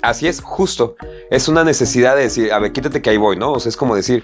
Así 0.00 0.28
es, 0.28 0.40
justo. 0.40 0.96
Es 1.30 1.48
una 1.48 1.64
necesidad 1.64 2.14
de 2.14 2.22
decir, 2.22 2.52
a 2.52 2.60
ver, 2.60 2.72
quítate 2.72 3.02
que 3.02 3.10
ahí 3.10 3.16
voy, 3.16 3.36
¿no? 3.36 3.52
O 3.52 3.60
sea, 3.60 3.70
es 3.70 3.76
como 3.76 3.96
decir, 3.96 4.22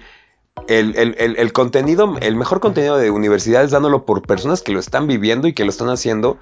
el, 0.66 0.94
el, 0.96 1.52
contenido, 1.52 2.16
el 2.20 2.36
mejor 2.36 2.60
contenido 2.60 2.96
de 2.96 3.10
universidades 3.10 3.70
dándolo 3.70 4.04
por 4.04 4.22
personas 4.22 4.62
que 4.62 4.72
lo 4.72 4.80
están 4.80 5.06
viviendo 5.06 5.46
y 5.48 5.52
que 5.52 5.64
lo 5.64 5.70
están 5.70 5.88
haciendo, 5.88 6.38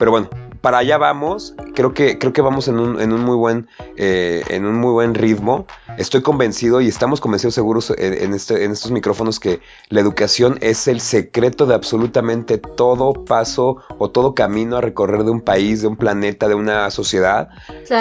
pero 0.00 0.12
bueno, 0.12 0.30
para 0.62 0.78
allá 0.78 0.96
vamos. 0.96 1.54
Creo 1.74 1.92
que, 1.92 2.18
creo 2.18 2.32
que 2.32 2.40
vamos 2.40 2.68
en 2.68 2.78
un, 2.78 2.98
en 3.02 3.12
un 3.12 3.20
muy 3.20 3.36
buen, 3.36 3.68
eh, 3.98 4.42
en 4.48 4.64
un 4.64 4.76
muy 4.76 4.92
buen 4.92 5.14
ritmo. 5.14 5.66
Estoy 5.98 6.22
convencido 6.22 6.80
y 6.80 6.88
estamos 6.88 7.20
convencidos 7.20 7.54
seguros 7.54 7.92
en, 7.98 8.32
este, 8.32 8.64
en 8.64 8.72
estos 8.72 8.92
micrófonos 8.92 9.38
que 9.38 9.60
la 9.90 10.00
educación 10.00 10.56
es 10.62 10.88
el 10.88 11.02
secreto 11.02 11.66
de 11.66 11.74
absolutamente 11.74 12.56
todo 12.56 13.12
paso 13.26 13.76
o 13.98 14.10
todo 14.10 14.34
camino 14.34 14.78
a 14.78 14.80
recorrer 14.80 15.24
de 15.24 15.32
un 15.32 15.42
país, 15.42 15.82
de 15.82 15.88
un 15.88 15.98
planeta, 15.98 16.48
de 16.48 16.54
una 16.54 16.90
sociedad. 16.90 17.50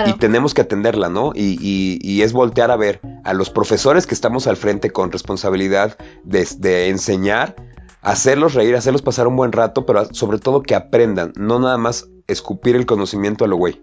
Y 0.06 0.14
tenemos 0.14 0.54
que 0.54 0.62
atenderla, 0.62 1.10
¿no? 1.10 1.34
Y, 1.36 1.58
y, 1.60 2.00
y, 2.02 2.22
es 2.22 2.32
voltear 2.32 2.72
a 2.72 2.78
ver 2.78 3.02
a 3.26 3.34
los 3.34 3.50
profesores 3.50 4.08
que 4.08 4.16
estamos 4.16 4.48
al 4.48 4.56
frente 4.56 4.92
con 4.92 5.12
responsabilidad 5.12 5.98
de, 6.24 6.48
de 6.60 6.88
enseñar 6.88 7.56
hacerlos 8.02 8.54
reír, 8.54 8.76
hacerlos 8.76 9.02
pasar 9.02 9.28
un 9.28 9.36
buen 9.36 9.52
rato, 9.52 9.86
pero 9.86 10.06
sobre 10.14 10.40
todo 10.40 10.64
que 10.64 10.76
aprendan, 10.76 11.34
no 11.36 11.60
nada 11.60 11.78
más 11.78 12.10
escupir 12.28 12.76
el 12.76 12.86
conocimiento 12.86 13.46
a 13.46 13.48
lo 13.48 13.58
güey. 13.58 13.82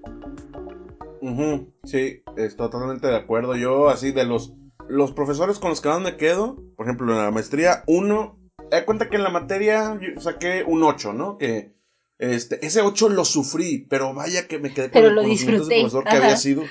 Sí, 1.85 2.23
estoy 2.37 2.71
totalmente 2.71 3.07
de 3.09 3.17
acuerdo. 3.17 3.57
Yo, 3.57 3.89
así, 3.89 4.13
de 4.13 4.25
los, 4.25 4.53
los 4.89 5.13
profesores 5.13 5.59
con 5.59 5.71
los 5.71 5.81
que 5.81 5.89
más 5.89 6.01
me 6.01 6.17
quedo, 6.17 6.57
por 6.77 6.87
ejemplo, 6.87 7.13
en 7.13 7.19
la 7.19 7.31
maestría, 7.31 7.83
uno, 7.87 8.39
da 8.71 8.85
cuenta 8.85 9.09
que 9.09 9.17
en 9.17 9.25
la 9.25 9.31
materia 9.31 9.99
saqué 10.19 10.65
un 10.67 10.83
8, 10.83 11.13
¿no? 11.13 11.37
Que 11.39 11.75
este, 12.19 12.65
ese 12.65 12.81
8 12.81 13.09
lo 13.09 13.25
sufrí, 13.25 13.87
pero 13.91 14.15
vaya 14.15 14.47
que 14.47 14.59
me 14.59 14.73
quedé 14.73 14.91
con 14.91 15.05
el 15.05 15.15
conocimiento 15.17 15.67
de 15.67 15.81
profesor 15.81 16.05
que 16.05 16.17
había 16.17 16.37
sido. 16.37 16.63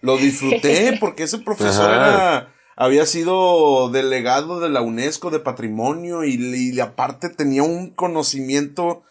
Lo 0.00 0.16
disfruté 0.16 0.96
porque 1.00 1.24
ese 1.24 1.38
profesor 1.38 1.90
era 1.90 2.53
había 2.76 3.06
sido 3.06 3.88
delegado 3.90 4.60
de 4.60 4.68
la 4.68 4.82
UNESCO 4.82 5.30
de 5.30 5.40
patrimonio 5.40 6.24
y, 6.24 6.78
aparte 6.80 7.28
tenía 7.28 7.62
un 7.62 7.90
conocimiento, 7.90 9.02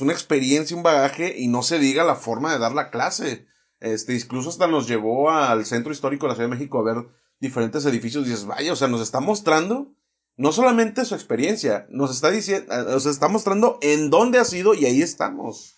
una 0.00 0.12
experiencia, 0.12 0.76
un 0.76 0.82
bagaje 0.82 1.34
y 1.38 1.48
no 1.48 1.62
se 1.62 1.78
diga 1.78 2.04
la 2.04 2.16
forma 2.16 2.52
de 2.52 2.58
dar 2.58 2.72
la 2.72 2.90
clase. 2.90 3.46
Este, 3.80 4.14
incluso 4.14 4.48
hasta 4.48 4.66
nos 4.66 4.86
llevó 4.86 5.30
al 5.30 5.66
centro 5.66 5.92
histórico 5.92 6.26
de 6.26 6.30
la 6.30 6.34
Ciudad 6.36 6.48
de 6.48 6.56
México 6.56 6.78
a 6.78 6.84
ver 6.84 7.04
diferentes 7.40 7.84
edificios 7.84 8.26
y 8.26 8.30
dices, 8.30 8.46
vaya, 8.46 8.72
o 8.72 8.76
sea, 8.76 8.88
nos 8.88 9.00
está 9.00 9.20
mostrando 9.20 9.92
no 10.36 10.52
solamente 10.52 11.04
su 11.04 11.14
experiencia, 11.14 11.86
nos 11.90 12.10
está 12.10 12.30
diciendo, 12.30 12.72
nos 12.84 13.06
está 13.06 13.28
mostrando 13.28 13.78
en 13.82 14.10
dónde 14.10 14.38
ha 14.38 14.44
sido 14.44 14.74
y 14.74 14.86
ahí 14.86 15.02
estamos. 15.02 15.76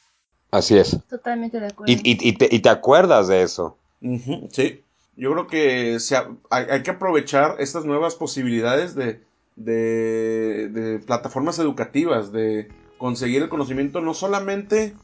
Así 0.51 0.79
es. 0.79 0.97
Totalmente 1.09 1.59
de 1.59 1.67
acuerdo. 1.67 1.93
Y, 1.93 2.01
y, 2.05 2.33
te, 2.35 2.49
y 2.55 2.61
te, 2.61 2.69
acuerdas 2.69 3.27
de 3.27 3.43
eso. 3.43 3.79
sí. 4.53 4.84
Yo 5.17 5.33
creo 5.33 5.47
que 5.47 5.99
hay, 6.51 6.83
que 6.83 6.91
aprovechar 6.91 7.57
estas 7.59 7.85
nuevas 7.85 8.17
posibilidades 8.17 8.95
de, 8.95 9.23
de, 9.57 11.01
plataformas 11.07 11.59
educativas, 11.59 12.33
de 12.33 12.69
conseguir 12.99 13.43
el 13.43 13.49
conocimiento. 13.49 14.01
No 14.01 14.15
solamente 14.15 14.95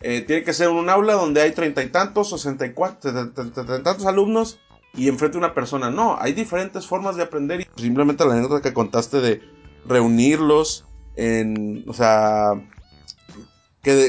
eh, 0.00 0.20
tiene 0.22 0.44
que 0.44 0.52
ser 0.52 0.68
un 0.68 0.88
aula 0.88 1.14
donde 1.14 1.40
hay 1.40 1.52
treinta 1.52 1.82
y 1.82 1.88
tantos, 1.88 2.30
sesenta 2.30 2.66
y 2.66 2.72
cuatro, 2.72 3.32
tantos 3.32 4.06
alumnos 4.06 4.60
y 4.94 5.08
enfrente 5.08 5.38
una 5.38 5.54
persona. 5.54 5.90
No, 5.90 6.16
hay 6.20 6.32
diferentes 6.32 6.86
formas 6.86 7.16
de 7.16 7.24
aprender. 7.24 7.60
Y 7.60 7.82
simplemente 7.82 8.24
la 8.24 8.34
anécdota 8.34 8.62
que 8.62 8.74
contaste 8.74 9.20
de 9.20 9.42
reunirlos 9.86 10.86
en, 11.16 11.84
o 11.88 11.92
sea, 11.92 12.52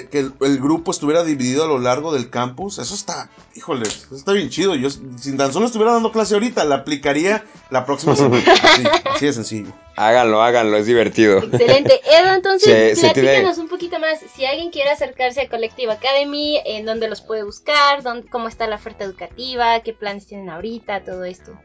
que, 0.10 0.20
el, 0.20 0.60
grupo 0.60 0.92
estuviera 0.92 1.24
dividido 1.24 1.64
a 1.64 1.68
lo 1.68 1.80
largo 1.80 2.12
del 2.12 2.30
campus, 2.30 2.80
eso 2.80 2.94
está, 2.94 3.30
híjole, 3.56 3.88
eso 3.88 4.16
está 4.16 4.34
bien 4.34 4.50
chido. 4.50 4.76
Yo, 4.76 4.90
si 4.90 5.38
tan 5.38 5.54
solo 5.54 5.68
estuviera 5.68 5.94
dando 5.94 6.12
clase 6.12 6.34
ahorita, 6.34 6.66
la 6.66 6.76
aplicaría 6.76 7.46
la 7.70 7.86
próxima 7.86 8.16
semana. 8.16 8.44
Así, 9.14 9.26
de 9.26 9.34
sencillo. 9.34 9.74
Háganlo, 9.96 10.42
háganlo, 10.42 10.78
es 10.78 10.86
divertido. 10.86 11.40
Excelente. 11.40 12.02
Edo, 12.06 12.34
entonces, 12.34 13.00
platícanos 13.14 13.58
un 13.58 13.70
poquito 13.70 14.00
más. 14.00 14.20
Si 14.36 14.46
alguien 14.46 14.72
quiere 14.72 14.90
acercarse 14.90 15.42
a 15.42 15.50
Collective 15.50 15.92
Academy, 15.92 16.60
¿en 16.66 16.86
dónde 16.86 17.08
los 17.08 17.22
puede 17.22 17.44
buscar? 17.44 18.04
¿Dónde, 18.04 18.30
¿Cómo 18.30 18.48
está 18.48 18.68
la 18.68 18.76
oferta 18.76 19.04
educativa? 19.04 19.80
¿Qué 19.82 19.94
planes 19.94 20.28
tienen 20.28 20.50
ahorita? 20.50 21.04
Todo 21.04 21.24
esto. 21.24 21.58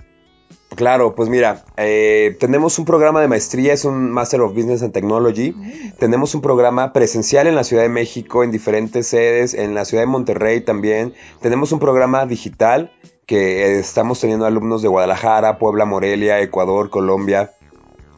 Claro, 0.75 1.15
pues 1.15 1.29
mira, 1.29 1.65
eh, 1.77 2.37
tenemos 2.41 2.79
un 2.81 2.85
programa 2.85 3.21
de 3.21 3.29
maestría, 3.29 3.73
es 3.73 3.85
un 3.85 4.11
Master 4.11 4.41
of 4.41 4.55
Business 4.55 4.83
and 4.83 4.93
Technology. 4.93 5.55
Tenemos 5.99 6.35
un 6.35 6.41
programa 6.41 6.93
presencial 6.93 7.47
en 7.47 7.55
la 7.55 7.63
Ciudad 7.63 7.85
de 7.85 7.89
México, 7.89 8.43
en 8.43 8.51
diferentes 8.51 9.07
sedes, 9.07 9.55
en 9.55 9.75
la 9.75 9.85
Ciudad 9.85 10.03
de 10.03 10.09
Monterrey 10.09 10.61
también. 10.63 11.15
Tenemos 11.41 11.71
un 11.71 11.79
programa 11.79 12.27
digital 12.27 12.93
que 13.27 13.79
estamos 13.79 14.21
teniendo 14.21 14.47
alumnos 14.47 14.83
de 14.83 14.89
Guadalajara, 14.89 15.59
Puebla, 15.59 15.85
Morelia, 15.85 16.41
Ecuador, 16.41 16.91
Colombia, 16.91 17.53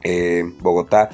eh, 0.02 0.44
Bogotá. 0.60 1.10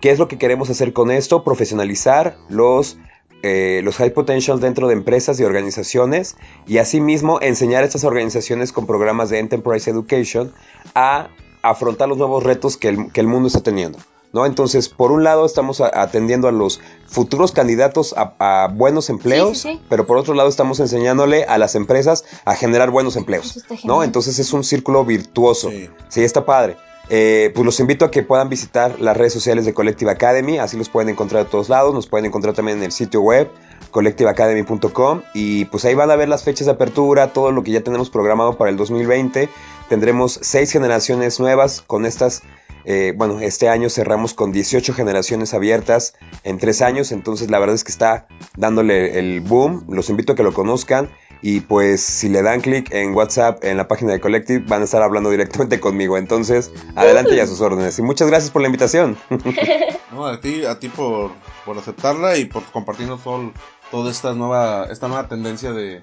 ¿Qué 0.00 0.10
es 0.10 0.18
lo 0.18 0.26
que 0.26 0.36
queremos 0.36 0.68
hacer 0.68 0.92
con 0.92 1.12
esto? 1.12 1.44
Profesionalizar 1.44 2.36
los 2.48 2.98
eh, 3.42 3.80
los 3.82 3.96
high 3.96 4.12
potential 4.12 4.60
dentro 4.60 4.86
de 4.86 4.94
empresas 4.94 5.40
y 5.40 5.44
organizaciones 5.44 6.36
y 6.66 6.78
asimismo 6.78 7.40
enseñar 7.40 7.82
a 7.82 7.86
estas 7.86 8.04
organizaciones 8.04 8.72
con 8.72 8.86
programas 8.86 9.30
de 9.30 9.40
Enterprise 9.40 9.90
Education 9.90 10.52
a 10.94 11.28
afrontar 11.62 12.08
los 12.08 12.18
nuevos 12.18 12.44
retos 12.44 12.76
que 12.76 12.88
el, 12.88 13.26
mundo 13.26 13.48
está 13.48 13.60
teniendo. 13.60 13.98
¿no? 14.32 14.46
Entonces, 14.46 14.88
por 14.88 15.12
un 15.12 15.24
lado 15.24 15.44
estamos 15.44 15.80
atendiendo 15.80 16.48
a 16.48 16.52
los 16.52 16.80
futuros 17.06 17.52
candidatos 17.52 18.14
a, 18.16 18.68
buenos 18.72 19.10
empleos, 19.10 19.66
pero 19.88 20.06
por 20.06 20.18
otro 20.18 20.34
lado 20.34 20.48
estamos 20.48 20.80
enseñándole 20.80 21.44
a 21.44 21.58
las 21.58 21.74
empresas 21.74 22.24
a 22.44 22.54
generar 22.54 22.90
buenos 22.90 23.16
empleos. 23.16 23.64
¿no? 23.84 24.04
Entonces 24.04 24.38
es 24.38 24.52
un 24.52 24.64
círculo 24.64 25.04
virtuoso. 25.04 25.70
sí 26.08 26.22
está 26.22 26.44
padre. 26.44 26.76
Eh, 27.08 27.50
pues 27.54 27.64
los 27.66 27.80
invito 27.80 28.04
a 28.04 28.10
que 28.10 28.22
puedan 28.22 28.48
visitar 28.48 29.00
las 29.00 29.16
redes 29.16 29.32
sociales 29.32 29.64
de 29.64 29.74
Collective 29.74 30.10
Academy, 30.10 30.58
así 30.58 30.76
los 30.76 30.88
pueden 30.88 31.08
encontrar 31.10 31.46
a 31.46 31.50
todos 31.50 31.68
lados, 31.68 31.94
nos 31.94 32.06
pueden 32.06 32.26
encontrar 32.26 32.54
también 32.54 32.78
en 32.78 32.84
el 32.84 32.92
sitio 32.92 33.20
web 33.20 33.50
collectiveacademy.com 33.90 35.22
y 35.34 35.66
pues 35.66 35.84
ahí 35.84 35.94
van 35.94 36.10
a 36.10 36.16
ver 36.16 36.28
las 36.28 36.44
fechas 36.44 36.66
de 36.66 36.72
apertura, 36.72 37.32
todo 37.32 37.52
lo 37.52 37.62
que 37.62 37.72
ya 37.72 37.82
tenemos 37.82 38.10
programado 38.10 38.56
para 38.56 38.70
el 38.70 38.76
2020. 38.76 39.48
Tendremos 39.88 40.38
seis 40.42 40.72
generaciones 40.72 41.38
nuevas 41.40 41.82
con 41.82 42.06
estas, 42.06 42.42
eh, 42.84 43.12
bueno, 43.16 43.40
este 43.40 43.68
año 43.68 43.90
cerramos 43.90 44.32
con 44.32 44.52
18 44.52 44.94
generaciones 44.94 45.52
abiertas 45.52 46.14
en 46.44 46.58
tres 46.58 46.80
años, 46.80 47.12
entonces 47.12 47.50
la 47.50 47.58
verdad 47.58 47.74
es 47.74 47.84
que 47.84 47.92
está 47.92 48.26
dándole 48.56 49.18
el 49.18 49.40
boom, 49.40 49.84
los 49.88 50.08
invito 50.08 50.32
a 50.32 50.36
que 50.36 50.42
lo 50.42 50.54
conozcan 50.54 51.10
y 51.42 51.60
pues 51.60 52.00
si 52.00 52.28
le 52.28 52.40
dan 52.40 52.60
clic 52.60 52.92
en 52.92 53.14
WhatsApp 53.14 53.64
en 53.64 53.76
la 53.76 53.88
página 53.88 54.12
de 54.12 54.20
Collective 54.20 54.64
van 54.66 54.82
a 54.82 54.84
estar 54.84 55.02
hablando 55.02 55.28
directamente 55.28 55.80
conmigo. 55.80 56.16
Entonces, 56.16 56.70
adelante 56.94 57.34
y 57.34 57.40
a 57.40 57.46
sus 57.48 57.60
órdenes. 57.60 57.98
Y 57.98 58.02
muchas 58.02 58.28
gracias 58.28 58.52
por 58.52 58.62
la 58.62 58.68
invitación. 58.68 59.18
no, 60.12 60.26
a 60.26 60.40
ti, 60.40 60.64
a 60.64 60.78
ti 60.78 60.88
por, 60.88 61.32
por 61.64 61.76
aceptarla 61.76 62.36
y 62.36 62.44
por 62.44 62.62
compartirnos 62.66 63.24
todo, 63.24 63.52
toda 63.90 64.10
esta 64.12 64.34
nueva, 64.34 64.86
esta 64.88 65.08
nueva 65.08 65.26
tendencia 65.26 65.72
de, 65.72 66.02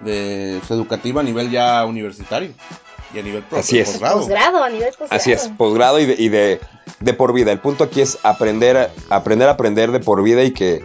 de 0.00 0.58
educativa 0.68 1.22
a 1.22 1.24
nivel 1.24 1.50
ya 1.50 1.84
universitario. 1.86 2.52
Y 3.14 3.18
a 3.20 3.22
nivel 3.22 3.44
Así 3.52 3.78
es. 3.78 3.98
posgrado. 3.98 4.62
a 4.62 4.68
nivel 4.68 4.88
posgrado. 4.90 5.14
Así 5.14 5.32
es, 5.32 5.48
posgrado 5.56 5.98
y, 5.98 6.04
de, 6.04 6.14
y 6.18 6.28
de, 6.28 6.60
de, 7.00 7.14
por 7.14 7.32
vida. 7.32 7.52
El 7.52 7.60
punto 7.60 7.84
aquí 7.84 8.02
es 8.02 8.18
aprender, 8.22 8.90
aprender 9.08 9.48
a 9.48 9.52
aprender 9.52 9.92
de 9.92 10.00
por 10.00 10.22
vida 10.22 10.42
y 10.42 10.52
que 10.52 10.84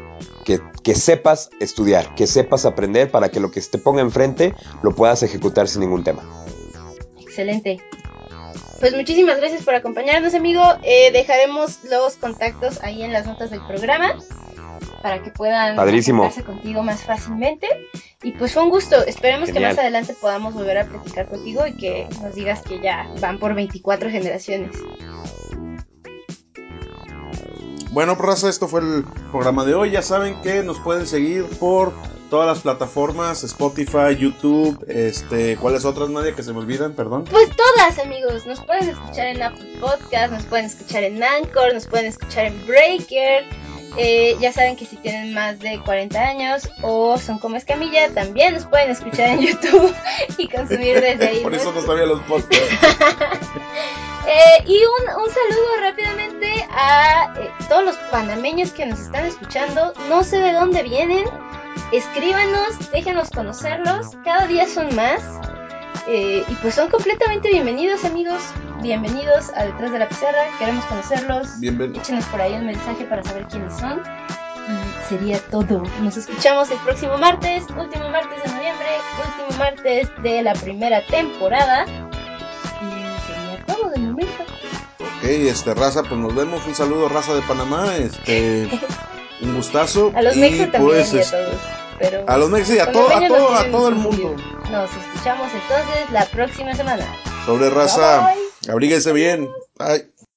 que, 0.57 0.95
sepas 0.95 1.49
estudiar, 1.59 2.15
que 2.15 2.25
sepas 2.25 2.65
aprender 2.65 3.11
para 3.11 3.29
que 3.29 3.39
lo 3.39 3.51
que 3.51 3.61
te 3.61 3.77
ponga 3.77 4.01
enfrente 4.01 4.55
lo 4.81 4.95
puedas 4.95 5.21
ejecutar 5.23 5.67
sin 5.67 5.81
ningún 5.81 6.03
tema. 6.03 6.23
Excelente. 7.19 7.79
Pues 8.79 8.95
muchísimas 8.95 9.37
gracias 9.37 9.63
por 9.63 9.75
acompañarnos, 9.75 10.33
amigo. 10.33 10.63
Eh, 10.83 11.11
dejaremos 11.11 11.83
los 11.83 12.15
contactos 12.15 12.81
ahí 12.81 13.03
en 13.03 13.11
las 13.11 13.25
notas 13.25 13.49
del 13.51 13.61
programa 13.67 14.15
para 15.01 15.21
que 15.21 15.31
puedan 15.31 15.75
comunicarse 15.75 16.43
contigo 16.43 16.81
más 16.81 17.03
fácilmente. 17.03 17.67
Y 18.23 18.31
pues 18.31 18.53
fue 18.53 18.63
un 18.63 18.69
gusto. 18.69 19.05
Esperemos 19.05 19.51
que 19.51 19.59
más 19.59 19.77
adelante 19.77 20.15
podamos 20.19 20.53
volver 20.53 20.77
a 20.77 20.85
platicar 20.85 21.27
contigo 21.27 21.67
y 21.67 21.73
que 21.73 22.07
nos 22.21 22.35
digas 22.35 22.61
que 22.61 22.79
ya 22.79 23.09
van 23.21 23.39
por 23.39 23.53
24 23.53 24.09
generaciones. 24.09 24.71
Bueno, 27.91 28.13
raza, 28.15 28.49
esto 28.49 28.67
fue 28.67 28.81
el 28.81 29.05
programa 29.31 29.65
de 29.65 29.73
hoy. 29.73 29.91
Ya 29.91 30.01
saben 30.01 30.39
que 30.41 30.61
nos 30.61 30.79
pueden 30.79 31.07
seguir 31.07 31.45
por 31.59 31.91
todas 32.29 32.47
las 32.47 32.59
plataformas, 32.59 33.43
Spotify, 33.43 34.15
YouTube, 34.17 34.85
este, 34.87 35.57
¿cuáles 35.57 35.85
otras, 35.85 36.09
Nadia, 36.09 36.35
que 36.35 36.43
se 36.43 36.53
me 36.53 36.59
olvidan? 36.59 36.93
Perdón. 36.93 37.23
Pues 37.29 37.49
todas, 37.55 37.97
amigos. 37.97 38.45
Nos 38.45 38.61
pueden 38.61 38.89
escuchar 38.89 39.27
en 39.27 39.41
Apple 39.41 39.77
Podcast, 39.79 40.31
nos 40.31 40.43
pueden 40.45 40.65
escuchar 40.65 41.03
en 41.03 41.23
Anchor, 41.23 41.73
nos 41.73 41.87
pueden 41.87 42.05
escuchar 42.05 42.45
en 42.45 42.67
Breaker. 42.67 43.45
Eh, 43.97 44.37
ya 44.39 44.51
saben 44.51 44.75
que 44.75 44.85
si 44.85 44.95
tienen 44.97 45.33
más 45.33 45.59
de 45.59 45.79
40 45.79 46.19
años 46.19 46.69
o 46.81 47.17
son 47.17 47.39
como 47.39 47.55
Escamilla, 47.55 48.13
también 48.13 48.53
nos 48.53 48.65
pueden 48.65 48.91
escuchar 48.91 49.29
en 49.29 49.41
YouTube 49.47 49.93
y 50.37 50.47
consumir 50.47 51.01
desde 51.01 51.27
ahí. 51.27 51.39
Por 51.41 51.53
eso 51.53 51.71
no 51.71 51.81
sabía 51.81 52.05
los 52.05 52.21
podcasts. 52.21 52.65
Eh, 54.27 54.63
y 54.67 54.77
un, 54.77 55.05
saludo 55.07 55.81
rápidamente 55.81 56.67
a 56.71 57.33
eh, 57.39 57.49
todos 57.67 57.83
los 57.83 57.95
panameños 58.11 58.71
que 58.71 58.85
nos 58.85 58.99
están 58.99 59.25
escuchando. 59.25 59.91
No 60.07 60.23
sé 60.23 60.37
de 60.37 60.53
dónde 60.53 60.83
vienen. 60.83 61.25
Escríbanos, 61.91 62.91
déjenos 62.91 63.31
conocerlos. 63.31 64.11
Cada 64.23 64.45
día 64.45 64.67
son 64.67 64.95
más. 64.95 65.23
Eh, 66.07 66.43
y 66.47 66.55
pues 66.55 66.75
son 66.75 66.89
completamente 66.89 67.49
bienvenidos, 67.49 68.03
amigos. 68.05 68.41
Bienvenidos 68.81 69.51
a 69.55 69.65
Detrás 69.65 69.91
de 69.91 69.99
la 69.99 70.07
Pizarra. 70.07 70.45
Queremos 70.57 70.85
conocerlos. 70.85 71.47
Échenos 71.61 72.25
por 72.25 72.41
ahí 72.41 72.53
un 72.53 72.65
mensaje 72.65 73.05
para 73.05 73.23
saber 73.23 73.45
quiénes 73.47 73.73
son. 73.77 74.01
Y 74.67 75.07
sería 75.09 75.39
todo. 75.51 75.83
Nos 76.01 76.17
escuchamos 76.17 76.69
el 76.71 76.77
próximo 76.79 77.17
martes, 77.17 77.63
último 77.77 78.09
martes 78.09 78.43
de 78.43 78.49
noviembre, 78.49 78.87
último 79.25 79.59
martes 79.59 80.09
de 80.21 80.41
la 80.43 80.53
primera 80.53 81.05
temporada 81.07 81.85
todo 83.69 83.89
de 83.89 83.99
momento. 83.99 84.43
Ok, 84.99 85.23
este, 85.23 85.73
raza, 85.73 86.03
pues 86.03 86.19
nos 86.19 86.33
vemos. 86.35 86.65
Un 86.65 86.75
saludo, 86.75 87.09
raza 87.09 87.33
de 87.33 87.41
Panamá. 87.41 87.95
Este, 87.97 88.69
un 89.41 89.55
gustazo. 89.55 90.11
A 90.15 90.21
los 90.21 90.35
mexas 90.35 90.71
también 90.71 90.95
pues, 90.95 91.13
y 91.13 91.19
a 91.19 91.31
todos. 91.31 91.55
Pero 91.99 92.23
a 92.27 92.37
los 92.37 92.49
mexas 92.49 92.75
y 92.75 92.79
a, 92.79 92.91
todo, 92.91 93.09
a, 93.09 93.27
todo, 93.27 93.53
a 93.55 93.63
todo 93.65 93.89
el 93.89 93.95
mundo. 93.95 94.35
Nos 94.71 94.89
escuchamos 94.89 95.47
entonces 95.53 96.09
la 96.11 96.25
próxima 96.25 96.73
semana. 96.73 97.05
Sobre 97.45 97.69
raza, 97.69 98.33
abríguese 98.69 99.11
bien. 99.13 99.49
Bye. 99.77 100.09